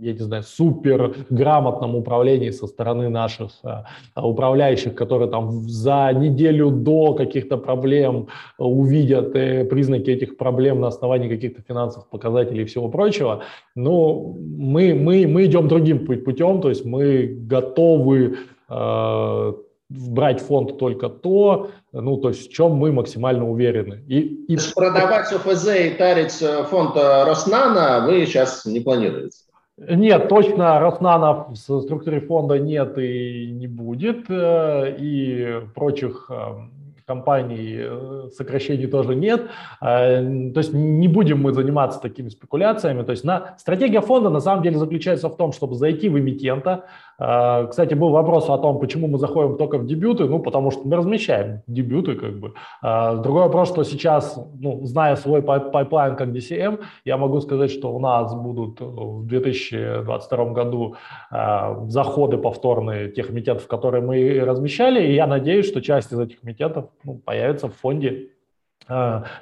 я 0.00 0.12
не 0.12 0.18
знаю, 0.18 0.42
супер 0.42 1.14
грамотном 1.30 1.94
управлении 1.96 2.50
со 2.50 2.66
стороны 2.66 3.08
наших 3.08 3.50
э, 3.64 3.84
управляющих, 4.16 4.94
которые 4.94 5.30
там 5.30 5.68
за 5.68 6.12
неделю 6.14 6.70
до 6.70 7.14
каких-то 7.14 7.56
проблем 7.56 8.28
увидят 8.58 9.36
э, 9.36 9.64
признаки 9.64 10.10
этих 10.10 10.36
проблем 10.36 10.80
на 10.80 10.88
основании 10.88 11.28
каких-то 11.28 11.62
финансовых 11.62 12.08
показателей 12.08 12.62
и 12.62 12.66
всего 12.66 12.88
прочего, 12.88 13.42
ну, 13.74 14.36
мы, 14.56 14.94
мы, 14.94 15.26
мы 15.26 15.44
идем 15.44 15.68
другим 15.68 16.06
путем, 16.06 16.60
то 16.60 16.68
есть 16.68 16.84
мы 16.84 17.26
готовы 17.26 18.36
Э, 18.70 19.52
брать 19.88 20.40
фонд 20.40 20.78
только 20.78 21.08
то, 21.08 21.70
ну, 21.90 22.16
то 22.18 22.28
есть 22.28 22.48
в 22.48 22.52
чем 22.52 22.74
мы 22.74 22.92
максимально 22.92 23.50
уверены. 23.50 24.04
И, 24.06 24.20
и... 24.46 24.56
Продавать 24.72 25.32
ОФЗ 25.32 25.66
и 25.66 25.90
тарить 25.90 26.40
э, 26.40 26.62
фонд 26.70 26.94
э, 26.94 27.24
Роснана 27.24 28.06
вы 28.06 28.24
сейчас 28.24 28.64
не 28.64 28.78
планируете? 28.78 29.38
Нет, 29.88 30.28
точно 30.28 30.78
Роснана 30.78 31.46
в 31.48 31.56
структуре 31.56 32.20
фонда 32.20 32.58
нет 32.58 32.98
и 32.98 33.50
не 33.50 33.66
будет, 33.66 34.26
и 34.28 35.60
прочих 35.74 36.30
компаний 37.06 37.80
сокращений 38.36 38.86
тоже 38.86 39.16
нет. 39.16 39.48
То 39.80 40.52
есть 40.54 40.72
не 40.72 41.08
будем 41.08 41.40
мы 41.40 41.52
заниматься 41.52 41.98
такими 42.00 42.28
спекуляциями. 42.28 43.02
То 43.02 43.12
есть 43.12 43.24
на, 43.24 43.56
стратегия 43.58 44.00
фонда 44.00 44.30
на 44.30 44.40
самом 44.40 44.62
деле 44.62 44.76
заключается 44.76 45.28
в 45.28 45.36
том, 45.36 45.52
чтобы 45.52 45.74
зайти 45.74 46.08
в 46.08 46.18
эмитента, 46.18 46.84
кстати, 47.20 47.92
был 47.94 48.10
вопрос 48.10 48.48
о 48.48 48.56
том, 48.56 48.78
почему 48.78 49.06
мы 49.06 49.18
заходим 49.18 49.58
только 49.58 49.76
в 49.78 49.86
дебюты. 49.86 50.24
Ну, 50.24 50.38
потому 50.38 50.70
что 50.70 50.88
мы 50.88 50.96
размещаем 50.96 51.62
дебюты, 51.66 52.14
как 52.14 52.38
бы. 52.40 52.54
А, 52.82 53.16
другой 53.16 53.42
вопрос, 53.42 53.68
что 53.68 53.84
сейчас, 53.84 54.38
ну, 54.58 54.84
зная 54.84 55.16
свой 55.16 55.42
pipeline 55.42 56.16
как 56.16 56.28
DCM, 56.28 56.80
я 57.04 57.16
могу 57.16 57.40
сказать, 57.40 57.70
что 57.70 57.94
у 57.94 58.00
нас 58.00 58.34
будут 58.34 58.80
в 58.80 59.26
2022 59.26 60.44
году 60.52 60.94
а, 61.30 61.84
заходы 61.88 62.38
повторные 62.38 63.10
тех 63.10 63.26
эмитентов, 63.26 63.66
которые 63.66 64.02
мы 64.02 64.40
размещали, 64.40 65.06
и 65.06 65.14
я 65.14 65.26
надеюсь, 65.26 65.68
что 65.68 65.80
часть 65.82 66.12
из 66.12 66.18
этих 66.18 66.40
эмитентов 66.40 66.86
ну, 67.04 67.18
появится 67.18 67.68
в 67.68 67.74
фонде 67.74 68.08
а, 68.08 68.39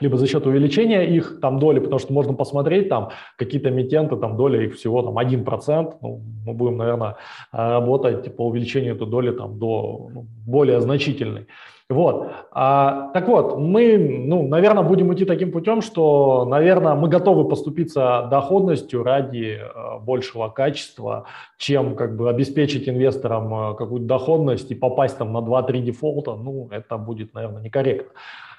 либо 0.01 0.17
за 0.17 0.27
счет 0.27 0.47
увеличения 0.47 1.05
их 1.07 1.41
там 1.41 1.59
доли, 1.59 1.81
потому 1.81 1.99
что 1.99 2.13
можно 2.13 2.35
посмотреть, 2.35 2.89
там 2.89 3.11
какие-то 3.37 3.71
эмитенты, 3.71 4.17
там 4.17 4.37
доля 4.37 4.63
их 4.63 4.75
всего 4.75 5.03
там 5.03 5.19
1%, 5.19 5.95
ну, 6.03 6.21
мы 6.47 6.53
будем, 6.53 6.77
наверное, 6.77 7.17
работать 7.53 8.37
по 8.37 8.47
увеличению 8.47 8.95
этой 8.95 9.07
доли 9.07 9.31
там 9.31 9.59
до 9.59 10.09
ну, 10.13 10.27
более 10.47 10.81
значительной. 10.81 11.47
Вот. 11.91 12.31
А, 12.53 13.11
так 13.15 13.29
вот, 13.29 13.57
мы, 13.59 13.97
ну, 13.97 14.47
наверное, 14.47 14.83
будем 14.83 15.13
идти 15.15 15.25
таким 15.25 15.51
путем, 15.51 15.81
что, 15.81 16.44
наверное, 16.44 16.94
мы 16.94 17.09
готовы 17.09 17.49
поступиться 17.49 18.29
доходностью 18.31 19.03
ради 19.03 19.59
э, 19.59 19.99
большего 20.01 20.51
качества, 20.51 21.25
чем 21.57 21.96
как 21.96 22.15
бы 22.15 22.29
обеспечить 22.29 22.90
инвесторам 22.90 23.73
э, 23.73 23.75
какую-то 23.75 24.07
доходность 24.07 24.71
и 24.71 24.75
попасть 24.75 25.17
там 25.17 25.33
на 25.33 25.38
2-3 25.38 25.81
дефолта. 25.81 26.35
Ну, 26.35 26.69
это 26.71 26.99
будет, 26.99 27.33
наверное, 27.33 27.63
некорректно. 27.63 28.13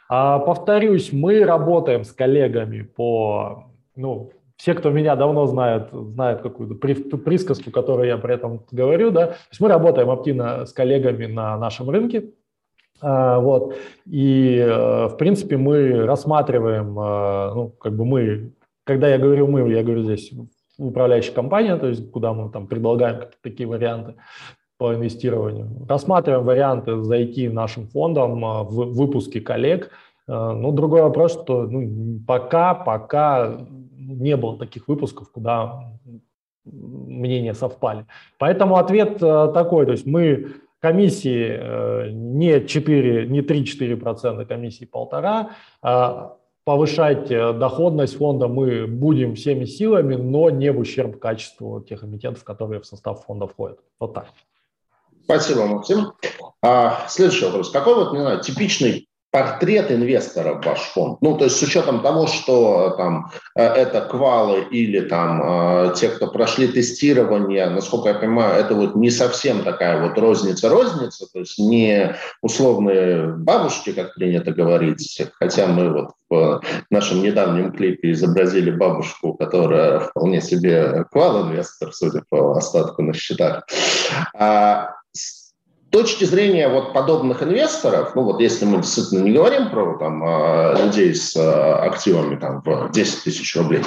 А, 0.10 0.39
повторюсь, 0.39 1.14
мы 1.14 1.45
работаем 1.45 2.03
с 2.03 2.12
коллегами 2.12 2.82
по, 2.82 3.66
ну, 3.95 4.32
все, 4.57 4.74
кто 4.74 4.89
меня 4.89 5.16
давно 5.16 5.45
знает, 5.45 5.89
знают 5.91 6.41
какую-то 6.41 6.76
присказку, 6.76 7.70
которую 7.72 8.07
я 8.07 8.18
при 8.18 8.34
этом 8.34 8.66
говорю, 8.72 9.12
да. 9.12 9.28
То 9.28 9.38
есть 9.51 9.62
мы 9.62 9.70
работаем 9.70 10.10
активно 10.10 10.66
с 10.66 10.74
коллегами 10.74 11.28
на 11.28 11.57
нашем 11.57 11.91
рынке, 11.91 12.32
а, 13.01 13.39
вот. 13.39 13.76
И, 14.05 14.57
э, 14.57 15.07
в 15.07 15.16
принципе, 15.18 15.57
мы 15.57 16.05
рассматриваем, 16.05 16.99
э, 16.99 17.53
ну, 17.53 17.70
как 17.70 17.95
бы 17.95 18.03
мы, 18.03 18.51
когда 18.84 19.07
я 19.07 19.20
говорю 19.20 19.47
мы, 19.47 19.72
я 19.72 19.84
говорю 19.84 20.03
здесь 20.03 20.32
управляющая 20.78 21.34
компания, 21.34 21.76
то 21.78 21.88
есть 21.88 22.10
куда 22.12 22.34
мы 22.34 22.51
там 22.51 22.68
предлагаем 22.68 23.26
такие 23.41 23.68
варианты 23.68 24.16
по 24.80 24.96
инвестированию. 24.96 25.86
Рассматриваем 25.88 26.46
варианты 26.46 27.04
зайти 27.04 27.48
нашим 27.50 27.88
фондом 27.88 28.44
э, 28.44 28.64
в 28.64 28.96
выпуске 28.96 29.42
коллег. 29.42 29.92
Ну, 30.32 30.72
другой 30.72 31.02
вопрос, 31.02 31.34
что 31.34 31.64
ну, 31.64 32.20
пока, 32.28 32.76
пока 32.76 33.66
не 33.98 34.38
было 34.38 34.60
таких 34.60 34.88
выпусков, 34.88 35.32
куда 35.32 35.92
мнения 36.64 37.56
совпали. 37.56 38.06
Поэтому 38.38 38.76
ответ 38.76 39.18
такой, 39.18 39.88
то 39.88 39.94
есть 39.94 40.06
мы 40.06 40.54
комиссии 40.80 41.48
э, 41.50 42.10
не 42.12 42.66
4, 42.66 43.28
не 43.28 43.42
3-4%, 43.42 44.46
комиссии 44.46 44.86
полтора. 44.86 45.52
А 45.82 46.36
повышать 46.64 47.32
э, 47.32 47.54
доходность 47.54 48.18
фонда 48.18 48.48
мы 48.48 48.88
будем 48.88 49.36
всеми 49.36 49.66
силами, 49.66 50.16
но 50.16 50.50
не 50.50 50.72
в 50.72 50.80
ущерб 50.80 51.20
качеству 51.20 51.82
тех 51.82 52.04
эмитентов, 52.04 52.44
которые 52.44 52.82
в 52.82 52.86
состав 52.86 53.26
фонда 53.26 53.48
входят. 53.48 53.80
Вот 54.00 54.14
так. 54.14 54.28
Спасибо, 55.30 55.68
Максим. 55.68 56.14
А, 56.64 57.06
следующий 57.08 57.46
вопрос. 57.46 57.70
Какой 57.70 57.94
вот, 57.94 58.14
не 58.14 58.20
знаю, 58.20 58.42
типичный 58.42 59.08
портрет 59.32 59.92
инвестора 59.92 60.56
в 60.56 60.66
ваш 60.66 60.80
фонд. 60.80 61.20
Ну, 61.22 61.38
то 61.38 61.44
есть 61.44 61.58
с 61.58 61.62
учетом 61.62 62.02
того, 62.02 62.26
что 62.26 62.96
там 62.98 63.32
э, 63.56 63.62
это 63.62 64.02
квалы 64.02 64.62
или 64.72 65.02
там 65.02 65.42
э, 65.44 65.94
те, 65.96 66.10
кто 66.10 66.32
прошли 66.32 66.68
тестирование, 66.68 67.70
насколько 67.70 68.10
я 68.10 68.16
понимаю, 68.16 68.60
это 68.60 68.74
вот 68.74 68.96
не 68.96 69.12
совсем 69.12 69.62
такая 69.62 70.02
вот 70.02 70.18
розница-розница, 70.18 71.28
то 71.32 71.40
есть 71.42 71.60
не 71.60 72.16
условные 72.42 73.28
бабушки, 73.28 73.92
как 73.92 74.16
принято 74.16 74.52
говорить, 74.52 75.22
хотя 75.40 75.68
мы 75.68 75.94
вот 75.94 76.10
в 76.32 76.62
нашем 76.90 77.22
недавнем 77.22 77.72
клипе 77.72 78.12
изобразили 78.12 78.72
бабушку, 78.72 79.34
которая 79.34 80.00
вполне 80.00 80.42
себе 80.42 81.06
квал-инвестор, 81.12 81.94
судя 81.94 82.24
по 82.30 82.54
остатку 82.58 83.04
на 83.04 83.14
счетах. 83.14 83.68
А 84.34 84.99
точки 85.92 86.26
зрения 86.26 86.68
вот 86.70 86.94
подобных 86.94 87.44
инвесторов, 87.44 88.14
ну 88.16 88.24
вот 88.24 88.40
если 88.42 88.66
мы 88.66 88.78
действительно 88.78 89.24
не 89.24 89.32
говорим 89.32 89.70
про 89.70 89.98
там, 89.98 90.24
а, 90.24 90.76
людей 90.84 91.16
с 91.16 91.36
а, 91.36 91.84
активами 91.84 92.36
там, 92.36 92.62
в 92.64 92.92
10 92.92 93.24
тысяч 93.24 93.56
рублей, 93.56 93.82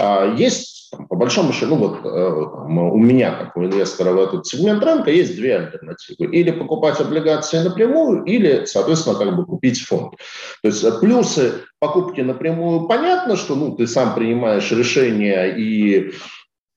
а, 0.00 0.34
есть 0.36 0.76
по 1.10 1.16
большому 1.16 1.52
счету, 1.52 1.76
ну 1.76 1.76
вот 1.76 2.02
там, 2.02 2.78
у 2.78 2.96
меня, 2.96 3.32
как 3.32 3.56
у 3.58 3.64
инвестора 3.64 4.12
в 4.12 4.20
этот 4.20 4.46
сегмент 4.46 4.82
рынка, 4.82 5.10
есть 5.10 5.36
две 5.36 5.56
альтернативы. 5.56 6.34
Или 6.34 6.50
покупать 6.50 6.98
облигации 6.98 7.58
напрямую, 7.58 8.24
или, 8.24 8.64
соответственно, 8.64 9.18
как 9.18 9.36
бы 9.36 9.44
купить 9.44 9.82
фонд. 9.82 10.14
То 10.62 10.68
есть 10.68 11.00
плюсы 11.00 11.64
покупки 11.78 12.22
напрямую 12.22 12.88
понятно, 12.88 13.36
что 13.36 13.54
ну, 13.54 13.76
ты 13.76 13.86
сам 13.86 14.14
принимаешь 14.14 14.70
решение 14.70 15.54
и 15.58 16.14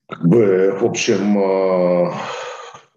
как 0.06 0.28
бы, 0.28 0.76
в 0.78 0.84
общем, 0.84 2.12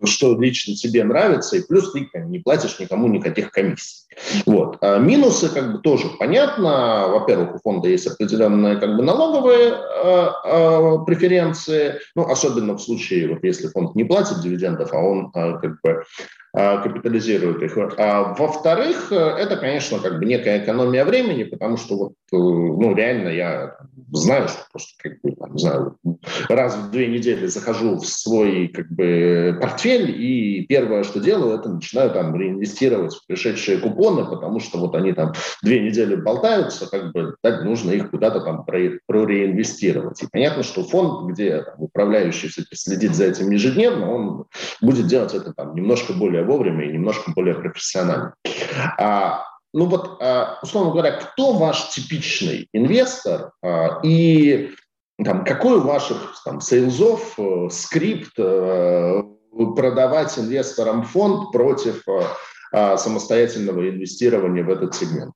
что 0.04 0.40
лично 0.40 0.76
тебе 0.76 1.04
нравится, 1.04 1.58
и 1.58 1.62
плюс 1.62 1.92
ты 1.92 2.10
не 2.14 2.40
платишь 2.40 2.80
никому 2.80 3.08
никаких 3.08 3.52
комиссий. 3.52 4.06
Вот. 4.46 4.78
А 4.82 4.98
минусы 4.98 5.50
как 5.50 5.74
бы 5.74 5.80
тоже 5.80 6.08
понятно. 6.20 7.08
Во-первых, 7.10 7.56
у 7.56 7.60
фонда 7.60 7.90
есть 7.90 8.08
определенные 8.08 8.78
как 8.78 8.96
бы 8.96 9.04
налоговые 9.04 9.74
э, 9.74 10.28
э, 10.46 10.98
преференции, 11.06 12.00
ну, 12.16 12.24
особенно 12.30 12.74
в 12.74 12.82
случае, 12.82 13.30
вот, 13.30 13.44
если 13.44 13.68
фонд 13.68 13.96
не 13.96 14.04
платит 14.04 14.42
дивидендов, 14.42 14.94
а 14.94 14.98
он 14.98 15.32
э, 15.34 15.60
как 15.60 15.82
бы 15.82 16.04
э, 16.56 16.84
капитализирует 16.84 17.62
их. 17.64 17.78
А, 17.98 18.36
во-вторых, 18.38 19.12
это, 19.12 19.58
конечно, 19.58 20.00
как 20.00 20.20
бы 20.20 20.26
некая 20.26 20.64
экономия 20.64 21.06
времени, 21.06 21.44
потому 21.44 21.78
что 21.78 21.98
вот, 21.98 22.12
э, 22.32 22.36
ну, 22.38 22.96
реально 22.96 23.30
я 23.30 23.78
знаю, 24.16 24.48
что 24.48 24.60
просто 24.72 24.94
как 25.02 25.22
бы, 25.22 25.32
там, 25.36 25.54
не 25.54 25.60
знаю, 25.60 25.98
раз 26.50 26.76
в 26.76 26.92
две 26.92 27.08
недели 27.08 27.46
захожу 27.48 27.98
в 27.98 28.06
свой 28.06 28.68
как 28.70 28.90
бы 28.90 29.58
портфель, 29.62 30.12
и 30.12 30.66
первое, 30.68 31.04
что 31.04 31.20
делаю, 31.20 31.58
это 31.58 31.70
начинаю 31.70 32.12
там 32.12 32.36
реинвестировать 32.36 33.16
в 33.16 33.26
пришедшие 33.28 33.78
купоны, 33.78 34.26
потому 34.26 34.60
что 34.60 34.78
вот 34.78 34.96
они 34.96 35.14
там 35.14 35.34
две 35.64 35.80
недели 35.80 36.16
болтаются, 36.16 36.90
как 36.90 37.12
бы 37.12 37.36
так 37.42 37.64
нужно 37.64 37.92
их 37.92 38.12
куда-то 38.12 38.42
там 38.42 38.66
прореинвестировать. 38.66 40.22
И 40.24 40.28
понятно, 40.32 40.64
что 40.64 40.84
фонд, 40.84 41.32
где 41.32 41.62
там, 41.62 41.76
управляющий 41.78 42.48
все-таки 42.48 42.76
следит 42.76 43.16
за 43.16 43.26
этим 43.26 43.50
ежедневно, 43.52 44.12
он 44.12 44.46
будет 44.82 45.08
делать 45.08 45.34
это 45.34 45.54
там 45.54 45.76
немножко 45.76 46.14
более 46.14 46.44
вовремя 46.44 46.86
и 46.86 46.94
немножко 46.94 47.32
более 47.32 47.56
профессионально. 47.56 48.34
А 48.98 49.44
ну 49.76 49.88
вот, 49.88 50.22
а, 50.22 50.58
условно 50.64 50.92
говоря, 50.92 51.12
кто 51.18 51.52
ваш 51.52 51.90
типичный 51.90 52.70
инвестор 52.72 53.52
а, 53.62 54.00
и 54.04 54.74
там, 55.22 55.44
какой 55.44 55.80
у 55.80 55.82
ваших 55.82 56.42
там, 56.46 56.62
sales 56.62 57.16
ов 57.16 57.38
э, 57.38 57.68
скрипт 57.70 58.32
э, 58.38 59.22
продавать 59.76 60.38
инвесторам 60.40 61.04
фонд 61.04 61.52
против 61.52 62.04
э, 62.72 62.98
самостоятельного 62.98 63.90
инвестирования 63.90 64.64
в 64.64 64.70
этот 64.70 64.96
сегмент? 64.96 65.34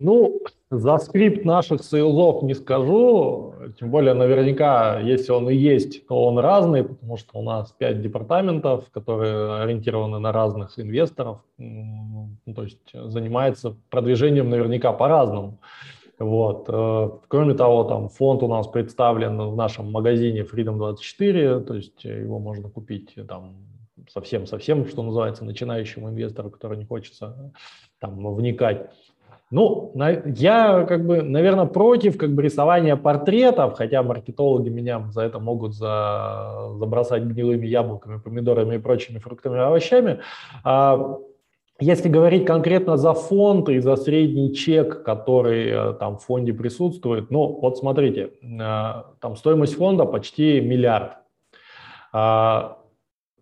Ну, 0.00 0.40
за 0.70 0.98
скрипт 0.98 1.44
наших 1.44 1.82
sales 1.82 2.25
ов 2.25 2.42
не 2.42 2.54
скажу, 2.54 3.54
тем 3.78 3.90
более 3.90 4.14
наверняка, 4.14 4.98
если 4.98 5.30
он 5.30 5.48
и 5.48 5.54
есть, 5.54 6.06
то 6.08 6.26
он 6.26 6.38
разный, 6.38 6.82
потому 6.84 7.16
что 7.16 7.38
у 7.38 7.42
нас 7.42 7.72
пять 7.72 8.02
департаментов, 8.02 8.90
которые 8.90 9.62
ориентированы 9.62 10.18
на 10.18 10.32
разных 10.32 10.78
инвесторов, 10.78 11.42
то 11.56 12.62
есть 12.62 12.92
занимается 12.92 13.76
продвижением 13.90 14.50
наверняка 14.50 14.92
по-разному. 14.92 15.60
Вот. 16.18 16.66
Э, 16.68 17.10
кроме 17.28 17.54
того, 17.54 17.84
там 17.84 18.08
фонд 18.08 18.42
у 18.42 18.48
нас 18.48 18.68
представлен 18.68 19.36
в 19.36 19.56
нашем 19.56 19.90
магазине 19.90 20.42
Freedom24, 20.42 21.60
то 21.64 21.74
есть 21.74 22.04
его 22.04 22.38
можно 22.38 22.68
купить 22.68 23.14
там 23.28 23.56
совсем-совсем, 24.08 24.86
что 24.86 25.02
называется, 25.02 25.44
начинающему 25.44 26.10
инвестору, 26.10 26.50
который 26.50 26.78
не 26.78 26.84
хочется 26.84 27.52
там 27.98 28.34
вникать. 28.34 28.90
Ну, 29.50 29.92
я 30.36 30.84
как 30.88 31.06
бы, 31.06 31.22
наверное, 31.22 31.66
против 31.66 32.16
как 32.16 32.34
бы 32.34 32.42
рисования 32.42 32.96
портретов, 32.96 33.74
хотя 33.74 34.02
маркетологи 34.02 34.68
меня 34.68 35.06
за 35.10 35.22
это 35.22 35.38
могут 35.38 35.74
за, 35.74 36.72
забросать 36.78 37.22
гнилыми 37.24 37.66
яблоками, 37.66 38.18
помидорами 38.18 38.76
и 38.76 38.78
прочими 38.78 39.18
фруктами 39.18 39.56
и 39.56 39.60
овощами. 39.60 40.20
А, 40.64 41.18
если 41.80 42.08
говорить 42.08 42.46
конкретно 42.46 42.96
за 42.96 43.14
фонд 43.14 43.68
и 43.68 43.80
за 43.80 43.96
средний 43.96 44.54
чек, 44.54 45.02
который 45.02 45.68
э, 45.68 45.92
там 45.94 46.18
в 46.18 46.24
фонде 46.24 46.52
присутствует, 46.52 47.30
ну 47.30 47.58
вот 47.60 47.78
смотрите, 47.78 48.30
э, 48.42 49.02
там 49.20 49.36
стоимость 49.36 49.76
фонда 49.76 50.04
почти 50.04 50.60
миллиард. 50.60 51.18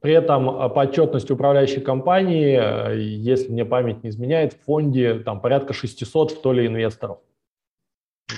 При 0.03 0.15
этом 0.15 0.51
э, 0.51 0.69
по 0.69 0.81
отчетности 0.81 1.33
управляющей 1.33 1.81
компании, 1.81 2.59
э, 2.61 3.01
если 3.01 3.53
мне 3.53 3.65
память 3.65 4.03
не 4.03 4.11
изменяет, 4.11 4.53
в 4.53 4.65
фонде 4.65 5.15
там 5.15 5.41
порядка 5.41 5.73
600 5.73 6.33
в 6.33 6.43
то 6.43 6.53
ли 6.53 6.67
инвесторов. 6.67 7.19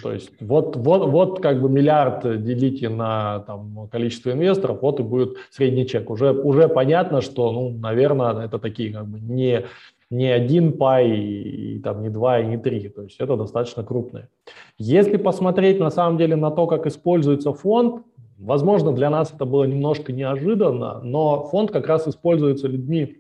То 0.02 0.12
есть 0.12 0.30
вот, 0.40 0.76
вот, 0.76 1.08
вот 1.08 1.40
как 1.40 1.62
бы 1.62 1.70
миллиард 1.70 2.42
делите 2.42 2.88
на 2.88 3.40
там, 3.40 3.88
количество 3.90 4.30
инвесторов, 4.32 4.82
вот 4.82 5.00
и 5.00 5.02
будет 5.02 5.36
средний 5.50 5.86
чек. 5.86 6.10
Уже, 6.10 6.32
уже 6.32 6.68
понятно, 6.68 7.20
что, 7.22 7.50
ну, 7.52 7.70
наверное, 7.70 8.44
это 8.44 8.58
такие 8.58 8.92
как 8.92 9.06
бы 9.06 9.20
не, 9.20 9.64
не 10.10 10.28
один 10.28 10.76
пай, 10.76 11.10
и, 11.10 11.80
там, 11.80 12.02
не 12.02 12.10
два, 12.10 12.40
и 12.40 12.46
не 12.46 12.58
три. 12.58 12.88
То 12.88 13.02
есть 13.02 13.20
это 13.20 13.36
достаточно 13.36 13.84
крупные. 13.84 14.28
Если 14.76 15.16
посмотреть 15.16 15.78
на 15.80 15.90
самом 15.90 16.18
деле 16.18 16.36
на 16.36 16.50
то, 16.50 16.66
как 16.66 16.86
используется 16.86 17.52
фонд, 17.52 18.02
Возможно, 18.38 18.92
для 18.92 19.10
нас 19.10 19.32
это 19.32 19.44
было 19.44 19.64
немножко 19.64 20.12
неожиданно, 20.12 21.00
но 21.02 21.44
фонд 21.44 21.70
как 21.70 21.86
раз 21.86 22.08
используется 22.08 22.68
людьми 22.68 23.18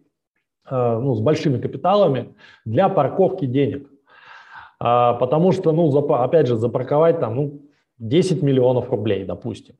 э, 0.68 0.98
ну, 1.00 1.14
с 1.14 1.20
большими 1.20 1.60
капиталами 1.60 2.34
для 2.64 2.88
парковки 2.88 3.46
денег. 3.46 3.88
А, 4.80 5.14
потому 5.14 5.52
что, 5.52 5.72
ну, 5.72 5.96
опять 6.14 6.46
же, 6.46 6.56
запарковать 6.56 7.20
там 7.20 7.36
ну, 7.36 7.62
10 7.98 8.42
миллионов 8.42 8.90
рублей, 8.90 9.24
допустим. 9.24 9.76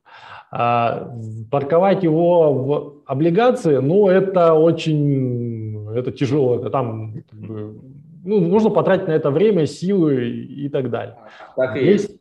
А, 0.51 1.13
парковать 1.51 2.05
его 2.05 2.53
в 2.55 3.03
облигации, 3.07 3.79
ну, 3.79 4.09
это 4.09 4.55
очень 4.55 5.91
это 5.95 6.13
тяжело, 6.13 6.57
это 6.57 6.71
там 6.71 7.15
ну, 7.33 8.41
нужно 8.41 8.71
потратить 8.71 9.09
на 9.09 9.13
это 9.13 9.31
время, 9.31 9.67
силы 9.67 10.29
и 10.29 10.69
так 10.69 10.91
далее. 10.91 11.17
Так 11.57 11.77
и 11.77 11.85
есть. 11.85 12.19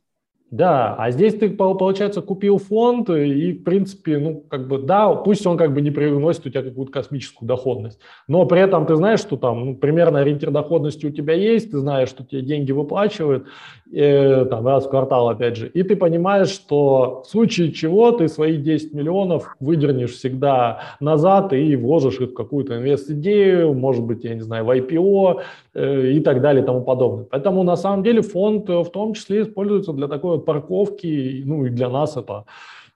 Да, 0.53 0.93
а 0.99 1.09
здесь 1.09 1.33
ты, 1.33 1.49
получается, 1.49 2.21
купил 2.21 2.59
фонд, 2.59 3.09
и, 3.09 3.53
в 3.53 3.63
принципе, 3.63 4.19
ну, 4.19 4.43
как 4.47 4.67
бы, 4.67 4.77
да, 4.77 5.11
пусть 5.15 5.47
он 5.47 5.57
как 5.57 5.73
бы 5.73 5.81
не 5.81 5.89
приносит 5.89 6.45
у 6.45 6.49
тебя 6.51 6.61
какую-то 6.61 6.91
космическую 6.91 7.47
доходность, 7.47 7.99
но 8.27 8.45
при 8.45 8.61
этом 8.61 8.85
ты 8.85 8.95
знаешь, 8.95 9.19
что 9.19 9.35
там 9.35 9.65
ну, 9.65 9.75
примерно 9.75 10.19
ориентир 10.19 10.51
доходности 10.51 11.07
у 11.07 11.09
тебя 11.09 11.33
есть, 11.33 11.71
ты 11.71 11.79
знаешь, 11.79 12.09
что 12.09 12.23
тебе 12.23 12.43
деньги 12.43 12.71
выплачивают, 12.71 13.47
э, 13.93 14.45
там, 14.45 14.67
раз 14.67 14.85
в 14.85 14.89
квартал, 14.89 15.29
опять 15.29 15.55
же, 15.55 15.67
и 15.67 15.83
ты 15.83 15.95
понимаешь, 15.95 16.49
что 16.49 17.23
в 17.25 17.29
случае 17.29 17.71
чего 17.71 18.11
ты 18.11 18.27
свои 18.27 18.57
10 18.57 18.93
миллионов 18.93 19.55
выдернешь 19.59 20.11
всегда 20.11 20.81
назад 20.99 21.53
и 21.53 21.75
вложишь 21.75 22.19
их 22.19 22.31
в 22.31 22.33
какую-то 22.33 22.77
инвест-идею, 22.77 23.73
может 23.73 24.03
быть, 24.03 24.23
я 24.23 24.33
не 24.33 24.41
знаю, 24.41 24.65
в 24.65 24.69
IPO 24.69 25.41
э, 25.73 26.11
и 26.11 26.19
так 26.19 26.41
далее 26.41 26.63
и 26.63 26.65
тому 26.65 26.81
подобное. 26.81 27.25
Поэтому, 27.29 27.63
на 27.63 27.75
самом 27.75 28.03
деле, 28.03 28.21
фонд 28.21 28.69
в 28.69 28.89
том 28.89 29.13
числе 29.13 29.43
используется 29.43 29.93
для 29.93 30.07
такой 30.07 30.39
парковки, 30.39 31.43
ну 31.45 31.65
и 31.65 31.69
для 31.69 31.89
нас 31.89 32.17
это 32.17 32.45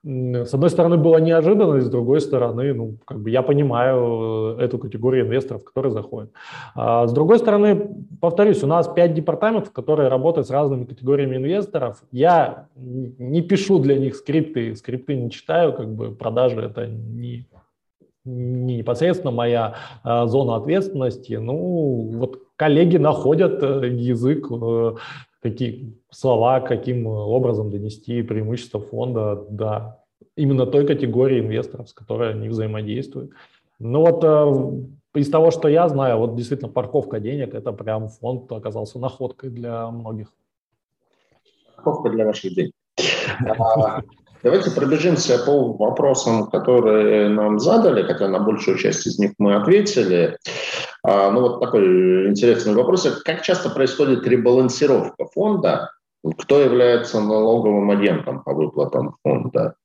с 0.03 0.53
одной 0.53 0.69
стороны, 0.69 0.97
было 0.97 1.17
неожиданно, 1.17 1.81
с 1.81 1.89
другой 1.89 2.21
стороны, 2.21 2.73
ну, 2.73 2.97
как 3.03 3.19
бы 3.19 3.29
я 3.29 3.41
понимаю 3.41 4.57
э, 4.57 4.63
эту 4.63 4.77
категорию 4.77 5.25
инвесторов, 5.25 5.63
которые 5.63 5.91
заходят. 5.91 6.31
А 6.75 7.07
с 7.07 7.11
другой 7.11 7.39
стороны, 7.39 7.89
повторюсь, 8.21 8.63
у 8.63 8.67
нас 8.67 8.87
пять 8.87 9.13
департаментов, 9.13 9.73
которые 9.73 10.09
работают 10.09 10.47
с 10.47 10.51
разными 10.51 10.85
категориями 10.85 11.37
инвесторов. 11.37 12.03
Я 12.11 12.67
не 12.75 13.41
пишу 13.41 13.79
для 13.79 13.97
них 13.97 14.15
скрипты, 14.15 14.75
скрипты 14.75 15.15
не 15.15 15.31
читаю, 15.31 15.73
как 15.73 15.93
бы 15.93 16.15
продажи 16.15 16.61
это 16.61 16.87
не, 16.87 17.47
не 18.23 18.77
непосредственно 18.77 19.31
моя 19.31 19.75
а, 20.03 20.27
зона 20.27 20.57
ответственности. 20.57 21.33
Ну, 21.33 22.11
вот 22.13 22.39
коллеги 22.55 22.97
находят 22.97 23.61
э, 23.61 23.87
язык 23.89 24.47
э, 24.51 24.95
какие 25.41 25.97
слова, 26.09 26.59
каким 26.59 27.07
образом 27.07 27.69
донести 27.69 28.21
преимущество 28.21 28.79
фонда 28.79 29.45
до 29.49 30.03
именно 30.35 30.65
той 30.65 30.85
категории 30.85 31.39
инвесторов, 31.39 31.89
с 31.89 31.93
которой 31.93 32.31
они 32.31 32.49
взаимодействуют. 32.49 33.31
Ну 33.79 33.99
вот 34.01 34.23
э, 34.23 35.19
из 35.19 35.29
того, 35.29 35.51
что 35.51 35.67
я 35.67 35.87
знаю, 35.89 36.17
вот 36.17 36.35
действительно 36.35 36.71
парковка 36.71 37.19
денег, 37.19 37.53
это 37.53 37.71
прям 37.71 38.09
фонд 38.09 38.51
оказался 38.51 38.99
находкой 38.99 39.49
для 39.49 39.89
многих. 39.89 40.27
Парковка 41.75 42.09
для 42.09 42.25
ваших 42.25 42.53
денег. 42.53 42.71
А, 43.59 44.01
давайте 44.43 44.71
пробежимся 44.71 45.37
по 45.45 45.73
вопросам, 45.73 46.49
которые 46.49 47.29
нам 47.29 47.59
задали, 47.59 48.03
хотя 48.03 48.27
на 48.27 48.39
большую 48.39 48.77
часть 48.77 49.05
из 49.05 49.19
них 49.19 49.33
мы 49.37 49.55
ответили. 49.55 50.37
А, 51.07 51.31
ну 51.31 51.39
вот 51.39 51.61
такой 51.61 52.27
интересный 52.27 52.73
вопрос. 52.73 53.07
Как 53.23 53.41
часто 53.41 53.69
происходит 53.69 54.27
ребалансировка 54.27 55.25
фонда? 55.33 55.91
Кто 56.37 56.59
является 56.59 57.21
налоговым 57.21 57.89
агентом 57.91 58.43
по 58.43 58.53
выплатам 58.53 59.15
фонда? 59.23 59.75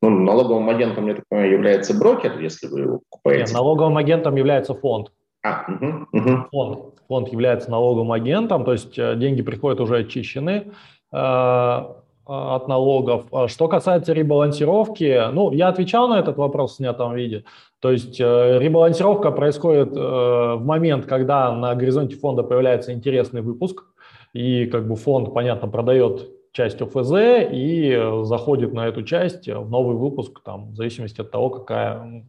Ну, 0.00 0.08
налоговым 0.08 0.70
агентом, 0.70 1.06
я 1.06 1.16
так 1.16 1.24
понимаю, 1.28 1.52
является 1.52 1.92
брокер, 1.92 2.38
если 2.38 2.66
вы 2.68 2.80
его 2.80 3.00
покупаете? 3.10 3.44
Нет, 3.44 3.52
налоговым 3.52 3.98
агентом 3.98 4.36
является 4.36 4.72
фонд. 4.74 5.12
А, 5.42 5.66
угу, 5.68 6.06
угу. 6.12 6.46
Фонд. 6.50 6.78
Фонд 7.08 7.28
является 7.28 7.70
налоговым 7.70 8.12
агентом, 8.12 8.64
то 8.64 8.72
есть 8.72 8.98
э, 8.98 9.16
деньги 9.16 9.42
приходят 9.42 9.80
уже 9.80 9.98
очищены 9.98 10.72
э, 11.12 11.84
от 12.26 12.68
налогов. 12.68 13.26
А 13.32 13.48
что 13.48 13.68
касается 13.68 14.12
ребалансировки, 14.12 15.30
ну, 15.32 15.52
я 15.52 15.68
отвечал 15.68 16.08
на 16.08 16.18
этот 16.18 16.36
вопрос 16.36 16.72
в 16.72 16.76
снятом 16.76 17.14
виде. 17.14 17.44
То 17.80 17.92
есть 17.92 18.18
э, 18.20 18.58
ребалансировка 18.58 19.30
происходит 19.30 19.94
э, 19.94 20.00
в 20.00 20.62
момент, 20.64 21.06
когда 21.06 21.52
на 21.52 21.74
горизонте 21.74 22.16
фонда 22.16 22.42
появляется 22.42 22.92
интересный 22.92 23.42
выпуск, 23.42 23.84
и 24.32 24.66
как 24.66 24.88
бы 24.88 24.96
фонд, 24.96 25.34
понятно, 25.34 25.68
продает 25.68 26.30
часть 26.52 26.80
ОФЗ 26.80 27.12
и 27.52 27.90
э, 27.90 28.24
заходит 28.24 28.72
на 28.72 28.86
эту 28.86 29.02
часть 29.02 29.48
в 29.48 29.68
новый 29.68 29.96
выпуск, 29.96 30.40
там, 30.42 30.72
в 30.72 30.76
зависимости 30.76 31.20
от 31.20 31.30
того, 31.30 31.50
какая, 31.50 32.26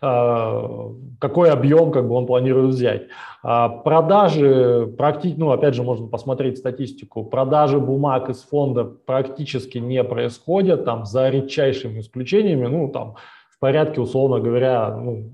какой 0.00 1.50
объем 1.50 1.92
как 1.92 2.08
бы, 2.08 2.14
он 2.14 2.26
планирует 2.26 2.74
взять. 2.74 3.02
А 3.42 3.68
продажи, 3.68 4.92
практи... 4.98 5.34
ну, 5.36 5.50
опять 5.50 5.74
же, 5.74 5.82
можно 5.82 6.06
посмотреть 6.06 6.58
статистику, 6.58 7.24
продажи 7.24 7.78
бумаг 7.78 8.30
из 8.30 8.42
фонда 8.42 8.84
практически 8.84 9.78
не 9.78 10.02
происходят, 10.04 10.84
там, 10.84 11.06
за 11.06 11.28
редчайшими 11.28 12.00
исключениями, 12.00 12.66
ну, 12.66 12.88
там, 12.88 13.16
порядке, 13.62 14.00
условно 14.00 14.40
говоря, 14.40 14.96
ну, 14.96 15.30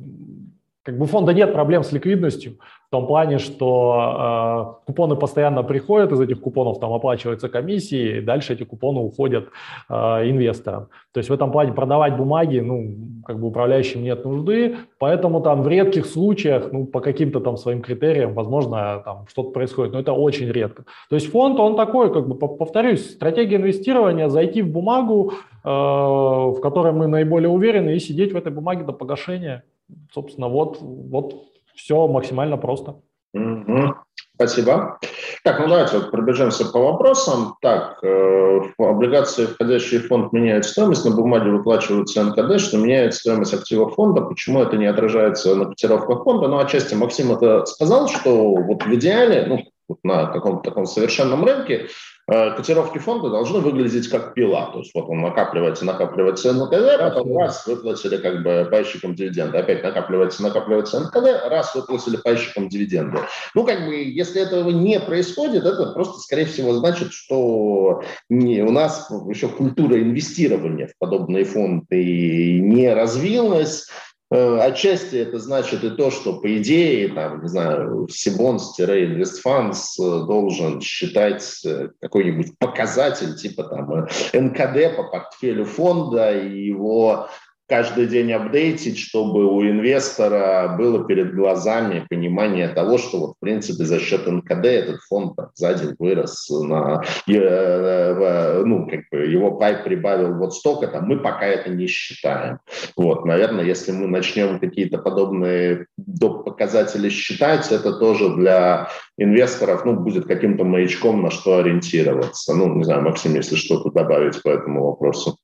как 0.89 0.97
бы 0.97 1.05
у 1.05 1.07
фонда 1.07 1.34
нет 1.34 1.53
проблем 1.53 1.82
с 1.82 1.93
ликвидностью, 1.93 2.53
в 2.86 2.91
том 2.91 3.07
плане, 3.07 3.36
что 3.36 4.78
э, 4.80 4.86
купоны 4.86 5.16
постоянно 5.16 5.62
приходят, 5.62 6.12
из 6.12 6.20
этих 6.22 6.41
купонов 6.41 6.80
там 6.80 6.95
оплачиваются 6.95 7.51
комиссии, 7.51 8.16
и 8.16 8.20
дальше 8.22 8.55
эти 8.55 8.62
купоны 8.62 9.01
уходят 9.01 9.51
э, 9.91 9.95
инвесторам. 9.95 10.89
То 11.12 11.18
есть 11.18 11.28
в 11.28 11.32
этом 11.34 11.53
плане 11.53 11.74
продавать 11.74 12.16
бумаги, 12.16 12.61
ну, 12.61 13.20
как 13.26 13.39
бы 13.39 13.49
управляющим 13.49 14.03
нет 14.03 14.24
нужды, 14.24 14.76
поэтому 14.99 15.43
там 15.43 15.62
в 15.62 15.68
редких 15.68 16.07
случаях, 16.07 16.72
ну, 16.72 16.86
по 16.86 17.01
каким-то 17.01 17.41
там 17.41 17.59
своим 17.59 17.82
критериям, 17.82 18.32
возможно, 18.32 19.03
там 19.05 19.26
что-то 19.28 19.51
происходит, 19.51 19.93
но 19.93 20.01
это 20.01 20.14
очень 20.14 20.51
редко. 20.51 20.84
То 21.11 21.16
есть 21.16 21.30
фонд, 21.30 21.61
он 21.61 21.76
такой, 21.76 22.11
как 22.11 22.26
бы, 22.26 22.34
повторюсь, 22.34 23.11
стратегия 23.11 23.57
инвестирования, 23.57 24.30
зайти 24.30 24.62
в 24.62 24.72
бумагу, 24.72 25.34
э, 25.64 25.68
в 25.68 26.61
которой 26.62 26.95
мы 26.95 27.09
наиболее 27.09 27.51
уверены, 27.51 27.95
и 27.95 27.99
сидеть 27.99 28.32
в 28.32 28.36
этой 28.39 28.53
бумаге 28.53 28.84
до 28.84 28.95
погашения. 28.95 29.64
Собственно, 30.12 30.49
вот, 30.49 30.78
вот 30.80 31.34
все 31.74 32.07
максимально 32.09 32.57
просто. 32.57 33.01
Угу. 33.34 33.95
Спасибо. 34.34 34.99
Так, 35.43 35.59
ну 35.59 35.68
давайте 35.68 35.99
вот 35.99 36.11
пробежимся 36.11 36.64
по 36.64 36.78
вопросам. 36.78 37.57
Так, 37.61 37.99
э, 38.05 38.61
облигации, 38.78 39.47
входящие 39.47 40.01
в 40.01 40.07
фонд, 40.07 40.32
меняют 40.32 40.64
стоимость, 40.64 41.05
на 41.05 41.11
бумаге 41.11 41.51
выплачиваются 41.51 42.22
НКД, 42.22 42.61
что 42.61 42.78
меняет 42.78 43.14
стоимость 43.14 43.55
активов 43.55 43.95
фонда. 43.95 44.22
Почему 44.22 44.62
это 44.62 44.76
не 44.76 44.86
отражается 44.86 45.55
на 45.57 45.66
котировках 45.66 46.22
фонда? 46.22 46.49
Ну, 46.49 46.59
отчасти 46.59 46.95
Максим 46.95 47.32
это 47.32 47.66
сказал, 47.66 48.09
что 48.09 48.55
вот 48.55 48.84
в 48.84 48.95
идеале, 48.95 49.47
ну, 49.47 49.64
вот 49.89 49.99
на 50.05 50.26
каком-то 50.26 50.70
таком 50.70 50.86
совершенном 50.86 51.45
рынке 51.45 51.89
котировки 52.29 52.99
фонда 52.99 53.31
должны 53.31 53.61
выглядеть 53.61 54.09
как 54.09 54.35
пила. 54.35 54.70
То 54.72 54.81
есть 54.81 54.91
вот 54.95 55.09
он 55.09 55.22
накапливается, 55.22 55.87
накапливается 55.87 56.53
НКД, 56.53 57.01
потом 57.01 57.37
раз 57.39 57.66
выплатили 57.66 58.18
как 58.18 58.43
бы 58.43 58.68
пайщикам 58.70 59.14
дивиденды, 59.14 59.57
опять 59.57 59.83
накапливается, 59.83 60.43
накапливается 60.43 61.01
НКД, 61.01 61.49
раз 61.49 61.74
выплатили 61.74 62.16
пайщикам 62.16 62.68
дивиденды. 62.68 63.18
Ну, 63.55 63.64
как 63.64 63.87
бы, 63.87 63.95
если 63.95 64.43
этого 64.43 64.68
не 64.70 65.01
происходит, 65.01 65.64
это 65.64 65.93
просто, 65.93 66.18
скорее 66.18 66.45
всего, 66.45 66.74
значит, 66.74 67.12
что 67.12 68.03
не, 68.29 68.62
у 68.62 68.70
нас 68.70 69.11
еще 69.29 69.49
культура 69.49 69.99
инвестирования 70.01 70.89
в 70.89 70.99
подобные 70.99 71.45
фонды 71.45 72.61
не 72.61 72.93
развилась, 72.93 73.87
Э, 73.89 74.08
отчасти 74.31 75.16
это 75.16 75.39
значит 75.39 75.85
и 75.85 75.91
то, 75.91 76.11
что 76.11 76.35
по 76.35 76.55
идее, 76.59 77.09
там, 77.09 77.43
не 77.43 77.49
знаю, 77.49 78.07
Cbonds 78.11 78.77
Investfunds 78.77 79.99
э, 79.99 80.03
должен 80.26 80.83
считать 80.83 81.64
э, 81.64 81.89
какой-нибудь 82.01 82.59
показатель 82.59 83.37
типа 83.37 83.64
там 83.64 84.07
НКД 84.35 84.97
по 84.97 85.05
портфелю 85.05 85.64
фонда 85.64 86.39
и 86.39 86.66
его 86.66 87.29
каждый 87.69 88.07
день 88.07 88.33
апдейтить, 88.33 88.99
чтобы 88.99 89.45
у 89.45 89.62
инвестора 89.62 90.75
было 90.79 91.05
перед 91.05 91.35
глазами 91.35 92.07
понимание 92.09 92.69
того, 92.69 92.99
что 92.99 93.21
вот 93.21 93.31
в 93.37 93.41
принципе 93.41 93.85
за 93.85 94.01
счет 94.01 94.27
НКД 94.27 94.64
этот 94.64 95.01
фонд 95.03 95.37
там, 95.37 95.51
за 95.55 95.75
день 95.75 95.95
вырос 95.99 96.49
на, 96.49 97.03
э, 97.29 98.62
ну, 98.64 98.89
как 98.89 99.01
бы 99.11 99.19
его 99.27 99.53
пай 99.53 99.83
прибавил 99.83 100.35
вот 100.35 100.55
столько, 100.55 100.89
там 100.89 101.05
мы 101.05 101.19
пока 101.19 101.47
это 101.47 101.71
не 101.71 101.87
считаем. 101.87 102.59
Вот, 102.97 103.25
наверное, 103.25 103.64
если 103.64 103.93
мы 103.93 104.07
начнем 104.07 104.59
какие-то 104.59 104.99
подобные 104.99 105.87
доп. 105.97 106.45
показатели 106.45 107.09
считать, 107.11 107.71
это 107.71 107.93
тоже 107.99 108.35
для 108.35 108.89
инвесторов 109.19 109.85
ну, 109.85 109.95
будет 109.95 110.27
каким-то 110.27 110.64
маячком, 110.64 111.23
на 111.23 111.31
что 111.31 111.59
ориентироваться. 111.59 112.55
Ну, 112.55 112.75
не 112.75 112.85
знаю, 112.85 113.03
Максим, 113.03 113.35
если 113.35 113.57
что-то 113.57 113.91
добавить 113.91 114.43
по 114.43 114.49
этому 114.49 114.85
вопросу. 114.85 115.39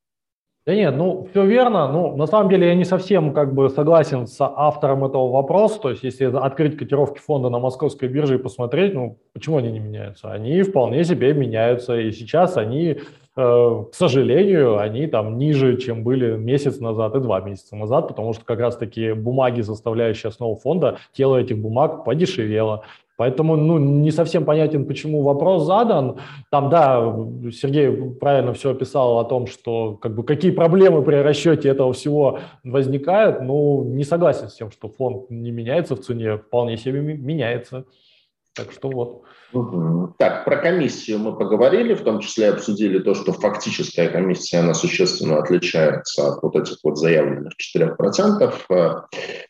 Да 0.67 0.75
нет, 0.75 0.97
ну 0.97 1.29
все 1.31 1.45
верно. 1.45 1.93
Ну, 1.93 2.17
на 2.17 2.27
самом 2.27 2.49
деле 2.49 2.69
я 2.69 2.75
не 2.75 2.85
совсем 2.85 3.35
как 3.35 3.53
бы 3.53 3.69
согласен 3.69 4.27
с 4.27 4.41
автором 4.41 5.05
этого 5.05 5.31
вопроса. 5.31 5.79
То 5.79 5.91
есть, 5.91 6.03
если 6.03 6.25
открыть 6.25 6.79
котировки 6.79 7.19
фонда 7.19 7.51
на 7.51 7.59
московской 7.59 8.09
бирже 8.09 8.37
и 8.37 8.39
посмотреть, 8.39 8.95
ну 8.95 9.19
почему 9.35 9.59
они 9.59 9.71
не 9.71 9.79
меняются? 9.79 10.33
Они 10.33 10.63
вполне 10.63 11.05
себе 11.05 11.35
меняются. 11.35 12.01
И 12.01 12.11
сейчас 12.13 12.57
они, 12.57 12.97
э, 12.97 12.97
к 13.37 13.95
сожалению, 13.95 14.79
они 14.79 15.07
там 15.07 15.37
ниже, 15.37 15.77
чем 15.77 16.03
были 16.03 16.35
месяц 16.35 16.81
назад 16.81 17.15
и 17.15 17.21
два 17.21 17.41
месяца 17.41 17.77
назад, 17.77 18.09
потому 18.09 18.33
что 18.33 18.47
как 18.47 18.59
раз 18.61 18.79
таки 18.79 19.13
бумаги, 19.13 19.61
составляющие 19.61 20.29
основу 20.29 20.57
фонда, 20.57 20.97
тело 21.13 21.37
этих 21.37 21.59
бумаг 21.59 22.07
подешевело. 22.07 22.85
Поэтому 23.17 23.57
ну, 23.57 23.79
не 23.79 24.11
совсем 24.11 24.45
понятен, 24.45 24.87
почему 24.87 25.23
вопрос 25.23 25.65
задан. 25.65 26.19
Там, 26.51 26.69
да, 26.69 27.15
Сергей 27.53 27.91
правильно 28.15 28.53
все 28.55 28.71
описал 28.71 29.19
о 29.21 29.25
том, 29.25 29.47
что 29.47 29.97
как 30.01 30.15
бы, 30.15 30.25
какие 30.25 30.51
проблемы 30.51 31.03
при 31.03 31.17
расчете 31.17 31.69
этого 31.69 31.93
всего 31.93 32.41
возникают. 32.65 33.41
Ну, 33.41 33.85
не 33.85 34.05
согласен 34.05 34.49
с 34.49 34.55
тем, 34.55 34.71
что 34.73 34.89
фонд 34.89 35.31
не 35.31 35.53
меняется 35.53 35.95
в 35.95 36.01
цене, 36.01 36.39
вполне 36.39 36.77
себе 36.77 37.01
меняется. 37.01 37.85
Так 38.55 38.71
что 38.71 38.89
вот. 38.89 39.23
Так, 40.19 40.45
про 40.45 40.57
комиссию 40.57 41.19
мы 41.19 41.37
поговорили, 41.37 41.95
в 41.95 42.03
том 42.03 42.21
числе 42.21 42.51
обсудили 42.51 43.01
то, 43.01 43.15
что 43.15 43.33
фактическая 43.33 44.09
комиссия, 44.09 44.59
она 44.59 44.75
существенно 44.75 45.39
отличается 45.39 46.29
от 46.29 46.43
вот 46.43 46.57
этих 46.57 46.79
вот 46.85 46.97
заявленных 46.97 47.53
4%. 47.77 48.55
Э, 48.71 48.93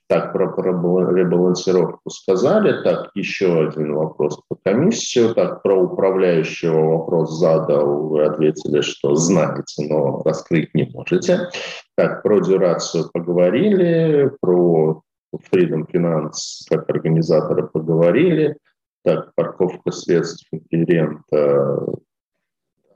так, 0.08 0.32
про, 0.32 0.52
про 0.52 0.70
ребалансировку 1.12 2.10
сказали. 2.10 2.82
Так, 2.82 3.10
еще 3.14 3.66
один 3.66 3.94
вопрос 3.94 4.40
по 4.48 4.56
комиссию. 4.62 5.34
Так, 5.34 5.62
про 5.62 5.74
управляющего 5.74 6.98
вопрос 6.98 7.38
задал. 7.38 8.08
Вы 8.08 8.24
ответили, 8.24 8.80
что 8.80 9.14
знаете, 9.14 9.86
но 9.86 10.22
раскрыть 10.24 10.74
не 10.74 10.90
можете. 10.92 11.50
Так, 11.96 12.22
про 12.22 12.40
дюрацию 12.40 13.10
поговорили, 13.12 14.30
про 14.40 15.02
Freedom 15.52 15.86
Finance 15.90 16.66
как 16.68 16.88
организаторы 16.88 17.66
поговорили. 17.66 18.56
Так, 19.04 19.34
парковка 19.34 19.90
средств 19.92 20.46
конкурента. 20.50 21.94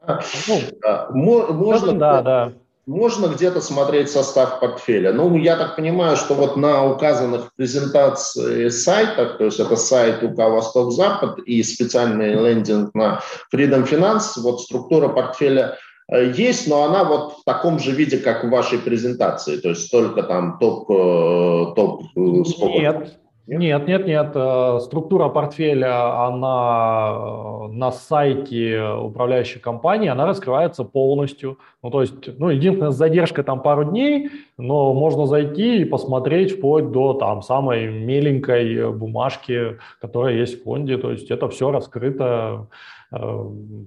Ну, 0.08 0.60
а, 0.82 1.12
можно, 1.12 1.92
да, 1.92 2.22
да. 2.22 2.52
можно 2.86 3.26
где-то 3.26 3.60
смотреть 3.60 4.10
состав 4.10 4.58
портфеля. 4.58 5.12
Ну, 5.12 5.36
я 5.36 5.56
так 5.56 5.76
понимаю, 5.76 6.16
что 6.16 6.32
вот 6.32 6.56
на 6.56 6.90
указанных 6.90 7.52
презентации 7.56 8.70
сайтах, 8.70 9.36
то 9.36 9.44
есть 9.44 9.60
это 9.60 9.76
сайт 9.76 10.22
УК 10.22 10.38
Восток-Запад 10.38 11.40
и 11.40 11.62
специальный 11.62 12.32
лендинг 12.32 12.94
на 12.94 13.20
Freedom 13.54 13.86
Finance, 13.86 14.40
вот 14.40 14.62
структура 14.62 15.08
портфеля 15.08 15.76
э, 16.10 16.32
есть, 16.34 16.68
но 16.68 16.84
она 16.84 17.04
вот 17.04 17.40
в 17.40 17.44
таком 17.44 17.78
же 17.78 17.90
виде, 17.90 18.16
как 18.16 18.44
в 18.44 18.48
вашей 18.48 18.78
презентации, 18.78 19.58
то 19.58 19.68
есть 19.68 19.90
только 19.90 20.22
там 20.22 20.58
топ, 20.58 20.90
э, 20.90 21.74
топ 21.76 22.04
э, 22.16 22.44
сколько? 22.46 22.78
Нет, 22.78 23.18
нет, 23.56 23.88
нет, 23.88 24.06
нет. 24.06 24.32
Э, 24.34 24.78
структура 24.80 25.30
портфеля, 25.30 26.26
она 26.26 27.14
э, 27.14 27.68
на 27.72 27.90
сайте 27.90 28.82
управляющей 28.82 29.58
компании, 29.58 30.10
она 30.10 30.26
раскрывается 30.26 30.84
полностью. 30.84 31.58
Ну, 31.82 31.90
то 31.90 32.02
есть, 32.02 32.38
ну, 32.38 32.50
единственная 32.50 32.90
задержка 32.90 33.42
там 33.42 33.62
пару 33.62 33.84
дней, 33.84 34.30
но 34.58 34.92
можно 34.92 35.26
зайти 35.26 35.80
и 35.80 35.84
посмотреть 35.86 36.58
вплоть 36.58 36.90
до 36.90 37.14
там 37.14 37.40
самой 37.40 37.88
меленькой 37.88 38.92
бумажки, 38.92 39.78
которая 39.98 40.34
есть 40.34 40.60
в 40.60 40.64
фонде. 40.64 40.98
То 40.98 41.10
есть 41.10 41.30
это 41.30 41.48
все 41.48 41.70
раскрыто. 41.70 42.68
Э, 43.10 43.44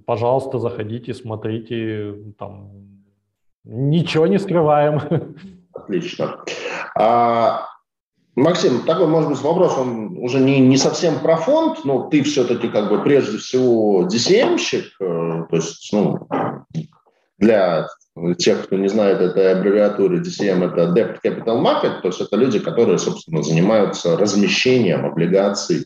пожалуйста, 0.08 0.58
заходите, 0.58 1.14
смотрите. 1.14 2.16
Там 2.40 2.72
ничего 3.64 4.26
не 4.26 4.40
скрываем. 4.40 5.36
Отлично. 5.74 6.38
А 6.96 7.71
Максим, 8.36 8.84
такой, 8.86 9.08
может 9.08 9.30
быть, 9.30 9.42
вопрос, 9.42 9.78
он 9.78 10.18
уже 10.18 10.40
не, 10.40 10.60
не 10.60 10.78
совсем 10.78 11.20
про 11.20 11.36
фонд, 11.36 11.84
но 11.84 12.08
ты 12.10 12.24
все-таки 12.24 12.70
как 12.70 12.90
бы 12.90 13.04
прежде 13.04 13.38
всего 13.38 14.08
DCM-щик, 14.08 14.86
э, 15.02 15.46
то 15.50 15.56
есть, 15.56 15.90
ну, 15.92 16.28
для 17.38 17.88
тех, 18.38 18.64
кто 18.66 18.78
не 18.78 18.88
знает 18.88 19.20
этой 19.20 19.54
аббревиатуры, 19.54 20.22
DCM– 20.22 20.66
это 20.72 20.94
Debt 20.94 21.18
Capital 21.24 21.62
Market, 21.62 22.02
то 22.02 22.08
есть 22.08 22.22
это 22.22 22.36
люди, 22.38 22.60
которые, 22.60 23.00
собственно, 23.00 23.44
занимаются 23.44 24.18
размещением 24.18 25.06
облигаций 25.06 25.86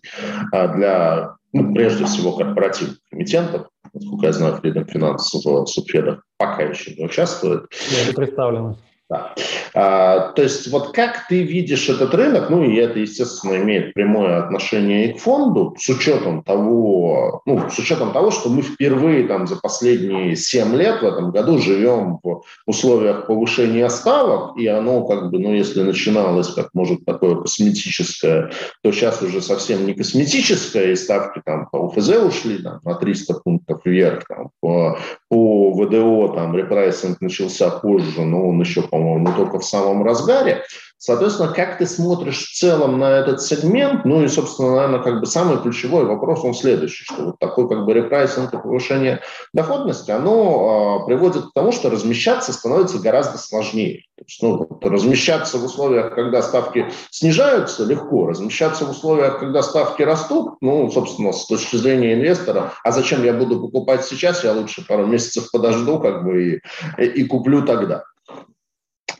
а, 0.51 0.67
для, 0.67 1.35
ну, 1.53 1.73
прежде 1.73 2.05
всего, 2.05 2.33
корпоративных 2.33 2.97
эмитентов. 3.11 3.67
Насколько 3.93 4.25
я 4.25 4.33
знаю, 4.33 4.59
Freedom 4.61 4.85
Finance 4.85 5.17
в 5.33 5.65
субфедах 5.67 6.23
пока 6.37 6.63
еще 6.63 6.93
не 6.95 7.05
участвует. 7.05 7.65
Не 8.07 8.13
представлено. 8.13 8.77
Да. 9.07 9.35
А, 9.75 10.31
то 10.31 10.41
есть 10.41 10.67
вот 10.71 10.91
как 10.91 11.27
ты 11.27 11.43
видишь 11.43 11.89
этот 11.89 12.15
рынок, 12.15 12.49
ну 12.49 12.63
и 12.63 12.75
это, 12.77 12.97
естественно, 12.97 13.55
имеет 13.57 13.93
прямое 13.93 14.39
отношение 14.39 15.09
и 15.09 15.13
к 15.13 15.19
фонду, 15.19 15.75
с 15.77 15.87
учетом 15.89 16.41
того, 16.41 17.41
ну, 17.45 17.69
с 17.69 17.77
учетом 17.77 18.13
того, 18.13 18.31
что 18.31 18.49
мы 18.49 18.63
впервые 18.63 19.27
там 19.27 19.45
за 19.45 19.57
последние 19.57 20.35
7 20.35 20.75
лет 20.75 21.03
в 21.03 21.05
этом 21.05 21.29
году 21.29 21.59
живем 21.59 22.17
в 22.23 22.41
условиях 22.65 23.27
повышения 23.27 23.87
ставок, 23.89 24.57
и 24.57 24.65
оно 24.65 25.05
как 25.05 25.29
бы, 25.29 25.37
ну, 25.37 25.53
если 25.53 25.83
начиналось 25.83 26.51
как, 26.53 26.69
может, 26.73 27.05
такое 27.05 27.35
косметическое, 27.35 28.51
то 28.81 28.91
сейчас 28.91 29.21
уже 29.21 29.39
совсем 29.39 29.85
не 29.85 29.93
косметическое, 29.93 30.93
и 30.93 30.95
ставки 30.95 31.43
там 31.45 31.69
по 31.69 31.77
ОФЗ 31.77 32.09
ушли 32.25 32.57
там, 32.57 32.79
на 32.83 32.95
300 32.95 33.35
пунктов 33.43 33.81
вверх, 33.85 34.23
там, 34.27 34.49
по, 34.61 34.97
по 35.29 35.71
ВДО 35.71 36.29
там 36.29 36.55
repricing 36.55 37.21
начался 37.21 37.69
позже, 37.69 38.21
но 38.21 38.47
он 38.47 38.59
еще 38.59 38.81
по-моему, 38.83 39.33
только 39.35 39.59
в 39.59 39.65
самом 39.65 40.03
разгаре. 40.03 40.63
Соответственно, 40.97 41.51
как 41.51 41.77
ты 41.77 41.85
смотришь 41.85 42.47
в 42.47 42.57
целом 42.57 42.97
на 42.97 43.19
этот 43.19 43.41
сегмент? 43.41 44.05
Ну 44.05 44.23
и, 44.23 44.27
собственно, 44.27 44.75
наверное, 44.75 45.01
как 45.01 45.19
бы 45.19 45.25
самый 45.25 45.57
ключевой 45.61 46.05
вопрос, 46.05 46.43
он 46.43 46.53
следующий, 46.53 47.03
что 47.03 47.25
вот 47.25 47.39
такой 47.39 47.67
как 47.67 47.85
бы 47.85 47.93
repricing 47.93 48.53
и 48.53 48.57
повышение 48.57 49.21
доходности, 49.53 50.11
оно 50.11 51.01
э, 51.03 51.05
приводит 51.05 51.47
к 51.47 51.53
тому, 51.53 51.71
что 51.73 51.89
размещаться 51.89 52.53
становится 52.53 52.99
гораздо 52.99 53.37
сложнее. 53.37 54.03
То 54.17 54.23
есть, 54.25 54.41
ну, 54.41 54.79
размещаться 54.81 55.57
в 55.57 55.65
условиях, 55.65 56.15
когда 56.15 56.41
ставки 56.41 56.89
снижаются, 57.11 57.83
легко. 57.83 58.27
Размещаться 58.27 58.85
в 58.85 58.91
условиях, 58.91 59.39
когда 59.39 59.61
ставки 59.61 60.01
растут, 60.01 60.55
ну, 60.61 60.89
собственно, 60.89 61.33
с 61.33 61.45
точки 61.45 61.75
зрения 61.75 62.13
инвестора, 62.13 62.73
а 62.83 62.91
зачем 62.91 63.23
я 63.23 63.33
буду 63.33 63.59
покупать 63.59 64.05
сейчас, 64.05 64.45
я 64.45 64.53
лучше 64.53 64.85
пару 64.87 65.05
месяцев 65.05 65.51
подожду 65.51 65.99
как 65.99 66.23
бы 66.23 66.61
и, 66.97 67.03
и 67.03 67.25
куплю 67.25 67.65
тогда. 67.65 68.05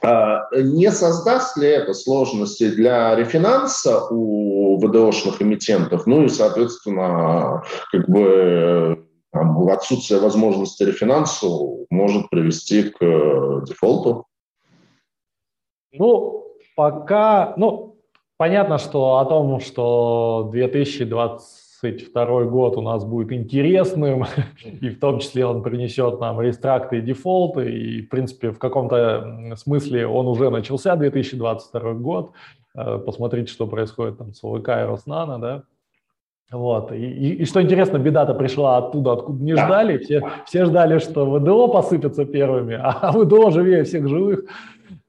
А, 0.06 0.48
не 0.56 0.92
создаст 0.92 1.58
ли 1.58 1.68
это 1.68 1.94
сложности 1.96 2.70
для 2.70 3.16
рефинанса 3.16 4.06
у 4.12 4.78
ВДОшных 4.78 5.42
эмитентов? 5.42 6.06
Ну 6.06 6.26
и, 6.26 6.30
соответственно, 6.30 7.64
как 7.92 8.08
бы 8.08 9.08
там, 9.32 9.68
отсутствие 9.68 10.20
возможности 10.20 10.84
рефинансу 10.84 11.88
может 11.90 12.30
привести 12.30 12.84
к 12.84 13.00
дефолту? 13.66 14.28
Ну, 15.92 16.56
пока, 16.76 17.56
ну, 17.58 17.98
понятно, 18.38 18.78
что 18.78 19.18
о 19.18 19.26
том, 19.26 19.60
что 19.60 20.50
2020 20.52 21.65
2022 21.92 22.44
год 22.46 22.78
у 22.78 22.82
нас 22.82 23.06
будет 23.06 23.32
интересным, 23.32 24.26
и 24.64 24.90
в 24.90 25.00
том 25.00 25.20
числе 25.20 25.46
он 25.46 25.64
принесет 25.64 26.20
нам 26.20 26.42
рестракты 26.42 26.98
и 26.98 27.02
дефолты, 27.02 27.72
и, 27.72 28.02
в 28.02 28.10
принципе, 28.10 28.52
в 28.52 28.60
каком-то 28.60 29.56
смысле 29.58 30.08
он 30.08 30.28
уже 30.28 30.50
начался, 30.50 30.96
2022 30.96 31.94
год. 31.94 32.32
Э, 32.76 33.00
посмотрите, 33.00 33.52
что 33.52 33.68
происходит 33.68 34.18
там 34.18 34.34
с 34.34 34.44
ОВК 34.44 34.70
и 34.70 34.86
Роснано, 34.86 35.40
да. 35.40 35.64
Вот. 36.52 36.92
И, 36.92 36.98
и, 36.98 37.34
и 37.42 37.46
что 37.46 37.62
интересно, 37.62 37.98
беда-то 37.98 38.34
пришла 38.34 38.78
оттуда, 38.78 39.14
откуда 39.14 39.44
не 39.44 39.54
ждали. 39.54 39.98
Все, 39.98 40.22
все 40.46 40.66
ждали, 40.66 41.00
что 41.00 41.26
ВДО 41.26 41.68
посыпятся 41.68 42.26
первыми, 42.26 42.76
а 42.82 43.12
ВДО 43.12 43.52
живее 43.52 43.84
всех 43.84 44.08
живых. 44.08 44.46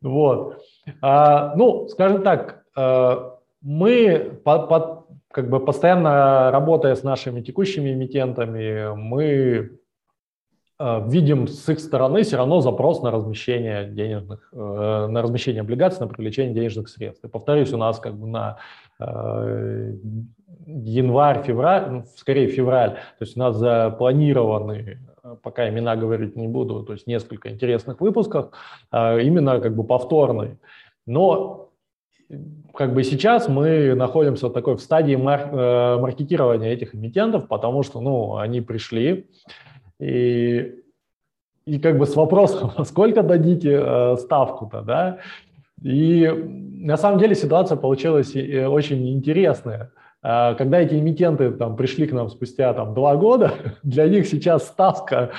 Вот. 0.01 0.59
А, 1.03 1.55
ну, 1.57 1.89
скажем 1.89 2.23
так, 2.23 2.65
э, 2.77 3.17
мы 3.61 4.41
под, 4.45 4.69
под 4.69 4.96
как 5.37 5.51
бы 5.51 5.61
постоянно 5.61 6.51
работая 6.51 6.95
с 6.95 7.03
нашими 7.03 7.43
текущими 7.43 7.93
эмитентами, 7.93 8.97
мы 8.97 9.71
э, 10.79 11.09
видим 11.11 11.47
с 11.47 11.69
их 11.69 11.79
стороны 11.79 12.23
все 12.23 12.39
равно 12.39 12.63
запрос 12.63 13.03
на 13.03 13.11
размещение 13.11 13.87
денежных, 13.87 14.49
э, 14.55 14.57
на 14.57 15.21
размещение 15.21 15.61
облигаций, 15.61 16.01
на 16.01 16.09
привлечение 16.11 16.55
денежных 16.55 16.89
средств. 16.89 17.23
И 17.23 17.29
повторюсь, 17.29 17.71
у 17.75 17.77
нас 17.77 17.99
как 17.99 18.15
бы 18.15 18.27
на 18.27 18.57
э, 18.99 19.93
январь, 20.65 21.43
февраль, 21.43 21.91
ну, 21.91 22.05
скорее 22.17 22.47
февраль, 22.49 22.93
то 22.93 23.25
есть 23.27 23.37
у 23.37 23.41
нас 23.41 23.57
запланированы 23.57 25.01
пока 25.43 25.69
имена 25.69 25.97
говорить 25.97 26.35
не 26.35 26.49
буду, 26.49 26.83
то 26.83 26.95
есть 26.95 27.07
несколько 27.07 27.51
интересных 27.51 28.01
выпусков, 28.01 28.53
именно 28.91 29.61
как 29.61 29.77
бы 29.77 29.85
повторные. 29.85 30.57
Но 31.05 31.66
как 32.75 32.95
бы 32.95 33.05
сейчас 33.05 33.49
мы 33.49 33.95
находимся 33.95 34.49
в 34.49 34.53
такой 34.53 34.77
в 34.77 34.81
стадии 34.81 35.15
мар- 35.15 35.51
э, 35.53 35.99
маркетирования 35.99 36.73
этих 36.73 36.95
эмитентов, 36.95 37.49
потому 37.49 37.83
что, 37.83 38.01
ну, 38.01 38.37
они 38.37 38.61
пришли 38.61 39.27
и 40.01 40.83
и 41.67 41.81
как 41.81 41.99
бы 41.99 42.07
с 42.07 42.15
вопросом, 42.15 42.73
сколько 42.85 43.23
дадите 43.23 43.81
э, 43.83 44.17
ставку-то, 44.19 44.83
да? 44.83 45.19
И 45.83 46.27
на 46.27 46.97
самом 46.97 47.19
деле 47.19 47.35
ситуация 47.35 47.77
получилась 47.77 48.35
э, 48.37 48.67
очень 48.67 49.11
интересная. 49.11 49.91
Э, 50.23 50.55
когда 50.57 50.81
эти 50.81 50.95
эмитенты 50.95 51.51
там, 51.51 51.77
пришли 51.77 52.07
к 52.07 52.13
нам 52.13 52.31
спустя 52.31 52.73
там, 52.73 52.95
два 52.95 53.17
года, 53.17 53.53
для 53.83 54.09
них 54.09 54.29
сейчас 54.29 54.67
ставка 54.67 55.33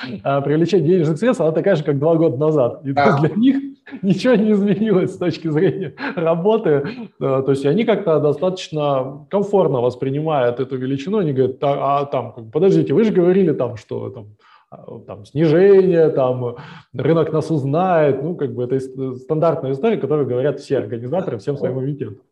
привлечения 0.44 0.86
денежных 0.86 1.18
средств, 1.18 1.40
она 1.40 1.52
такая 1.52 1.76
же, 1.76 1.84
как 1.84 1.98
два 1.98 2.14
года 2.16 2.36
назад. 2.36 2.82
И 2.84 2.92
для 2.92 3.30
них 3.34 3.67
ничего 4.02 4.34
не 4.34 4.52
изменилось 4.52 5.14
с 5.14 5.18
точки 5.18 5.48
зрения 5.48 5.94
работы. 6.16 6.86
То 7.18 7.50
есть 7.50 7.66
они 7.66 7.84
как-то 7.84 8.20
достаточно 8.20 9.26
комфортно 9.30 9.80
воспринимают 9.80 10.60
эту 10.60 10.76
величину. 10.76 11.18
Они 11.18 11.32
говорят, 11.32 11.56
а, 11.62 12.04
там, 12.06 12.50
подождите, 12.52 12.94
вы 12.94 13.04
же 13.04 13.12
говорили 13.12 13.52
там, 13.52 13.76
что 13.76 14.10
там, 14.10 14.26
а, 14.70 15.00
там, 15.06 15.24
снижение, 15.24 16.10
там, 16.10 16.56
рынок 16.94 17.32
нас 17.32 17.50
узнает. 17.50 18.22
Ну, 18.22 18.36
как 18.36 18.54
бы 18.54 18.64
это 18.64 18.78
стандартная 19.16 19.72
история, 19.72 19.96
которую 19.96 20.28
говорят 20.28 20.60
все 20.60 20.78
организаторы 20.78 21.38
всем 21.38 21.56
своим 21.56 21.80
эмитентам. 21.80 22.24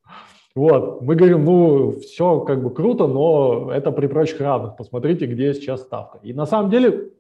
Вот, 0.54 1.02
мы 1.02 1.16
говорим, 1.16 1.44
ну, 1.44 1.92
все 2.00 2.40
как 2.40 2.62
бы 2.62 2.70
круто, 2.70 3.07
но 3.07 3.70
это 3.70 3.92
при 3.92 4.07
прочих 4.07 4.40
равных. 4.40 4.76
Посмотрите, 4.78 5.26
где 5.26 5.52
сейчас 5.52 5.82
ставка. 5.82 6.18
И 6.22 6.32
на 6.32 6.46
самом 6.46 6.70
деле 6.70 7.11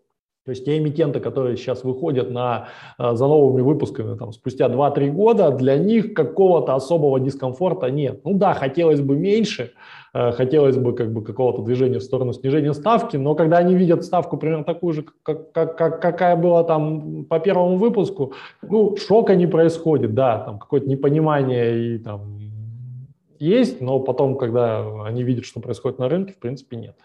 то 0.46 0.50
есть 0.50 0.64
те 0.64 0.78
эмитенты, 0.78 1.18
которые 1.18 1.56
сейчас 1.56 1.82
выходят 1.82 2.30
на, 2.30 2.68
э, 2.98 3.16
за 3.16 3.26
новыми 3.26 3.62
выпусками 3.62 4.16
там, 4.16 4.32
спустя 4.32 4.68
2-3 4.68 5.10
года, 5.10 5.50
для 5.50 5.76
них 5.76 6.14
какого-то 6.14 6.76
особого 6.76 7.18
дискомфорта 7.18 7.90
нет. 7.90 8.20
Ну 8.24 8.34
да, 8.34 8.54
хотелось 8.54 9.00
бы 9.00 9.16
меньше, 9.16 9.72
э, 10.14 10.30
хотелось 10.30 10.76
бы 10.76 10.94
как 10.94 11.12
бы 11.12 11.24
какого-то 11.24 11.62
движения 11.62 11.98
в 11.98 12.02
сторону 12.04 12.32
снижения 12.32 12.74
ставки, 12.74 13.16
но 13.16 13.34
когда 13.34 13.56
они 13.56 13.74
видят 13.74 14.04
ставку 14.04 14.36
примерно 14.36 14.62
такую 14.62 14.92
же, 14.92 15.04
как, 15.24 15.50
как, 15.50 15.76
как, 15.76 16.00
какая 16.00 16.36
была 16.36 16.62
там 16.62 17.24
по 17.24 17.40
первому 17.40 17.76
выпуску, 17.76 18.32
ну, 18.62 18.96
шока 18.96 19.34
не 19.34 19.48
происходит, 19.48 20.14
да, 20.14 20.38
там 20.38 20.60
какое-то 20.60 20.88
непонимание 20.88 21.96
и 21.96 21.98
там 21.98 22.45
есть, 23.40 23.80
но 23.80 24.00
потом, 24.00 24.36
когда 24.36 24.84
они 25.04 25.22
видят, 25.22 25.44
что 25.44 25.60
происходит 25.60 25.98
на 25.98 26.08
рынке, 26.08 26.32
в 26.32 26.38
принципе, 26.38 26.76
нет 26.76 26.96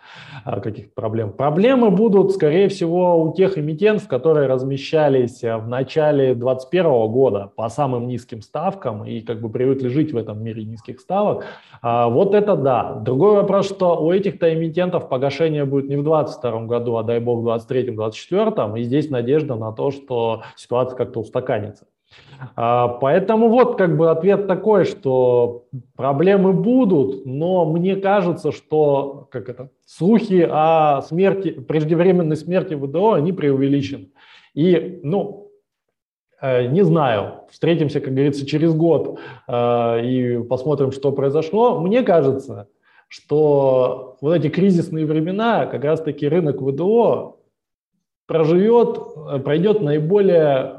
а, 0.45 0.59
каких-то 0.59 0.91
проблем. 0.93 1.31
Проблемы 1.33 1.91
будут, 1.91 2.31
скорее 2.31 2.67
всего, 2.69 3.21
у 3.21 3.33
тех 3.33 3.57
эмитентов, 3.57 4.07
которые 4.07 4.47
размещались 4.47 5.41
в 5.41 5.67
начале 5.67 6.35
2021 6.35 6.83
года 7.11 7.51
по 7.55 7.69
самым 7.69 8.07
низким 8.07 8.41
ставкам 8.41 9.05
и 9.05 9.21
как 9.21 9.41
бы 9.41 9.49
привыкли 9.49 9.87
жить 9.87 10.13
в 10.13 10.17
этом 10.17 10.43
мире 10.43 10.63
низких 10.63 10.99
ставок. 10.99 11.45
А, 11.81 12.09
вот 12.09 12.33
это 12.33 12.55
да. 12.55 12.93
Другой 12.95 13.35
вопрос, 13.35 13.67
что 13.67 14.01
у 14.01 14.11
этих-то 14.11 14.53
эмитентов 14.53 15.09
погашение 15.09 15.65
будет 15.65 15.89
не 15.89 15.95
в 15.95 16.03
2022 16.03 16.61
году, 16.65 16.97
а 16.97 17.03
дай 17.03 17.19
бог 17.19 17.43
в 17.43 17.47
2023-2024, 17.47 18.79
и 18.79 18.83
здесь 18.83 19.09
надежда 19.09 19.55
на 19.55 19.71
то, 19.71 19.91
что 19.91 20.43
ситуация 20.55 20.97
как-то 20.97 21.19
устаканится. 21.19 21.85
А, 22.55 22.87
поэтому 22.87 23.49
вот 23.49 23.77
как 23.77 23.97
бы 23.97 24.09
ответ 24.09 24.47
такой, 24.47 24.85
что 24.85 25.65
проблемы 25.95 26.53
будут, 26.53 27.25
но 27.25 27.65
мне 27.65 27.95
кажется, 27.95 28.51
что 28.51 29.27
как 29.31 29.49
это, 29.49 29.69
слухи 29.85 30.47
о 30.49 31.01
смерти, 31.01 31.51
преждевременной 31.51 32.35
смерти 32.35 32.73
ВДО, 32.73 33.13
они 33.13 33.31
преувеличены. 33.31 34.09
И, 34.53 34.99
ну, 35.03 35.51
э, 36.41 36.67
не 36.67 36.83
знаю, 36.83 37.45
встретимся, 37.49 38.01
как 38.01 38.13
говорится, 38.13 38.45
через 38.45 38.73
год 38.73 39.19
э, 39.47 40.05
и 40.05 40.43
посмотрим, 40.43 40.91
что 40.91 41.11
произошло. 41.11 41.79
Мне 41.79 42.03
кажется, 42.03 42.67
что 43.07 44.17
вот 44.21 44.33
эти 44.33 44.49
кризисные 44.49 45.05
времена, 45.05 45.65
как 45.65 45.83
раз-таки 45.83 46.27
рынок 46.27 46.61
ВДО 46.61 47.37
проживет, 48.25 48.97
э, 49.29 49.39
пройдет 49.39 49.81
наиболее 49.81 50.75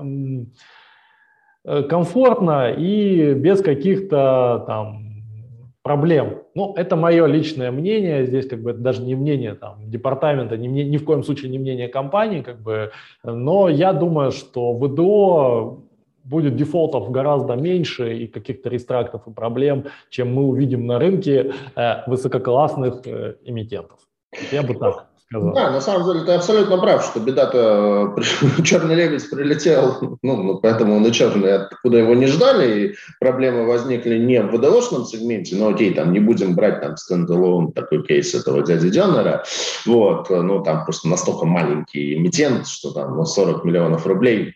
комфортно 1.65 2.73
и 2.73 3.35
без 3.35 3.61
каких-то 3.63 4.65
там 4.67 5.03
проблем. 5.83 6.43
Ну, 6.55 6.75
это 6.77 6.97
мое 6.97 7.27
личное 7.27 7.71
мнение, 7.71 8.25
здесь 8.27 8.47
как 8.47 8.63
бы 8.63 8.71
это 8.71 8.81
даже 8.81 9.03
не 9.03 9.15
мнение 9.15 9.55
там, 9.55 9.91
департамента, 9.91 10.57
ни, 10.57 10.67
ни 10.67 10.97
в 10.97 11.05
коем 11.05 11.23
случае 11.25 11.51
не 11.51 11.59
мнение 11.59 11.89
компании, 11.89 12.43
как 12.43 12.61
бы, 12.61 12.93
но 13.25 13.69
я 13.69 13.93
думаю, 13.93 14.31
что 14.31 14.73
ВДО 14.75 15.81
будет 16.25 16.55
дефолтов 16.55 17.11
гораздо 17.11 17.57
меньше 17.57 18.17
и 18.17 18.27
каких-то 18.29 18.69
рестрактов 18.69 19.27
и 19.27 19.33
проблем, 19.33 19.87
чем 20.09 20.33
мы 20.33 20.45
увидим 20.45 20.87
на 20.87 21.01
рынке 21.01 21.53
э, 21.75 22.09
высококлассных 22.09 23.03
э, 23.07 23.35
эмитентов. 23.45 23.99
Я 24.53 24.63
бы 24.63 24.75
так 24.75 25.12
сказал. 25.33 25.55
Да, 25.55 25.71
на 25.71 25.81
самом 25.81 26.07
деле 26.07 26.25
ты 26.25 26.33
абсолютно 26.33 26.79
прав, 26.79 27.05
что 27.05 27.21
беда-то 27.21 28.15
черный 28.65 28.95
лебедь 28.95 29.29
прилетел, 29.31 29.99
ну, 30.23 30.43
ну, 30.43 30.59
поэтому 30.59 30.97
он 30.97 31.07
и 31.07 31.13
черный, 31.13 31.55
откуда 31.55 31.99
его 31.99 32.15
не 32.15 32.27
ждали, 32.27 32.81
и 32.81 32.95
проблемы 33.19 33.67
возникли 33.67 34.19
не 34.19 34.43
в 34.43 34.53
ВДОшном 34.53 35.05
сегменте, 35.05 35.57
но 35.57 35.69
окей, 35.69 35.95
там 35.95 36.13
не 36.13 36.21
будем 36.21 36.55
брать 36.55 36.81
там 36.81 36.97
стендалон 36.97 37.73
такой 37.73 38.05
кейс 38.05 38.35
этого 38.35 38.63
дяди 38.63 38.91
Деннера, 38.91 39.45
вот, 39.87 40.29
ну, 40.31 40.63
там 40.63 40.85
просто 40.85 41.09
настолько 41.09 41.47
маленький 41.47 42.15
эмитент, 42.17 42.67
что 42.67 42.91
там 42.91 43.17
ну, 43.17 43.25
40 43.25 43.65
миллионов 43.65 44.07
рублей 44.07 44.55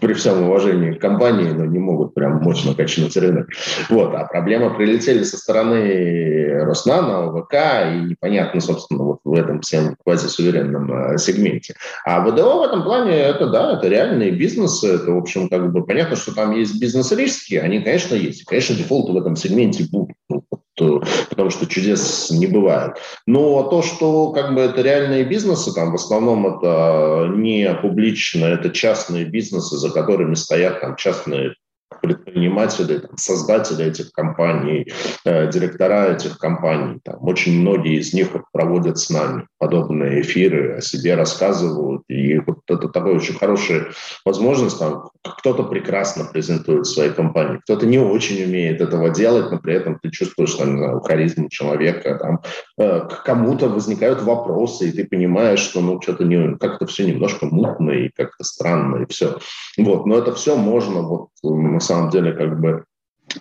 при 0.00 0.14
всем 0.14 0.44
уважении 0.44 0.92
к 0.92 1.00
компании, 1.00 1.50
но 1.50 1.66
не 1.66 1.78
могут 1.78 2.14
прям 2.14 2.42
мощно 2.42 2.74
качнуть 2.74 3.16
рынок. 3.16 3.48
Вот. 3.90 4.14
А 4.14 4.24
проблемы 4.24 4.74
прилетели 4.74 5.22
со 5.22 5.36
стороны 5.36 6.64
Роснана, 6.64 7.24
ОВК, 7.24 7.54
и 7.92 8.10
непонятно, 8.10 8.60
собственно, 8.60 9.04
вот 9.04 9.20
в 9.24 9.34
этом 9.34 9.60
всем 9.60 9.96
квазисуверенном 10.02 10.92
э, 10.92 11.18
сегменте. 11.18 11.74
А 12.04 12.26
ВДО 12.26 12.60
в 12.60 12.62
этом 12.62 12.84
плане, 12.84 13.12
это 13.12 13.48
да, 13.48 13.76
это 13.76 13.88
реальные 13.88 14.30
бизнесы, 14.30 14.94
это, 14.94 15.12
в 15.12 15.18
общем, 15.18 15.48
как 15.48 15.70
бы 15.70 15.84
понятно, 15.84 16.16
что 16.16 16.34
там 16.34 16.52
есть 16.52 16.80
бизнес-риски, 16.80 17.56
они, 17.56 17.80
конечно, 17.80 18.14
есть. 18.14 18.44
Конечно, 18.44 18.74
дефолты 18.76 19.12
в 19.12 19.18
этом 19.18 19.36
сегменте 19.36 19.84
будут. 19.90 20.16
Ну, 20.30 20.42
потому 20.76 21.50
что 21.50 21.66
чудес 21.66 22.30
не 22.30 22.46
бывает. 22.46 22.96
Но 23.26 23.62
то, 23.64 23.82
что 23.82 24.30
как 24.32 24.54
бы 24.54 24.60
это 24.60 24.82
реальные 24.82 25.24
бизнесы, 25.24 25.72
там 25.74 25.92
в 25.92 25.94
основном 25.96 26.46
это 26.46 27.28
не 27.34 27.72
публично, 27.74 28.46
это 28.46 28.70
частные 28.70 29.24
бизнесы, 29.24 29.76
за 29.76 29.90
которыми 29.90 30.34
стоят 30.34 30.80
там 30.80 30.96
частные 30.96 31.54
предприниматели, 32.02 32.98
там, 32.98 33.16
создатели 33.16 33.84
этих 33.84 34.12
компаний, 34.12 34.92
э, 35.24 35.50
директора 35.50 36.12
этих 36.14 36.38
компаний. 36.38 36.98
Там, 37.04 37.16
очень 37.20 37.60
многие 37.60 37.98
из 37.98 38.12
них 38.12 38.28
проводят 38.52 38.98
с 38.98 39.10
нами 39.10 39.46
подобные 39.58 40.20
эфиры, 40.20 40.76
о 40.76 40.80
себе 40.80 41.14
рассказывают. 41.14 42.02
И 42.08 42.38
вот 42.38 42.58
это 42.68 42.88
такая 42.88 43.14
очень 43.14 43.34
хорошая 43.34 43.86
возможность. 44.24 44.78
Там, 44.78 45.10
кто-то 45.22 45.64
прекрасно 45.64 46.24
презентует 46.24 46.86
свои 46.86 47.10
компании, 47.10 47.60
кто-то 47.64 47.86
не 47.86 47.98
очень 47.98 48.42
умеет 48.44 48.80
этого 48.80 49.10
делать, 49.10 49.50
но 49.50 49.58
при 49.58 49.74
этом 49.74 49.98
ты 50.00 50.10
чувствуешь 50.10 50.54
там, 50.54 50.78
знаю, 50.78 51.00
харизму 51.00 51.48
человека. 51.48 52.18
Там, 52.20 52.40
э, 52.78 53.00
к 53.00 53.22
кому-то 53.24 53.68
возникают 53.68 54.22
вопросы, 54.22 54.88
и 54.88 54.92
ты 54.92 55.04
понимаешь, 55.04 55.60
что 55.60 55.80
ну, 55.80 56.00
что-то 56.00 56.24
не, 56.24 56.56
как-то 56.56 56.86
все 56.86 57.06
немножко 57.06 57.46
мутно 57.46 57.90
и 57.90 58.10
как-то 58.14 58.44
странно, 58.44 59.02
и 59.02 59.06
все. 59.08 59.38
Вот. 59.78 60.06
Но 60.06 60.18
это 60.18 60.32
все 60.34 60.56
можно 60.56 61.02
вот, 61.02 61.28
на 61.76 61.80
самом 61.80 62.10
деле 62.10 62.32
как 62.32 62.60
бы 62.60 62.84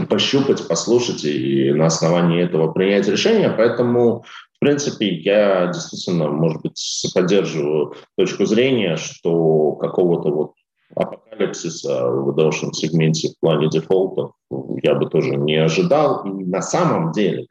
пощупать, 0.10 0.68
послушать 0.68 1.24
и 1.24 1.72
на 1.72 1.88
основании 1.88 2.44
этого 2.44 2.72
принять 2.72 3.08
решение. 3.08 3.50
Поэтому, 3.50 4.24
в 4.56 4.60
принципе, 4.60 5.08
я 5.08 5.68
действительно, 5.68 6.30
может 6.30 6.62
быть, 6.62 7.12
поддерживаю 7.14 7.94
точку 8.18 8.46
зрения, 8.46 8.98
что 8.98 9.74
какого-то 9.74 10.30
вот 10.32 10.54
апокалипсиса 10.96 12.10
в 12.10 12.26
выдавшем 12.26 12.74
сегменте 12.74 13.30
в 13.30 13.40
плане 13.40 13.70
дефолтов 13.70 14.32
я 14.84 14.96
бы 14.96 15.10
тоже 15.10 15.36
не 15.36 15.56
ожидал. 15.56 16.26
И 16.26 16.46
на 16.46 16.62
самом 16.62 17.12
деле 17.12 17.48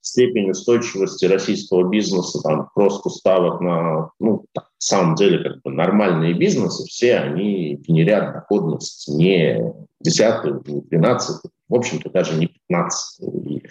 степень 0.00 0.50
устойчивости 0.50 1.24
российского 1.24 1.88
бизнеса, 1.88 2.40
там, 2.42 2.68
просто 2.74 3.10
ставок 3.10 3.60
на, 3.60 4.10
ну, 4.20 4.44
на 4.54 4.65
самом 4.78 5.14
деле, 5.14 5.38
как 5.38 5.62
бы 5.62 5.70
нормальные 5.72 6.34
бизнесы, 6.34 6.86
все 6.88 7.16
они 7.16 7.76
генерят 7.76 8.32
доходность 8.32 9.08
не 9.08 9.72
10 10.00 10.66
не 10.66 10.80
12 10.82 11.50
в 11.68 11.74
общем-то, 11.74 12.10
даже 12.10 12.34
не 12.34 12.46
15 12.46 13.20
И 13.44 13.62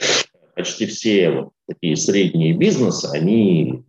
почти 0.55 0.85
все 0.85 1.31
вот 1.31 1.49
такие 1.67 1.95
средние 1.95 2.53
бизнесы, 2.53 3.05
они 3.13 3.83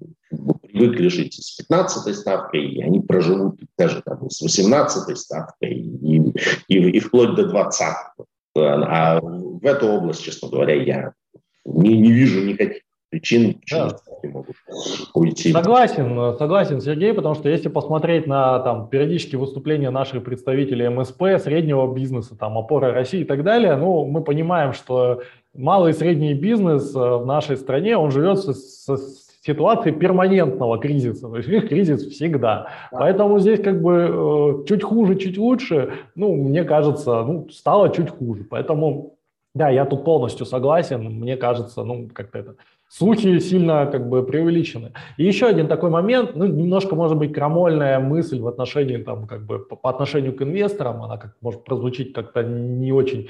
привыкли 0.62 1.08
жить 1.08 1.34
с 1.34 1.56
15 1.56 2.14
ставкой, 2.14 2.68
и 2.68 2.82
они 2.82 3.00
проживут 3.00 3.60
даже 3.78 4.02
там, 4.02 4.28
с 4.28 4.40
18 4.40 5.16
ставкой 5.16 5.72
и, 5.72 6.32
и, 6.68 6.90
и 6.90 7.00
вплоть 7.00 7.34
до 7.34 7.46
20. 7.46 7.96
А 8.56 9.20
в 9.20 9.64
эту 9.64 9.88
область, 9.88 10.22
честно 10.22 10.48
говоря, 10.48 10.74
я 10.74 11.12
не, 11.64 11.98
не 11.98 12.12
вижу 12.12 12.44
никаких 12.44 12.82
причин, 13.16 13.54
почему 13.54 13.88
да. 13.88 14.28
могут 14.28 14.56
уйти. 15.14 15.52
Согласен, 15.52 16.36
согласен, 16.38 16.80
Сергей, 16.80 17.14
потому 17.14 17.34
что 17.34 17.48
если 17.48 17.68
посмотреть 17.68 18.26
на 18.26 18.58
там, 18.60 18.88
периодические 18.88 19.38
выступления 19.38 19.90
наших 19.90 20.22
представителей 20.22 20.88
МСП, 20.88 21.22
среднего 21.42 21.92
бизнеса, 21.92 22.36
там, 22.36 22.58
опора 22.58 22.92
России 22.92 23.20
и 23.20 23.24
так 23.24 23.42
далее, 23.42 23.76
ну, 23.76 24.04
мы 24.04 24.22
понимаем, 24.22 24.72
что 24.74 25.22
малый 25.54 25.92
и 25.92 25.94
средний 25.94 26.34
бизнес 26.34 26.94
э, 26.94 26.98
в 26.98 27.24
нашей 27.24 27.56
стране, 27.56 27.96
он 27.96 28.10
живет 28.10 28.38
с, 28.38 28.86
с 28.86 29.26
ситуации 29.42 29.92
перманентного 29.92 30.78
кризиса, 30.78 31.28
то 31.28 31.36
есть 31.36 31.48
их 31.48 31.68
кризис 31.68 32.06
всегда. 32.08 32.68
Да. 32.92 32.98
Поэтому 32.98 33.38
здесь 33.38 33.62
как 33.62 33.80
бы 33.80 34.62
э, 34.62 34.68
чуть 34.68 34.82
хуже, 34.82 35.16
чуть 35.16 35.38
лучше, 35.38 35.94
ну, 36.16 36.34
мне 36.34 36.64
кажется, 36.64 37.22
ну, 37.22 37.48
стало 37.48 37.88
чуть 37.88 38.10
хуже. 38.10 38.44
Поэтому 38.44 39.14
Да, 39.54 39.70
я 39.70 39.86
тут 39.86 40.04
полностью 40.04 40.44
согласен. 40.44 41.02
Мне 41.02 41.36
кажется, 41.38 41.82
ну, 41.82 42.10
как-то 42.12 42.38
это 42.38 42.54
слухи 42.89 43.39
сильно 43.41 43.87
как 43.87 44.09
бы 44.09 44.24
преувеличены. 44.24 44.93
И 45.16 45.24
еще 45.24 45.47
один 45.47 45.68
такой 45.68 45.91
момент, 45.91 46.34
ну, 46.34 46.47
немножко, 46.47 46.95
может 46.95 47.16
быть, 47.16 47.32
крамольная 47.32 47.99
мысль 48.01 48.41
в 48.41 48.47
отношении, 48.47 48.99
там, 48.99 49.26
как 49.26 49.45
бы, 49.45 49.59
по, 49.59 49.76
по 49.76 49.91
отношению 49.91 50.34
к 50.34 50.43
инвесторам, 50.43 51.03
она 51.03 51.16
как 51.16 51.37
может 51.41 51.64
прозвучить 51.64 52.12
как-то 52.12 52.43
не 52.43 52.93
очень 52.93 53.28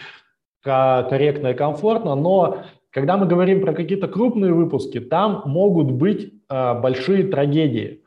корректно 0.63 1.49
и 1.49 1.55
комфортно, 1.55 2.17
но 2.17 2.65
когда 2.91 3.17
мы 3.17 3.27
говорим 3.27 3.61
про 3.61 3.73
какие-то 3.73 4.09
крупные 4.09 4.53
выпуски, 4.53 5.01
там 5.01 5.43
могут 5.45 5.91
быть 5.91 6.33
э, 6.49 6.81
большие 6.81 7.25
трагедии. 7.25 8.03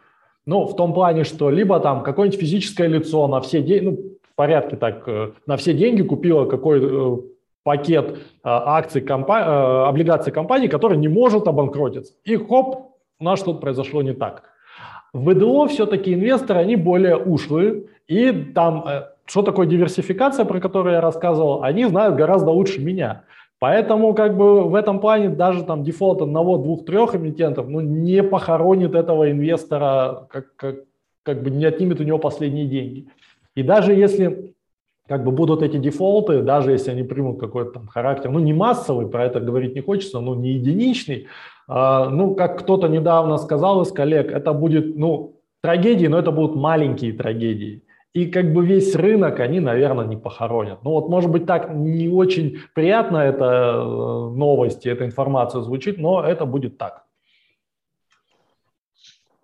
Ну, 0.46 0.66
в 0.66 0.76
том 0.76 0.94
плане, 0.94 1.26
что 1.26 1.52
либо 1.52 1.80
там 1.80 2.02
какое-нибудь 2.02 2.40
физическое 2.40 2.88
лицо 2.88 3.28
на 3.28 3.40
все 3.40 3.62
деньги, 3.62 3.86
ну, 3.86 3.98
в 4.24 4.36
порядке 4.36 4.78
так, 4.78 5.08
э, 5.08 5.32
на 5.46 5.58
все 5.58 5.74
деньги 5.74 6.02
купило 6.02 6.46
какой 6.46 6.80
э, 6.82 7.18
пакет 7.70 8.10
э, 8.10 8.16
акций, 8.44 9.02
компа- 9.02 9.46
э, 9.46 9.90
облигаций 9.90 10.34
компании, 10.34 10.68
который 10.68 10.98
не 10.98 11.08
может 11.08 11.48
обанкротиться. 11.48 12.14
И 12.24 12.36
хоп, 12.36 12.96
у 13.20 13.24
нас 13.24 13.38
что-то 13.40 13.60
произошло 13.60 14.02
не 14.02 14.14
так. 14.14 14.42
В 15.14 15.30
ВДО 15.30 15.68
все-таки 15.68 16.16
инвесторы, 16.16 16.62
они 16.62 16.76
более 16.76 17.16
ушлые, 17.16 17.84
и 18.08 18.32
там, 18.56 18.88
э, 18.88 19.04
что 19.26 19.44
такое 19.44 19.68
диверсификация, 19.68 20.46
про 20.46 20.60
которую 20.60 20.96
я 20.96 21.02
рассказывал, 21.02 21.62
они 21.62 21.86
знают 21.86 22.16
гораздо 22.16 22.50
лучше 22.50 22.82
меня. 22.82 23.22
Поэтому 23.60 24.16
как 24.16 24.36
бы 24.36 24.64
в 24.64 24.74
этом 24.74 25.00
плане 25.00 25.30
даже 25.30 25.64
там 25.64 25.84
дефолт 25.84 26.24
одного, 26.24 26.58
двух, 26.58 26.86
трех 26.86 27.14
эмитентов 27.14 27.70
ну, 27.70 27.82
не 27.82 28.24
похоронит 28.24 28.96
этого 28.96 29.30
инвестора, 29.30 30.28
как, 30.32 30.56
как, 30.56 30.76
как 31.22 31.44
бы 31.44 31.52
не 31.52 31.66
отнимет 31.66 32.00
у 32.00 32.04
него 32.04 32.18
последние 32.18 32.66
деньги. 32.66 33.10
И 33.54 33.62
даже 33.62 33.94
если 33.94 34.56
как 35.10 35.24
бы 35.24 35.32
будут 35.32 35.64
эти 35.64 35.78
дефолты, 35.78 36.42
даже 36.42 36.72
если 36.72 36.92
они 36.92 37.04
примут 37.04 37.40
какой-то 37.40 37.72
там 37.72 37.88
характер, 37.88 38.30
ну 38.30 38.40
не 38.40 38.54
массовый, 38.54 39.08
про 39.08 39.26
это 39.26 39.40
говорить 39.40 39.76
не 39.76 39.82
хочется, 39.82 40.20
но 40.20 40.36
не 40.36 40.52
единичный, 40.52 41.28
а, 41.68 42.10
ну 42.10 42.36
как 42.36 42.60
кто-то 42.60 42.88
недавно 42.88 43.38
сказал 43.38 43.82
из 43.82 43.92
коллег, 43.92 44.32
это 44.32 44.54
будет, 44.54 44.96
ну, 44.96 45.42
трагедии, 45.62 46.08
но 46.08 46.20
это 46.20 46.32
будут 46.32 46.56
маленькие 46.56 47.14
трагедии 47.14 47.84
и 48.14 48.26
как 48.26 48.54
бы 48.54 48.66
весь 48.66 48.96
рынок 48.96 49.40
они, 49.40 49.60
наверное, 49.60 50.06
не 50.06 50.18
похоронят. 50.18 50.84
Ну 50.84 50.92
вот, 50.92 51.10
может 51.10 51.30
быть, 51.30 51.46
так 51.46 51.70
не 51.74 52.10
очень 52.10 52.60
приятно 52.74 53.18
эта 53.18 53.46
э, 53.46 54.36
новость, 54.36 54.86
эта 54.86 55.06
информация 55.06 55.62
звучит, 55.62 56.00
но 56.00 56.24
это 56.24 56.46
будет 56.46 56.78
так. 56.78 57.04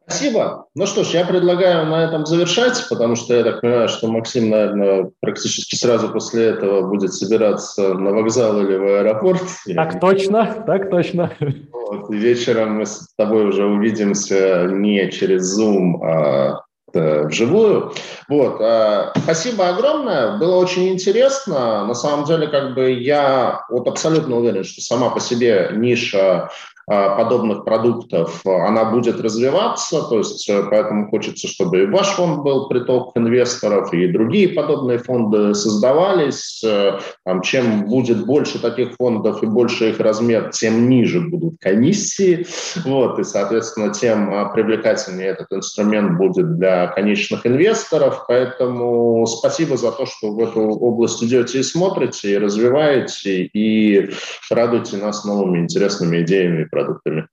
Спасибо. 0.08 0.68
Ну 0.76 0.86
что 0.86 1.04
ж, 1.04 1.08
я 1.10 1.26
предлагаю 1.26 1.88
на 1.88 2.04
этом 2.04 2.26
завершать, 2.26 2.86
потому 2.90 3.16
что 3.16 3.34
я 3.34 3.44
так 3.44 3.62
понимаю, 3.62 3.90
что 3.90 4.08
Максим, 4.08 4.50
наверное, 4.50 5.12
практически 5.20 5.76
сразу 5.76 6.10
после 6.10 6.46
этого 6.46 6.88
будет 6.88 7.14
собираться 7.14 7.94
на 7.96 8.12
вокзал 8.12 8.60
или 8.62 8.76
в 8.78 9.00
аэропорт. 9.00 9.42
Так 9.74 10.00
точно, 10.00 10.64
так 10.66 10.90
точно. 10.90 11.32
Вот, 11.72 12.10
и 12.10 12.16
вечером 12.16 12.78
мы 12.78 12.86
с 12.86 13.08
тобой 13.18 13.46
уже 13.48 13.66
увидимся 13.66 14.66
не 14.70 15.10
через 15.12 15.60
Zoom, 15.60 16.04
а 16.04 16.66
Э, 16.96 17.28
вживую. 17.28 17.92
Вот. 18.30 18.62
Э, 18.62 19.12
спасибо 19.18 19.68
огромное, 19.68 20.38
было 20.38 20.56
очень 20.56 20.88
интересно. 20.88 21.86
На 21.86 21.94
самом 21.94 22.26
деле, 22.26 22.48
как 22.48 22.74
бы 22.74 22.92
я 22.92 23.66
вот 23.70 23.88
абсолютно 23.88 24.38
уверен, 24.38 24.64
что 24.64 24.82
сама 24.82 25.10
по 25.10 25.20
себе 25.20 25.72
ниша 25.74 26.44
а, 26.44 26.50
подобных 26.88 27.66
продуктов, 27.66 28.42
она 28.46 28.86
будет 28.86 29.20
развиваться, 29.20 30.04
то 30.04 30.20
есть 30.20 30.48
э, 30.50 30.64
поэтому 30.70 31.10
хочется, 31.10 31.48
чтобы 31.48 31.84
и 31.84 31.86
ваш 31.88 32.10
фонд 32.10 32.44
был 32.44 32.68
приток 32.68 33.12
инвесторов, 33.16 33.94
и 33.94 34.08
другие 34.08 34.50
подобные 34.50 35.00
фонды 35.00 35.56
создавались. 35.56 36.64
Э, 36.64 37.00
там, 37.24 37.42
чем 37.42 37.86
будет 37.86 38.26
больше 38.26 38.60
таких 38.60 38.94
фондов 38.94 39.42
и 39.42 39.48
больше 39.48 39.90
их 39.90 40.00
размер, 40.00 40.52
тем 40.52 40.88
ниже 40.90 41.22
будут 41.22 41.56
комиссии, 41.60 42.46
вот, 42.84 43.18
и, 43.20 43.24
соответственно, 43.24 43.92
тем 43.92 44.52
привлекательнее 44.54 45.30
этот 45.30 45.52
инструмент 45.52 46.18
будет 46.18 46.58
для 46.58 46.88
конечных 46.88 47.48
инвесторов, 47.48 48.26
поэтому 48.28 49.26
спасибо 49.26 49.78
за 49.78 49.92
то, 49.92 50.06
что 50.06 50.32
в 50.32 50.40
эту 50.40 50.62
область 50.62 51.24
идете 51.24 51.60
и 51.60 51.64
смотрите, 51.64 52.34
и 52.34 52.38
развиваете, 52.38 53.44
и 53.44 54.12
радуете 54.52 54.98
нас 54.98 55.26
новыми 55.26 55.60
интересными 55.60 56.22
идеями 56.22 56.66
продуктами. 56.76 57.28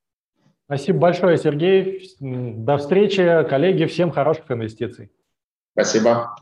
Спасибо 0.67 0.99
большое, 1.01 1.37
Сергей. 1.37 2.09
До 2.21 2.77
встречи, 2.79 3.45
коллеги. 3.51 3.85
Всем 3.85 4.11
хороших 4.11 4.51
инвестиций. 4.51 5.11
Спасибо. 5.75 6.37